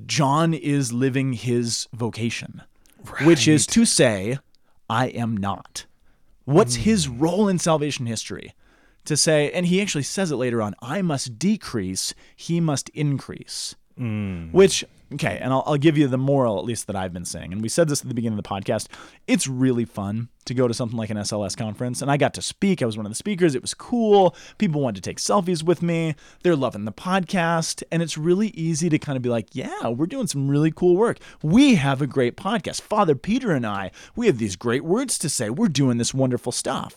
John 0.06 0.54
is 0.54 0.92
living 0.92 1.34
his 1.34 1.88
vocation, 1.94 2.62
which 3.24 3.48
is 3.48 3.66
to 3.68 3.86
say, 3.86 4.40
I 4.90 5.08
am 5.08 5.38
not. 5.38 5.86
What's 6.46 6.76
his 6.76 7.06
hmm. 7.06 7.20
role 7.20 7.48
in 7.48 7.60
salvation 7.60 8.06
history? 8.06 8.54
To 9.06 9.16
say, 9.16 9.52
and 9.52 9.68
he 9.68 9.82
actually 9.82 10.04
says 10.04 10.32
it 10.32 10.36
later 10.36 10.62
on, 10.62 10.76
I 10.82 11.02
must 11.02 11.38
decrease, 11.38 12.14
he 12.36 12.60
must 12.60 12.90
increase. 12.90 13.76
Hmm. 13.98 14.50
Which, 14.52 14.84
okay, 15.14 15.38
and 15.42 15.54
I'll, 15.54 15.64
I'll 15.66 15.78
give 15.78 15.98
you 15.98 16.08
the 16.08 16.18
moral, 16.18 16.60
at 16.60 16.66
least 16.66 16.88
that 16.88 16.96
I've 16.96 17.14
been 17.14 17.26
saying. 17.26 17.54
And 17.54 17.62
we 17.62 17.70
said 17.70 17.88
this 17.88 18.02
at 18.02 18.08
the 18.08 18.14
beginning 18.14 18.38
of 18.38 18.44
the 18.44 18.50
podcast. 18.50 18.88
It's 19.28 19.48
really 19.48 19.86
fun 19.86 20.30
to 20.46 20.54
go 20.54 20.68
to 20.68 20.74
something 20.74 20.98
like 20.98 21.10
an 21.10 21.18
SLS 21.18 21.58
conference. 21.58 22.02
And 22.02 22.12
I 22.12 22.18
got 22.18 22.34
to 22.36 22.42
speak. 22.42 22.82
I 22.82 22.86
was 22.86 22.98
one 22.98 23.06
of 23.06 23.12
the 23.12 23.16
speakers. 23.16 23.56
It 23.56 23.62
was 23.62 23.74
cool. 23.74 24.36
People 24.58 24.82
wanted 24.82 25.04
to 25.04 25.10
take 25.10 25.18
selfies 25.18 25.64
with 25.64 25.82
me. 25.82 26.16
They're 26.44 26.56
loving 26.56 26.86
the 26.86 26.92
podcast. 26.92 27.84
And 27.92 28.02
it's 28.02 28.18
really 28.18 28.50
easy 28.50 28.90
to 28.90 29.00
kind 29.00 29.16
of 29.16 29.22
be 29.22 29.30
like, 29.30 29.48
yeah, 29.54 29.88
we're 29.88 30.06
doing 30.06 30.28
some 30.28 30.48
really 30.48 30.72
cool 30.72 30.96
work. 30.96 31.18
We 31.42 31.76
have 31.76 32.02
a 32.02 32.08
great 32.08 32.38
podcast. 32.38 32.82
Father 32.82 33.16
Peter 33.16 33.52
and 33.52 33.66
I, 33.66 33.92
we 34.16 34.28
have 34.28 34.38
these 34.38 34.56
great 34.56 34.84
words 34.84 35.18
to 35.20 35.30
say. 35.30 35.50
We're 35.50 35.68
doing 35.68 35.98
this 35.98 36.14
wonderful 36.14 36.52
stuff. 36.52 36.96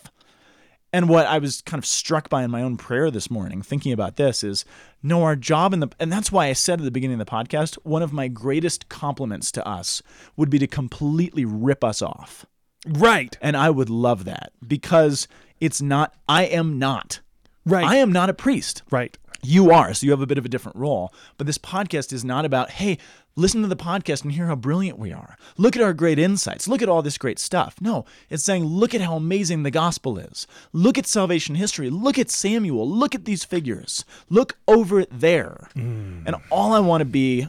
And 0.92 1.08
what 1.08 1.26
I 1.26 1.38
was 1.38 1.60
kind 1.62 1.78
of 1.78 1.86
struck 1.86 2.30
by 2.30 2.42
in 2.42 2.50
my 2.50 2.62
own 2.62 2.78
prayer 2.78 3.10
this 3.10 3.30
morning, 3.30 3.60
thinking 3.60 3.92
about 3.92 4.16
this, 4.16 4.42
is 4.42 4.64
no, 5.02 5.22
our 5.22 5.36
job 5.36 5.74
in 5.74 5.80
the, 5.80 5.88
and 6.00 6.10
that's 6.10 6.32
why 6.32 6.46
I 6.46 6.54
said 6.54 6.80
at 6.80 6.84
the 6.84 6.90
beginning 6.90 7.20
of 7.20 7.26
the 7.26 7.30
podcast, 7.30 7.74
one 7.82 8.02
of 8.02 8.12
my 8.12 8.28
greatest 8.28 8.88
compliments 8.88 9.52
to 9.52 9.66
us 9.68 10.02
would 10.36 10.48
be 10.48 10.58
to 10.58 10.66
completely 10.66 11.44
rip 11.44 11.84
us 11.84 12.00
off. 12.00 12.46
Right. 12.86 13.36
And 13.42 13.56
I 13.56 13.68
would 13.68 13.90
love 13.90 14.24
that 14.24 14.52
because 14.66 15.28
it's 15.60 15.82
not, 15.82 16.14
I 16.26 16.44
am 16.44 16.78
not. 16.78 17.20
Right. 17.66 17.84
I 17.84 17.96
am 17.96 18.10
not 18.10 18.30
a 18.30 18.34
priest. 18.34 18.82
Right. 18.90 19.16
You 19.42 19.70
are, 19.70 19.92
so 19.94 20.06
you 20.06 20.10
have 20.10 20.22
a 20.22 20.26
bit 20.26 20.38
of 20.38 20.46
a 20.46 20.48
different 20.48 20.78
role. 20.78 21.12
But 21.36 21.46
this 21.46 21.58
podcast 21.58 22.12
is 22.12 22.24
not 22.24 22.44
about, 22.44 22.70
hey, 22.70 22.98
listen 23.38 23.62
to 23.62 23.68
the 23.68 23.76
podcast 23.76 24.22
and 24.22 24.32
hear 24.32 24.46
how 24.46 24.56
brilliant 24.56 24.98
we 24.98 25.12
are. 25.12 25.36
Look 25.56 25.76
at 25.76 25.82
our 25.82 25.92
great 25.92 26.18
insights. 26.18 26.66
Look 26.66 26.82
at 26.82 26.88
all 26.88 27.02
this 27.02 27.16
great 27.16 27.38
stuff. 27.38 27.76
No, 27.80 28.04
it's 28.28 28.42
saying, 28.42 28.64
look 28.64 28.94
at 28.94 29.00
how 29.00 29.14
amazing 29.14 29.62
the 29.62 29.70
gospel 29.70 30.18
is. 30.18 30.46
Look 30.72 30.98
at 30.98 31.06
salvation 31.06 31.54
history. 31.54 31.88
Look 31.88 32.18
at 32.18 32.30
Samuel. 32.30 32.88
Look 32.88 33.14
at 33.14 33.24
these 33.24 33.44
figures. 33.44 34.04
Look 34.28 34.58
over 34.66 35.04
there. 35.04 35.68
Mm. 35.76 36.24
And 36.26 36.36
all 36.50 36.72
I 36.72 36.80
want 36.80 37.00
to 37.00 37.04
be, 37.04 37.48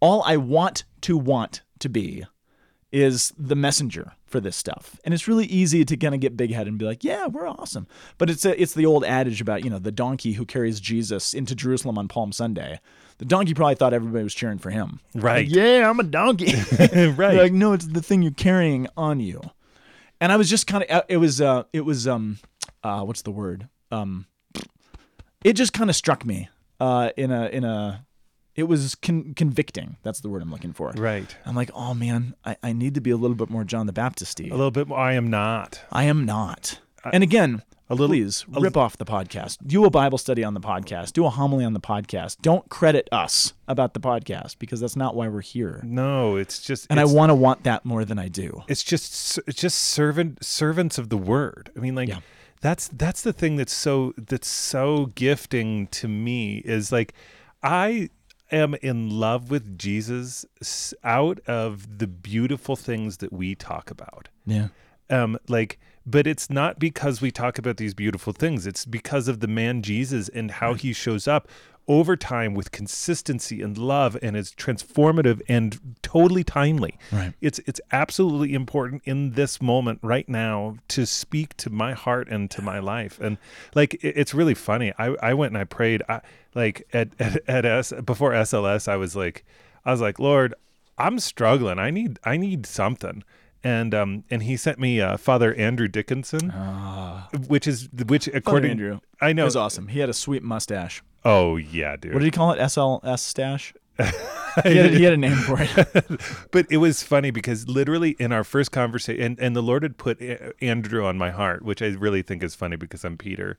all 0.00 0.22
I 0.24 0.36
want 0.36 0.84
to 1.02 1.16
want 1.16 1.62
to 1.80 1.88
be, 1.88 2.24
is 2.96 3.32
the 3.38 3.54
messenger 3.54 4.12
for 4.26 4.40
this 4.40 4.56
stuff. 4.56 4.98
And 5.04 5.12
it's 5.12 5.28
really 5.28 5.44
easy 5.44 5.84
to 5.84 5.96
kind 5.96 6.14
of 6.14 6.20
get 6.20 6.36
big 6.36 6.50
headed 6.50 6.68
and 6.68 6.78
be 6.78 6.86
like, 6.86 7.04
yeah, 7.04 7.26
we're 7.26 7.46
awesome. 7.46 7.86
But 8.16 8.30
it's 8.30 8.44
a, 8.44 8.60
it's 8.60 8.72
the 8.72 8.86
old 8.86 9.04
adage 9.04 9.40
about, 9.42 9.64
you 9.64 9.70
know, 9.70 9.78
the 9.78 9.92
donkey 9.92 10.32
who 10.32 10.46
carries 10.46 10.80
Jesus 10.80 11.34
into 11.34 11.54
Jerusalem 11.54 11.98
on 11.98 12.08
Palm 12.08 12.32
Sunday. 12.32 12.80
The 13.18 13.26
donkey 13.26 13.52
probably 13.52 13.74
thought 13.74 13.92
everybody 13.92 14.24
was 14.24 14.34
cheering 14.34 14.58
for 14.58 14.70
him. 14.70 15.00
Right. 15.14 15.46
Like, 15.46 15.54
yeah, 15.54 15.88
I'm 15.88 16.00
a 16.00 16.04
donkey. 16.04 16.54
Right. 17.16 17.36
like, 17.36 17.52
no, 17.52 17.74
it's 17.74 17.86
the 17.86 18.02
thing 18.02 18.22
you're 18.22 18.32
carrying 18.32 18.88
on 18.96 19.20
you. 19.20 19.42
And 20.20 20.32
I 20.32 20.36
was 20.36 20.48
just 20.48 20.66
kind 20.66 20.82
of, 20.84 21.04
it 21.08 21.18
was, 21.18 21.40
uh, 21.40 21.64
it 21.74 21.82
was, 21.82 22.08
um, 22.08 22.38
uh, 22.82 23.02
what's 23.02 23.22
the 23.22 23.30
word? 23.30 23.68
Um, 23.90 24.26
it 25.44 25.52
just 25.52 25.74
kind 25.74 25.90
of 25.90 25.96
struck 25.96 26.24
me, 26.24 26.48
uh, 26.80 27.10
in 27.16 27.30
a, 27.30 27.46
in 27.48 27.64
a, 27.64 28.05
it 28.56 28.64
was 28.64 28.94
con- 28.94 29.34
convicting. 29.34 29.96
That's 30.02 30.20
the 30.20 30.28
word 30.28 30.42
I'm 30.42 30.50
looking 30.50 30.72
for. 30.72 30.90
Right. 30.96 31.36
I'm 31.44 31.54
like, 31.54 31.70
oh 31.74 31.94
man, 31.94 32.34
I, 32.44 32.56
I 32.62 32.72
need 32.72 32.94
to 32.94 33.00
be 33.00 33.10
a 33.10 33.16
little 33.16 33.36
bit 33.36 33.50
more 33.50 33.64
John 33.64 33.86
the 33.86 33.92
Baptist 33.92 34.40
A 34.40 34.44
little 34.44 34.70
bit 34.70 34.88
more. 34.88 34.98
I 34.98 35.12
am 35.12 35.28
not. 35.28 35.82
I 35.92 36.04
am 36.04 36.24
not. 36.24 36.80
And 37.12 37.22
again, 37.22 37.62
a 37.88 37.94
little- 37.94 38.08
please 38.08 38.44
rip 38.48 38.76
off 38.76 38.96
the 38.96 39.04
podcast. 39.04 39.58
Do 39.64 39.84
a 39.84 39.90
Bible 39.90 40.18
study 40.18 40.42
on 40.42 40.54
the 40.54 40.60
podcast. 40.60 41.12
Do 41.12 41.24
a 41.26 41.30
homily 41.30 41.64
on 41.64 41.72
the 41.74 41.80
podcast. 41.80 42.38
Don't 42.42 42.68
credit 42.68 43.08
us 43.12 43.52
about 43.68 43.94
the 43.94 44.00
podcast 44.00 44.58
because 44.58 44.80
that's 44.80 44.96
not 44.96 45.14
why 45.14 45.28
we're 45.28 45.40
here. 45.40 45.80
No, 45.84 46.36
it's 46.36 46.60
just. 46.62 46.86
And 46.90 46.98
I 46.98 47.04
want 47.04 47.30
to 47.30 47.34
want 47.34 47.62
that 47.64 47.84
more 47.84 48.04
than 48.04 48.18
I 48.18 48.28
do. 48.28 48.62
It's 48.66 48.82
just. 48.82 49.38
It's 49.46 49.60
just 49.60 49.78
servant 49.78 50.44
servants 50.44 50.98
of 50.98 51.10
the 51.10 51.18
word. 51.18 51.70
I 51.76 51.80
mean, 51.80 51.94
like. 51.94 52.08
Yeah. 52.08 52.20
That's 52.62 52.88
that's 52.88 53.20
the 53.20 53.34
thing 53.34 53.56
that's 53.56 53.72
so 53.72 54.14
that's 54.16 54.48
so 54.48 55.12
gifting 55.14 55.88
to 55.88 56.08
me 56.08 56.62
is 56.64 56.90
like 56.90 57.12
I 57.62 58.08
am 58.50 58.74
in 58.74 59.10
love 59.10 59.50
with 59.50 59.78
Jesus 59.78 60.44
out 61.02 61.40
of 61.46 61.98
the 61.98 62.06
beautiful 62.06 62.76
things 62.76 63.18
that 63.18 63.32
we 63.32 63.54
talk 63.54 63.90
about. 63.90 64.28
Yeah. 64.46 64.68
um 65.10 65.38
like 65.48 65.78
but 66.04 66.26
it's 66.26 66.48
not 66.48 66.78
because 66.78 67.20
we 67.20 67.30
talk 67.32 67.58
about 67.58 67.76
these 67.78 67.94
beautiful 67.94 68.32
things 68.32 68.66
it's 68.66 68.84
because 68.84 69.26
of 69.28 69.40
the 69.40 69.48
man 69.48 69.82
jesus 69.82 70.28
and 70.28 70.50
how 70.52 70.74
he 70.74 70.92
shows 70.92 71.26
up 71.28 71.48
over 71.88 72.16
time 72.16 72.52
with 72.54 72.72
consistency 72.72 73.62
and 73.62 73.78
love 73.78 74.16
and 74.22 74.36
is 74.36 74.50
transformative 74.52 75.40
and 75.48 75.78
totally 76.02 76.42
timely. 76.42 76.98
Right. 77.12 77.32
it's 77.40 77.58
it's 77.60 77.80
absolutely 77.92 78.54
important 78.54 79.02
in 79.04 79.32
this 79.32 79.62
moment 79.62 80.00
right 80.02 80.28
now 80.28 80.76
to 80.88 81.06
speak 81.06 81.56
to 81.58 81.70
my 81.70 81.92
heart 81.92 82.28
and 82.28 82.50
to 82.52 82.62
my 82.62 82.78
life. 82.80 83.20
And 83.20 83.38
like 83.74 83.94
it- 83.94 84.14
it's 84.16 84.34
really 84.34 84.54
funny. 84.54 84.92
I 84.98 85.06
i 85.22 85.34
went 85.34 85.52
and 85.52 85.58
i 85.58 85.64
prayed. 85.64 86.02
I, 86.08 86.20
like 86.54 86.86
at 86.92 87.08
at, 87.20 87.48
at 87.48 87.64
s 87.64 87.92
before 88.04 88.32
sls 88.32 88.88
i 88.88 88.96
was 88.96 89.14
like 89.14 89.44
i 89.84 89.90
was 89.92 90.00
like 90.00 90.18
lord 90.18 90.54
i'm 90.98 91.18
struggling. 91.18 91.78
I 91.78 91.90
need 91.90 92.18
i 92.24 92.36
need 92.36 92.64
something 92.66 93.22
and 93.64 93.94
um 93.94 94.24
and 94.30 94.42
he 94.42 94.56
sent 94.56 94.78
me 94.78 95.00
uh, 95.00 95.16
Father 95.16 95.54
Andrew 95.54 95.88
Dickinson, 95.88 96.50
which 97.48 97.66
is 97.66 97.88
which 98.06 98.28
according 98.28 98.78
to 98.78 98.84
Andrew. 98.84 99.00
I 99.20 99.32
know 99.32 99.42
It 99.42 99.46
was 99.46 99.56
awesome. 99.56 99.88
He 99.88 100.00
had 100.00 100.08
a 100.08 100.14
sweet 100.14 100.42
mustache. 100.42 101.02
Oh 101.24 101.56
yeah, 101.56 101.96
dude. 101.96 102.12
What 102.12 102.20
did 102.20 102.26
he 102.26 102.30
call 102.30 102.52
it? 102.52 102.58
SLS 102.58 103.18
stash? 103.18 103.74
he, 104.62 104.76
had, 104.76 104.90
he 104.92 105.04
had 105.04 105.14
a 105.14 105.16
name 105.16 105.36
for 105.36 105.56
it. 105.58 106.20
but 106.50 106.66
it 106.70 106.76
was 106.76 107.02
funny 107.02 107.30
because 107.30 107.66
literally 107.66 108.10
in 108.18 108.30
our 108.30 108.44
first 108.44 108.70
conversation, 108.70 109.22
and, 109.22 109.40
and 109.40 109.56
the 109.56 109.62
Lord 109.62 109.82
had 109.82 109.96
put 109.96 110.20
A- 110.20 110.52
Andrew 110.62 111.04
on 111.04 111.16
my 111.16 111.30
heart, 111.30 111.62
which 111.62 111.80
I 111.80 111.86
really 111.86 112.22
think 112.22 112.42
is 112.42 112.54
funny 112.54 112.76
because 112.76 113.04
I'm 113.04 113.16
Peter. 113.16 113.58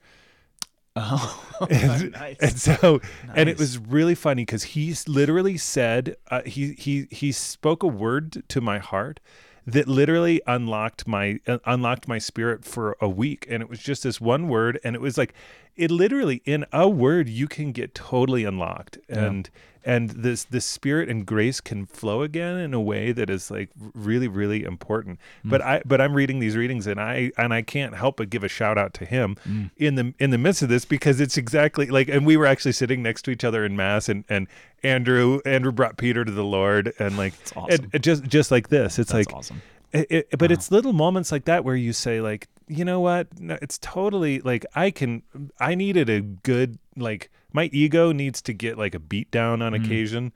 Oh, 0.95 1.43
and, 1.69 2.11
nice. 2.11 2.37
and 2.39 2.59
so 2.59 3.01
and 3.35 3.49
it 3.49 3.59
was 3.59 3.77
really 3.77 4.15
funny 4.15 4.43
because 4.43 4.63
he 4.63 4.95
literally 5.07 5.57
said 5.57 6.15
uh, 6.31 6.41
he 6.43 6.73
he 6.73 7.07
he 7.11 7.31
spoke 7.31 7.83
a 7.83 7.87
word 7.87 8.43
to 8.49 8.61
my 8.61 8.79
heart 8.79 9.19
that 9.67 9.85
literally 9.87 10.41
unlocked 10.47 11.05
my 11.05 11.39
uh, 11.45 11.59
unlocked 11.65 12.07
my 12.07 12.17
spirit 12.17 12.63
for 12.63 12.95
a 13.01 13.09
week. 13.09 13.45
And 13.49 13.61
it 13.61 13.69
was 13.69 13.79
just 13.79 14.03
this 14.03 14.19
one 14.19 14.47
word 14.47 14.79
and 14.83 14.95
it 14.95 15.01
was 15.01 15.17
like 15.17 15.33
it 15.77 15.91
literally 15.91 16.41
in 16.45 16.65
a 16.73 16.89
word 16.89 17.29
you 17.29 17.47
can 17.47 17.71
get 17.71 17.93
totally 17.95 18.43
unlocked. 18.43 18.97
And 19.09 19.49
and 19.85 20.09
this 20.09 20.43
this 20.43 20.65
spirit 20.65 21.07
and 21.07 21.25
grace 21.25 21.61
can 21.61 21.85
flow 21.85 22.21
again 22.21 22.57
in 22.57 22.73
a 22.73 22.81
way 22.81 23.13
that 23.13 23.29
is 23.29 23.49
like 23.49 23.69
really 23.93 24.27
really 24.27 24.63
important. 24.65 25.17
Mm. 25.45 25.49
But 25.51 25.61
i 25.61 25.81
but 25.85 26.01
i'm 26.01 26.13
reading 26.13 26.39
these 26.39 26.57
readings 26.57 26.87
and 26.87 26.99
i 26.99 27.31
and 27.37 27.53
i 27.53 27.61
can't 27.61 27.95
help 27.95 28.17
but 28.17 28.29
give 28.29 28.43
a 28.43 28.49
shout 28.49 28.77
out 28.77 28.93
to 28.95 29.05
him 29.05 29.37
mm. 29.47 29.69
in 29.77 29.95
the 29.95 30.13
in 30.19 30.31
the 30.31 30.37
midst 30.37 30.61
of 30.61 30.67
this 30.67 30.83
because 30.83 31.21
it's 31.21 31.37
exactly 31.37 31.85
like 31.87 32.09
and 32.09 32.25
we 32.25 32.35
were 32.35 32.45
actually 32.45 32.73
sitting 32.73 33.01
next 33.01 33.21
to 33.23 33.31
each 33.31 33.45
other 33.45 33.63
in 33.63 33.77
mass 33.77 34.09
and 34.09 34.25
and 34.27 34.47
andrew 34.83 35.39
andrew 35.45 35.71
brought 35.71 35.95
peter 35.97 36.25
to 36.25 36.31
the 36.31 36.43
lord 36.43 36.93
and 36.99 37.17
like 37.17 37.33
awesome. 37.55 37.83
and- 37.85 37.89
and 37.93 38.03
just 38.03 38.23
just 38.25 38.51
like 38.51 38.67
this 38.67 38.99
it's 38.99 39.11
That's 39.11 39.27
like 39.29 39.35
awesome. 39.37 39.61
it, 39.93 40.07
it- 40.31 40.37
but 40.37 40.51
it's 40.51 40.69
little 40.69 40.93
moments 40.93 41.31
like 41.31 41.45
that 41.45 41.63
where 41.63 41.75
you 41.75 41.93
say 41.93 42.19
like 42.19 42.47
you 42.67 42.85
know 42.85 42.99
what? 42.99 43.39
No, 43.39 43.57
it's 43.61 43.77
totally 43.77 44.39
like 44.41 44.65
i 44.75 44.91
can 44.91 45.23
i 45.59 45.73
needed 45.73 46.09
a 46.09 46.21
good 46.21 46.77
like 46.95 47.29
my 47.53 47.69
ego 47.73 48.11
needs 48.11 48.41
to 48.43 48.53
get 48.53 48.77
like 48.77 48.93
a 48.93 48.99
beat 48.99 49.31
down 49.31 49.61
on 49.61 49.73
occasion. 49.73 50.31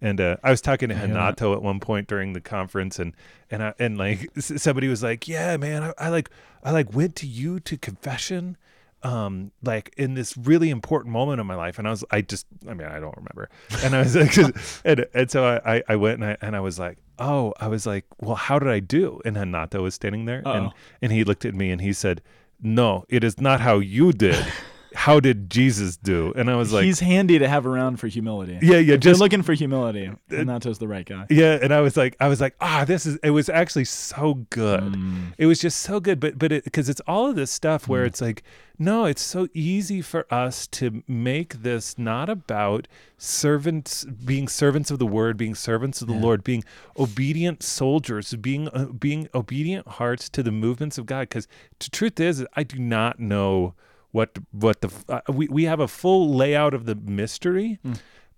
And 0.00 0.20
uh, 0.20 0.36
I 0.42 0.50
was 0.50 0.60
talking 0.60 0.90
to. 0.90 0.94
Hanato 0.94 1.54
at 1.54 1.62
one 1.62 1.80
point 1.80 2.06
during 2.06 2.34
the 2.34 2.40
conference, 2.40 2.98
and 2.98 3.14
and 3.50 3.62
I, 3.62 3.74
and 3.78 3.96
like 3.96 4.28
somebody 4.38 4.88
was 4.88 5.02
like, 5.02 5.26
"Yeah, 5.26 5.56
man, 5.56 5.82
I, 5.82 5.92
I 5.98 6.08
like 6.10 6.30
I 6.62 6.70
like 6.72 6.92
went 6.92 7.16
to 7.16 7.26
you 7.26 7.60
to 7.60 7.78
confession, 7.78 8.58
um, 9.02 9.52
like 9.62 9.92
in 9.96 10.14
this 10.14 10.36
really 10.36 10.70
important 10.70 11.12
moment 11.12 11.40
of 11.40 11.46
my 11.46 11.54
life." 11.54 11.78
And 11.78 11.86
I 11.86 11.90
was, 11.90 12.04
I 12.10 12.20
just, 12.20 12.46
I 12.68 12.74
mean, 12.74 12.88
I 12.88 13.00
don't 13.00 13.16
remember. 13.16 13.48
And 13.82 13.94
I 13.94 14.00
was 14.00 14.16
like, 14.16 14.36
and, 14.84 15.06
and 15.14 15.30
so 15.30 15.60
I, 15.64 15.82
I, 15.88 15.96
went 15.96 16.20
and 16.20 16.24
I 16.30 16.36
and 16.40 16.56
I 16.56 16.60
was 16.60 16.78
like, 16.78 16.98
"Oh," 17.18 17.54
I 17.60 17.68
was 17.68 17.86
like, 17.86 18.04
"Well, 18.20 18.36
how 18.36 18.58
did 18.58 18.68
I 18.68 18.80
do?" 18.80 19.20
And 19.24 19.36
Hanato 19.36 19.82
was 19.82 19.94
standing 19.94 20.24
there, 20.24 20.38
and 20.38 20.66
Uh-oh. 20.66 20.72
and 21.02 21.12
he 21.12 21.24
looked 21.24 21.44
at 21.44 21.54
me 21.54 21.70
and 21.70 21.80
he 21.80 21.92
said, 21.92 22.22
"No, 22.60 23.04
it 23.08 23.24
is 23.24 23.40
not 23.40 23.60
how 23.60 23.78
you 23.78 24.12
did. 24.12 24.44
how 24.96 25.20
did 25.20 25.48
Jesus 25.50 25.96
do?" 25.96 26.32
And 26.36 26.50
I 26.50 26.56
was 26.56 26.72
like, 26.72 26.84
He's 26.84 27.00
handy 27.00 27.38
to 27.38 27.48
have 27.48 27.66
around 27.66 27.98
for 28.00 28.08
humility. 28.08 28.58
Yeah, 28.62 28.78
yeah, 28.78 28.94
If 28.94 29.00
just- 29.00 29.20
looking 29.20 29.42
for 29.42 29.52
humility. 29.52 30.10
Nato's 30.30 30.78
the 30.78 30.88
right 30.88 31.06
guy. 31.06 31.26
yeah 31.30 31.58
and 31.62 31.72
i 31.72 31.80
was 31.80 31.96
like 31.96 32.16
i 32.20 32.28
was 32.28 32.40
like 32.40 32.54
ah 32.60 32.84
this 32.86 33.06
is 33.06 33.16
it 33.22 33.30
was 33.30 33.48
actually 33.48 33.84
so 33.84 34.34
good 34.50 34.82
Mm. 34.96 35.32
it 35.38 35.46
was 35.46 35.58
just 35.60 35.78
so 35.80 36.00
good 36.00 36.18
but 36.20 36.38
but 36.38 36.50
it 36.52 36.64
because 36.64 36.88
it's 36.88 37.00
all 37.06 37.28
of 37.28 37.36
this 37.36 37.50
stuff 37.50 37.86
where 37.88 38.04
it's 38.04 38.20
like 38.20 38.42
no 38.78 39.04
it's 39.06 39.22
so 39.22 39.48
easy 39.54 40.00
for 40.02 40.26
us 40.32 40.66
to 40.68 41.02
make 41.08 41.62
this 41.62 41.98
not 41.98 42.28
about 42.28 42.86
servants 43.18 44.04
being 44.04 44.48
servants 44.48 44.90
of 44.90 44.98
the 44.98 45.06
word 45.06 45.36
being 45.36 45.54
servants 45.54 46.00
of 46.00 46.08
the 46.08 46.14
lord 46.14 46.42
being 46.44 46.62
obedient 46.98 47.62
soldiers 47.62 48.34
being 48.34 48.68
uh, 48.68 48.84
being 48.86 49.28
obedient 49.34 49.86
hearts 49.86 50.28
to 50.28 50.42
the 50.42 50.52
movements 50.52 50.96
of 50.98 51.06
god 51.06 51.22
because 51.22 51.48
the 51.80 51.90
truth 51.90 52.20
is 52.20 52.44
i 52.54 52.62
do 52.62 52.78
not 52.78 53.18
know 53.18 53.74
what 54.16 54.30
what 54.64 54.76
the 54.82 54.90
uh, 55.14 55.20
we, 55.38 55.44
we 55.58 55.64
have 55.64 55.80
a 55.80 55.88
full 55.88 56.22
layout 56.42 56.72
of 56.78 56.82
the 56.90 56.94
mystery 56.94 57.78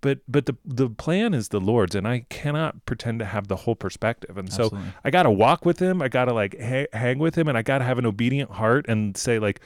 but 0.01 0.19
but 0.35 0.47
the 0.47 0.57
the 0.65 0.89
plan 1.05 1.31
is 1.35 1.49
the 1.49 1.61
lord's 1.71 1.95
and 1.99 2.07
i 2.15 2.17
cannot 2.41 2.73
pretend 2.85 3.17
to 3.21 3.25
have 3.35 3.45
the 3.49 3.57
whole 3.63 3.75
perspective. 3.87 4.35
And 4.41 4.49
so 4.59 4.65
i 5.07 5.11
gotta 5.17 5.31
walk 5.45 5.61
with 5.65 5.79
him 5.87 6.03
i 6.03 6.09
gotta 6.09 6.35
like 6.43 6.55
ha- 6.71 6.91
hang 6.93 7.19
with 7.19 7.35
him 7.39 7.47
and 7.49 7.57
i 7.57 7.63
gotta 7.63 7.85
have 7.91 7.99
an 8.03 8.07
obedient 8.07 8.51
heart 8.61 8.85
and 8.89 9.17
say 9.17 9.39
like 9.39 9.59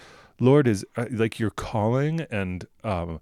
lord 0.49 0.67
is 0.69 0.85
uh, 0.97 1.07
like 1.23 1.39
you're 1.41 1.57
calling 1.71 2.15
and 2.41 2.67
um 2.85 3.21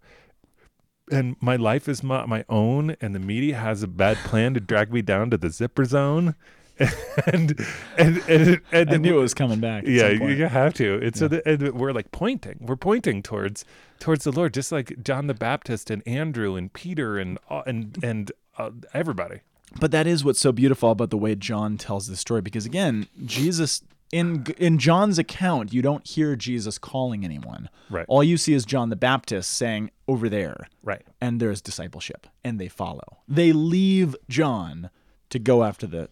and 1.13 1.37
my 1.41 1.57
life 1.57 1.89
is 1.89 2.03
my, 2.03 2.25
my 2.27 2.45
own 2.49 2.97
and 3.01 3.15
the 3.15 3.19
media 3.33 3.57
has 3.57 3.83
a 3.83 3.89
bad 3.89 4.17
plan 4.19 4.55
to 4.55 4.61
drag 4.61 4.93
me 4.93 5.03
down 5.03 5.31
to 5.31 5.37
the 5.37 5.51
zipper 5.51 5.85
zone 5.85 6.35
and 7.27 7.67
and 7.99 8.19
and, 8.29 8.61
and, 8.73 8.91
I 8.91 8.97
knew 8.97 9.19
it 9.19 9.21
was 9.21 9.35
coming 9.35 9.61
back. 9.61 9.85
yeah, 9.87 10.09
you 10.09 10.47
have 10.47 10.75
to. 10.75 10.95
It's 10.95 11.19
so 11.19 11.29
that 11.29 11.47
and 11.47 11.73
we're 11.73 11.93
like 11.93 12.11
pointing. 12.11 12.59
We're 12.61 12.77
pointing 12.77 13.23
towards 13.23 13.65
towards 13.99 14.25
the 14.25 14.33
Lord, 14.33 14.55
just 14.55 14.73
like 14.73 15.03
John 15.03 15.27
the 15.27 15.35
Baptist 15.35 15.91
and 15.91 16.03
Andrew 16.07 16.57
and 16.57 16.73
Peter 16.73 17.19
and 17.19 17.39
uh, 17.51 17.63
and 17.67 17.99
and 18.03 18.33
uh, 18.59 18.71
everybody. 18.95 19.41
But 19.79 19.91
that 19.93 20.07
is 20.07 20.25
what's 20.25 20.41
so 20.41 20.53
beautiful 20.53 20.91
about 20.91 21.11
the 21.11 21.19
way 21.19 21.35
John 21.35 21.77
tells 21.77 22.09
this 22.09 22.21
story 22.21 22.41
because 22.41 22.67
again, 22.67 23.07
Jesus 23.25 23.83
in 24.13 24.47
in 24.59 24.79
John's 24.79 25.19
account, 25.19 25.73
you 25.73 25.83
don't 25.83 26.07
hear 26.07 26.35
Jesus 26.37 26.79
calling 26.79 27.25
anyone. 27.25 27.69
Right. 27.89 28.07
All 28.09 28.25
you 28.25 28.37
see 28.37 28.55
is 28.55 28.65
John 28.65 28.89
the 28.89 28.97
Baptist 28.97 29.53
saying 29.53 29.91
over 30.09 30.29
there, 30.29 30.69
Right. 30.83 31.03
and 31.21 31.41
there's 31.41 31.61
discipleship, 31.61 32.27
and 32.43 32.59
they 32.61 32.69
follow. 32.69 33.19
They 33.29 33.53
leave 33.53 34.17
John 34.29 34.91
to 35.31 35.39
go 35.39 35.63
after 35.63 35.87
the 35.87 36.09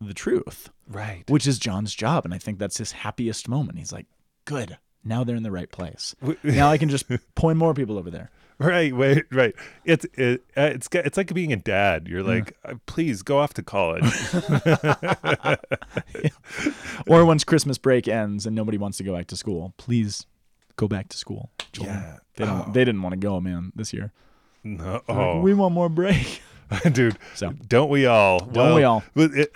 the 0.00 0.14
truth, 0.14 0.70
Right. 0.88 1.24
which 1.28 1.46
is 1.46 1.58
John's 1.58 1.94
job, 1.94 2.24
and 2.24 2.32
I 2.34 2.38
think 2.38 2.58
that's 2.58 2.78
his 2.78 2.92
happiest 2.92 3.48
moment. 3.48 3.78
He's 3.78 3.92
like, 3.92 4.06
"Good, 4.44 4.78
now 5.04 5.24
they're 5.24 5.36
in 5.36 5.42
the 5.42 5.50
right 5.50 5.70
place. 5.70 6.14
now 6.42 6.70
I 6.70 6.78
can 6.78 6.88
just 6.88 7.06
point 7.34 7.58
more 7.58 7.74
people 7.74 7.98
over 7.98 8.10
there." 8.10 8.30
Right, 8.58 8.94
wait, 8.94 9.24
right. 9.32 9.54
It's 9.86 10.04
it, 10.14 10.42
uh, 10.56 10.60
it's 10.74 10.86
it's 10.92 11.16
like 11.16 11.32
being 11.32 11.50
a 11.52 11.56
dad. 11.56 12.06
You're 12.08 12.22
like, 12.22 12.58
uh, 12.62 12.74
please 12.84 13.22
go 13.22 13.38
off 13.38 13.54
to 13.54 13.62
college. 13.62 14.04
Or 17.06 17.24
once 17.24 17.44
Christmas 17.44 17.78
break 17.78 18.06
ends 18.08 18.46
and 18.46 18.54
nobody 18.54 18.76
wants 18.78 18.98
to 18.98 19.04
go 19.04 19.14
back 19.16 19.26
to 19.28 19.36
school, 19.36 19.72
please 19.78 20.26
go 20.76 20.86
back 20.88 21.08
to 21.08 21.16
school. 21.16 21.50
Yeah. 21.78 22.18
They 22.36 22.44
don't. 22.44 22.68
Oh. 22.68 22.72
They 22.72 22.84
didn't 22.84 23.02
want 23.02 23.14
to 23.14 23.18
go, 23.18 23.40
man, 23.40 23.72
this 23.74 23.92
year. 23.92 24.12
No, 24.64 24.84
They're 24.84 24.92
like, 24.92 25.02
oh, 25.08 25.40
we 25.40 25.54
want 25.54 25.74
more 25.74 25.88
break. 25.88 26.42
dude, 26.92 27.18
So 27.34 27.52
don't 27.66 27.90
we 27.90 28.06
all? 28.06 28.38
Don't 28.40 28.76
we 28.76 28.84
all? 28.84 29.02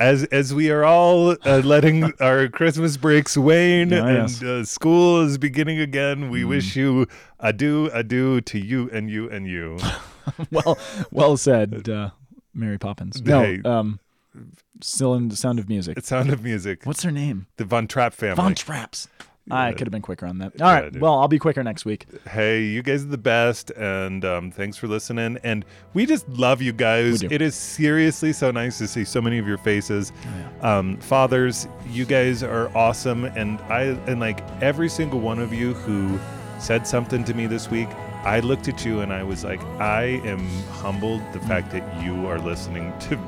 As 0.01 0.25
as 0.25 0.53
we 0.53 0.71
are 0.73 0.85
all 0.85 1.37
uh, 1.47 1.59
letting 1.65 2.13
our 2.21 2.49
Christmas 2.49 2.97
breaks 2.97 3.37
wane 3.37 3.93
Ah, 3.93 4.05
and 4.05 4.17
yes. 4.29 4.41
Mm. 4.41 4.61
uh, 4.63 4.65
school 4.65 5.21
is 5.21 5.39
beginning 5.39 5.79
again, 5.79 6.29
we 6.29 6.45
wish 6.45 6.75
you 6.75 7.07
adieu, 7.39 7.89
adieu 7.93 8.41
to 8.41 8.59
you 8.59 8.91
and 8.93 9.09
you 9.09 9.31
and 9.31 9.47
you. 9.47 9.79
well, 10.51 10.77
well 11.13 11.37
said, 11.37 11.89
uh, 11.89 12.11
Mary 12.53 12.79
Poppins. 12.79 13.23
No, 13.23 13.43
Hey. 13.43 13.61
um, 13.65 14.01
still 14.81 15.15
in 15.15 15.29
the 15.29 15.37
Sound 15.37 15.61
of 15.61 15.69
Music. 15.69 15.97
It's 15.97 16.09
Sound 16.09 16.33
of 16.33 16.43
Music. 16.43 16.85
What's 16.85 17.05
her 17.05 17.13
name? 17.13 17.47
The 17.59 17.65
Von 17.65 17.87
Trapp 17.87 18.13
family. 18.15 18.35
Von 18.35 18.55
Traps. 18.57 19.07
I 19.51 19.73
could 19.73 19.87
have 19.87 19.93
been 19.93 20.03
quicker 20.03 20.27
on 20.27 20.39
that. 20.39 20.61
All 20.61 20.73
right. 20.73 20.93
dude. 20.93 21.03
well, 21.03 21.19
I'll 21.19 21.29
be 21.29 21.39
quicker 21.39 21.63
next 21.63 21.85
week. 21.85 22.07
Hey, 22.31 22.63
you 22.63 22.83
guys 22.83 23.03
are 23.05 23.09
the 23.09 23.19
best, 23.19 23.71
and 23.73 24.25
um, 24.25 24.51
thanks 24.51 24.77
for 24.77 24.89
listening. 24.89 25.39
And 25.45 25.65
we 25.93 26.07
just 26.07 26.27
love 26.29 26.63
you 26.63 26.73
guys. 26.73 27.23
It 27.23 27.43
is 27.43 27.55
seriously 27.55 28.33
so 28.33 28.51
nice 28.51 28.79
to 28.79 28.87
see 28.89 29.05
so 29.05 29.21
many 29.21 29.39
of 29.39 29.47
your 29.47 29.59
faces. 29.59 30.13
Oh, 30.63 30.79
Um, 30.79 30.97
fathers, 30.99 31.69
you 31.89 32.05
guys 32.07 32.43
are 32.43 32.75
awesome, 32.77 33.25
and 33.27 33.61
I 33.63 33.83
and 34.07 34.21
like 34.21 34.41
every 34.63 34.89
single 34.89 35.21
one 35.21 35.39
of 35.39 35.53
you 35.53 35.75
who 35.75 36.19
said 36.59 36.87
something 36.87 37.25
to 37.25 37.35
me 37.35 37.47
this 37.47 37.71
week. 37.71 37.89
I 38.25 38.41
looked 38.41 38.69
at 38.69 38.87
you 38.87 39.01
and 39.01 39.13
I 39.13 39.23
was 39.23 39.45
like, 39.45 39.61
I 39.79 40.05
am 40.25 40.49
humbled 40.71 41.21
the 41.35 41.41
fact 41.41 41.71
that 41.73 42.03
you 42.03 42.27
are 42.27 42.39
listening 42.39 42.91
to 43.01 43.19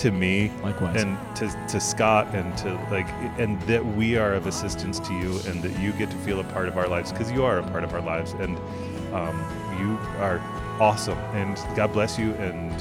to 0.00 0.10
me 0.10 0.50
Likewise. 0.62 1.02
and 1.02 1.18
to, 1.36 1.48
to 1.68 1.78
Scott 1.80 2.34
and 2.34 2.56
to 2.58 2.72
like 2.90 3.08
and 3.38 3.60
that 3.62 3.84
we 3.84 4.16
are 4.16 4.32
of 4.34 4.46
assistance 4.46 4.98
to 5.00 5.12
you 5.12 5.38
and 5.46 5.62
that 5.62 5.78
you 5.80 5.92
get 5.92 6.10
to 6.10 6.16
feel 6.18 6.40
a 6.40 6.44
part 6.44 6.68
of 6.68 6.76
our 6.78 6.88
lives 6.88 7.12
because 7.12 7.30
you 7.30 7.44
are 7.44 7.58
a 7.58 7.62
part 7.70 7.84
of 7.84 7.92
our 7.92 8.00
lives 8.00 8.32
and 8.32 8.56
um, 9.14 9.36
you 9.78 9.98
are 10.18 10.40
awesome 10.80 11.18
and 11.34 11.56
God 11.76 11.92
bless 11.92 12.18
you 12.18 12.32
and 12.34 12.72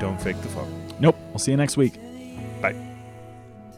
don't 0.00 0.20
fake 0.20 0.40
the 0.42 0.48
phone. 0.48 0.70
nope. 0.98 1.16
We'll 1.30 1.38
see 1.38 1.52
you 1.52 1.56
next 1.56 1.76
week. 1.76 1.94
Bye. 2.60 2.74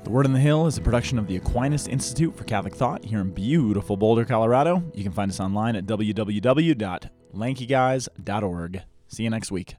The 0.04 0.10
Word 0.10 0.26
on 0.26 0.32
the 0.32 0.40
Hill 0.40 0.66
is 0.66 0.76
a 0.76 0.80
production 0.82 1.18
of 1.18 1.26
the 1.28 1.36
Aquinas 1.36 1.86
Institute 1.88 2.36
for 2.36 2.44
Catholic 2.44 2.74
Thought 2.74 3.04
here 3.04 3.20
in 3.20 3.30
beautiful 3.30 3.96
Boulder, 3.96 4.24
Colorado. 4.26 4.82
You 4.94 5.02
can 5.02 5.12
find 5.12 5.30
us 5.30 5.40
online 5.40 5.76
at 5.76 5.86
www.lankyguys.org. 5.86 8.82
See 9.08 9.22
you 9.22 9.30
next 9.30 9.50
week. 9.50 9.76